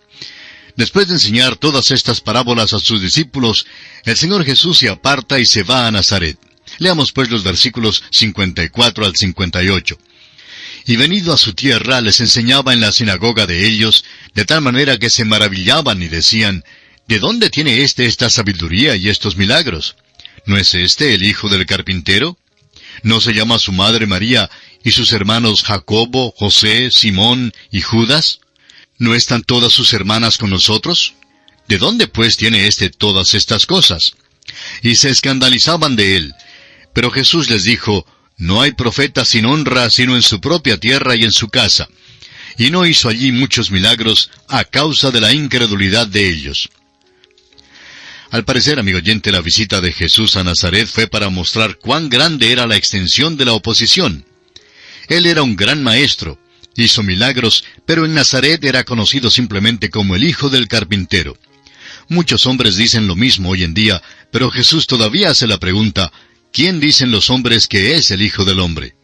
Después 0.77 1.09
de 1.09 1.14
enseñar 1.14 1.57
todas 1.57 1.91
estas 1.91 2.20
parábolas 2.20 2.74
a 2.74 2.81
sus 2.81 3.01
discípulos, 3.01 3.66
el 4.05 4.16
Señor 4.16 4.45
Jesús 4.45 4.79
se 4.79 4.89
aparta 4.89 5.39
y 5.39 5.47
se 5.47 5.62
va 5.62 5.87
a 5.87 5.91
Nazaret. 5.91 6.39
Leamos 6.79 7.12
pues 7.12 7.31
los 7.31 7.43
versículos 7.43 8.03
54 8.11 9.07
al 9.07 9.16
58. 9.16 9.99
Y 10.89 10.97
venido 10.97 11.33
a 11.33 11.39
su 11.39 11.55
tierra 11.55 12.01
les 12.01 12.20
enseñaba 12.20 12.72
en 12.72 12.81
la 12.81 12.93
sinagoga 12.93 13.47
de 13.47 13.66
ellos, 13.66 14.05
de 14.35 14.45
tal 14.45 14.61
manera 14.61 14.99
que 14.99 15.11
se 15.11 15.24
maravillaban 15.24 16.03
y 16.03 16.09
decían, 16.09 16.62
¿De 17.09 17.20
dónde 17.20 17.51
tiene 17.51 17.83
éste 17.83 18.07
esta 18.07 18.29
sabiduría 18.29 18.97
y 18.97 19.09
estos 19.09 19.37
milagros? 19.37 19.97
¿No 20.47 20.57
es 20.57 20.74
este 20.74 21.12
el 21.12 21.24
hijo 21.24 21.49
del 21.49 21.66
carpintero? 21.66 22.38
¿No 23.03 23.20
se 23.20 23.34
llama 23.34 23.59
su 23.59 23.72
madre 23.72 24.07
María 24.07 24.49
y 24.84 24.92
sus 24.92 25.12
hermanos 25.12 25.64
Jacobo, 25.64 26.32
José, 26.36 26.92
Simón 26.92 27.53
y 27.72 27.80
Judas? 27.80 28.38
¿No 28.97 29.16
están 29.16 29.42
todas 29.42 29.72
sus 29.72 29.92
hermanas 29.92 30.38
con 30.38 30.51
nosotros? 30.51 31.14
¿De 31.66 31.78
dónde 31.78 32.07
pues 32.07 32.36
tiene 32.36 32.68
éste 32.68 32.90
todas 32.90 33.34
estas 33.34 33.66
cosas? 33.66 34.12
Y 34.82 34.94
se 34.94 35.11
escandalizaban 35.11 35.97
de 35.97 36.16
él. 36.16 36.34
Pero 36.92 37.11
Jesús 37.11 37.51
les 37.51 37.64
dijo, 37.64 38.07
No 38.38 38.62
hay 38.62 38.70
profeta 38.70 39.24
sin 39.24 39.47
honra 39.47 39.90
sino 39.90 40.14
en 40.14 40.22
su 40.22 40.40
propia 40.40 40.78
tierra 40.78 41.16
y 41.16 41.24
en 41.24 41.32
su 41.32 41.49
casa. 41.49 41.88
Y 42.57 42.70
no 42.70 42.86
hizo 42.86 43.09
allí 43.09 43.32
muchos 43.32 43.72
milagros 43.72 44.30
a 44.49 44.64
causa 44.64 45.11
de 45.11 45.20
la 45.20 45.32
incredulidad 45.32 46.07
de 46.07 46.28
ellos. 46.28 46.70
Al 48.31 48.45
parecer, 48.45 48.79
amigo 48.79 48.99
oyente, 48.99 49.31
la 49.31 49.41
visita 49.41 49.81
de 49.81 49.93
Jesús 49.93 50.37
a 50.37 50.45
Nazaret 50.45 50.89
fue 50.89 51.07
para 51.07 51.29
mostrar 51.29 51.79
cuán 51.79 52.09
grande 52.09 52.51
era 52.51 52.66
la 52.66 52.77
extensión 52.77 53.37
de 53.37 53.45
la 53.45 53.53
oposición. 53.53 54.24
Él 55.09 55.27
era 55.27 55.43
un 55.43 55.55
gran 55.55 55.83
maestro, 55.83 56.39
hizo 56.77 57.03
milagros, 57.03 57.64
pero 57.87 58.05
en 58.05 58.14
Nazaret 58.14 58.62
era 58.64 58.85
conocido 58.85 59.31
simplemente 59.31 59.91
como 59.91 60.16
el 60.16 60.24
hijo 60.24 60.51
del 60.51 60.66
carpintero. 60.66 61.39
Muchos 62.09 62.47
hombres 62.47 62.77
dicen 62.77 63.07
lo 63.07 63.16
mismo 63.16 63.51
hoy 63.51 63.62
en 63.62 63.74
día, 63.74 64.03
pero 64.33 64.51
Jesús 64.51 64.87
todavía 64.87 65.31
hace 65.31 65.47
la 65.47 65.59
pregunta, 65.59 66.12
¿quién 66.53 66.81
dicen 66.81 67.11
los 67.11 67.31
hombres 67.31 67.66
que 67.68 67.95
es 67.95 68.11
el 68.11 68.22
Hijo 68.22 68.45
del 68.45 68.61
Hombre? 68.61 68.95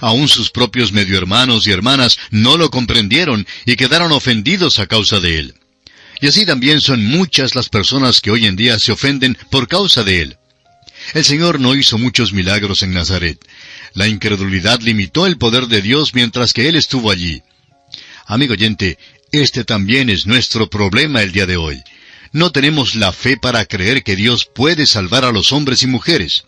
Aún 0.00 0.28
sus 0.28 0.50
propios 0.50 0.92
medio 0.92 1.18
hermanos 1.18 1.66
y 1.66 1.72
hermanas 1.72 2.18
no 2.30 2.56
lo 2.56 2.70
comprendieron 2.70 3.46
y 3.66 3.76
quedaron 3.76 4.12
ofendidos 4.12 4.78
a 4.78 4.86
causa 4.86 5.20
de 5.20 5.38
él. 5.38 5.54
Y 6.20 6.28
así 6.28 6.44
también 6.44 6.80
son 6.80 7.04
muchas 7.04 7.54
las 7.54 7.68
personas 7.68 8.20
que 8.20 8.30
hoy 8.30 8.46
en 8.46 8.56
día 8.56 8.78
se 8.78 8.92
ofenden 8.92 9.36
por 9.50 9.68
causa 9.68 10.04
de 10.04 10.22
él. 10.22 10.36
El 11.14 11.24
Señor 11.24 11.60
no 11.60 11.74
hizo 11.74 11.98
muchos 11.98 12.32
milagros 12.32 12.82
en 12.82 12.92
Nazaret. 12.92 13.38
La 13.94 14.06
incredulidad 14.06 14.80
limitó 14.80 15.26
el 15.26 15.38
poder 15.38 15.66
de 15.66 15.82
Dios 15.82 16.14
mientras 16.14 16.52
que 16.52 16.68
Él 16.68 16.76
estuvo 16.76 17.10
allí. 17.10 17.42
Amigo 18.26 18.52
oyente, 18.52 18.98
este 19.32 19.64
también 19.64 20.10
es 20.10 20.26
nuestro 20.26 20.70
problema 20.70 21.22
el 21.22 21.32
día 21.32 21.46
de 21.46 21.56
hoy. 21.56 21.82
No 22.32 22.52
tenemos 22.52 22.94
la 22.94 23.12
fe 23.12 23.36
para 23.36 23.64
creer 23.64 24.04
que 24.04 24.14
Dios 24.14 24.48
puede 24.54 24.86
salvar 24.86 25.24
a 25.24 25.32
los 25.32 25.52
hombres 25.52 25.82
y 25.82 25.88
mujeres. 25.88 26.44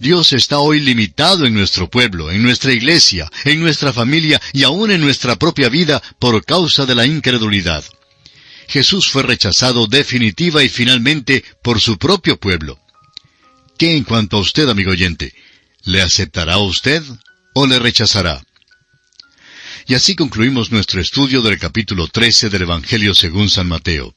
Dios 0.00 0.32
está 0.32 0.58
hoy 0.58 0.80
limitado 0.80 1.46
en 1.46 1.54
nuestro 1.54 1.88
pueblo, 1.88 2.32
en 2.32 2.42
nuestra 2.42 2.72
iglesia, 2.72 3.30
en 3.44 3.60
nuestra 3.60 3.92
familia 3.92 4.40
y 4.52 4.64
aún 4.64 4.90
en 4.90 5.00
nuestra 5.00 5.36
propia 5.36 5.68
vida 5.68 6.02
por 6.18 6.44
causa 6.44 6.84
de 6.86 6.94
la 6.96 7.06
incredulidad. 7.06 7.84
Jesús 8.68 9.08
fue 9.08 9.22
rechazado 9.22 9.86
definitiva 9.86 10.62
y 10.62 10.68
finalmente 10.68 11.44
por 11.62 11.80
su 11.80 11.98
propio 11.98 12.38
pueblo. 12.38 12.78
¿Qué 13.78 13.96
en 13.96 14.04
cuanto 14.04 14.36
a 14.36 14.40
usted, 14.40 14.68
amigo 14.68 14.92
oyente? 14.92 15.34
¿Le 15.82 16.00
aceptará 16.00 16.58
usted 16.58 17.02
o 17.54 17.66
le 17.66 17.78
rechazará? 17.78 18.44
Y 19.86 19.94
así 19.94 20.16
concluimos 20.16 20.72
nuestro 20.72 21.00
estudio 21.00 21.42
del 21.42 21.58
capítulo 21.58 22.08
13 22.08 22.48
del 22.48 22.62
Evangelio 22.62 23.14
según 23.14 23.50
San 23.50 23.68
Mateo. 23.68 24.14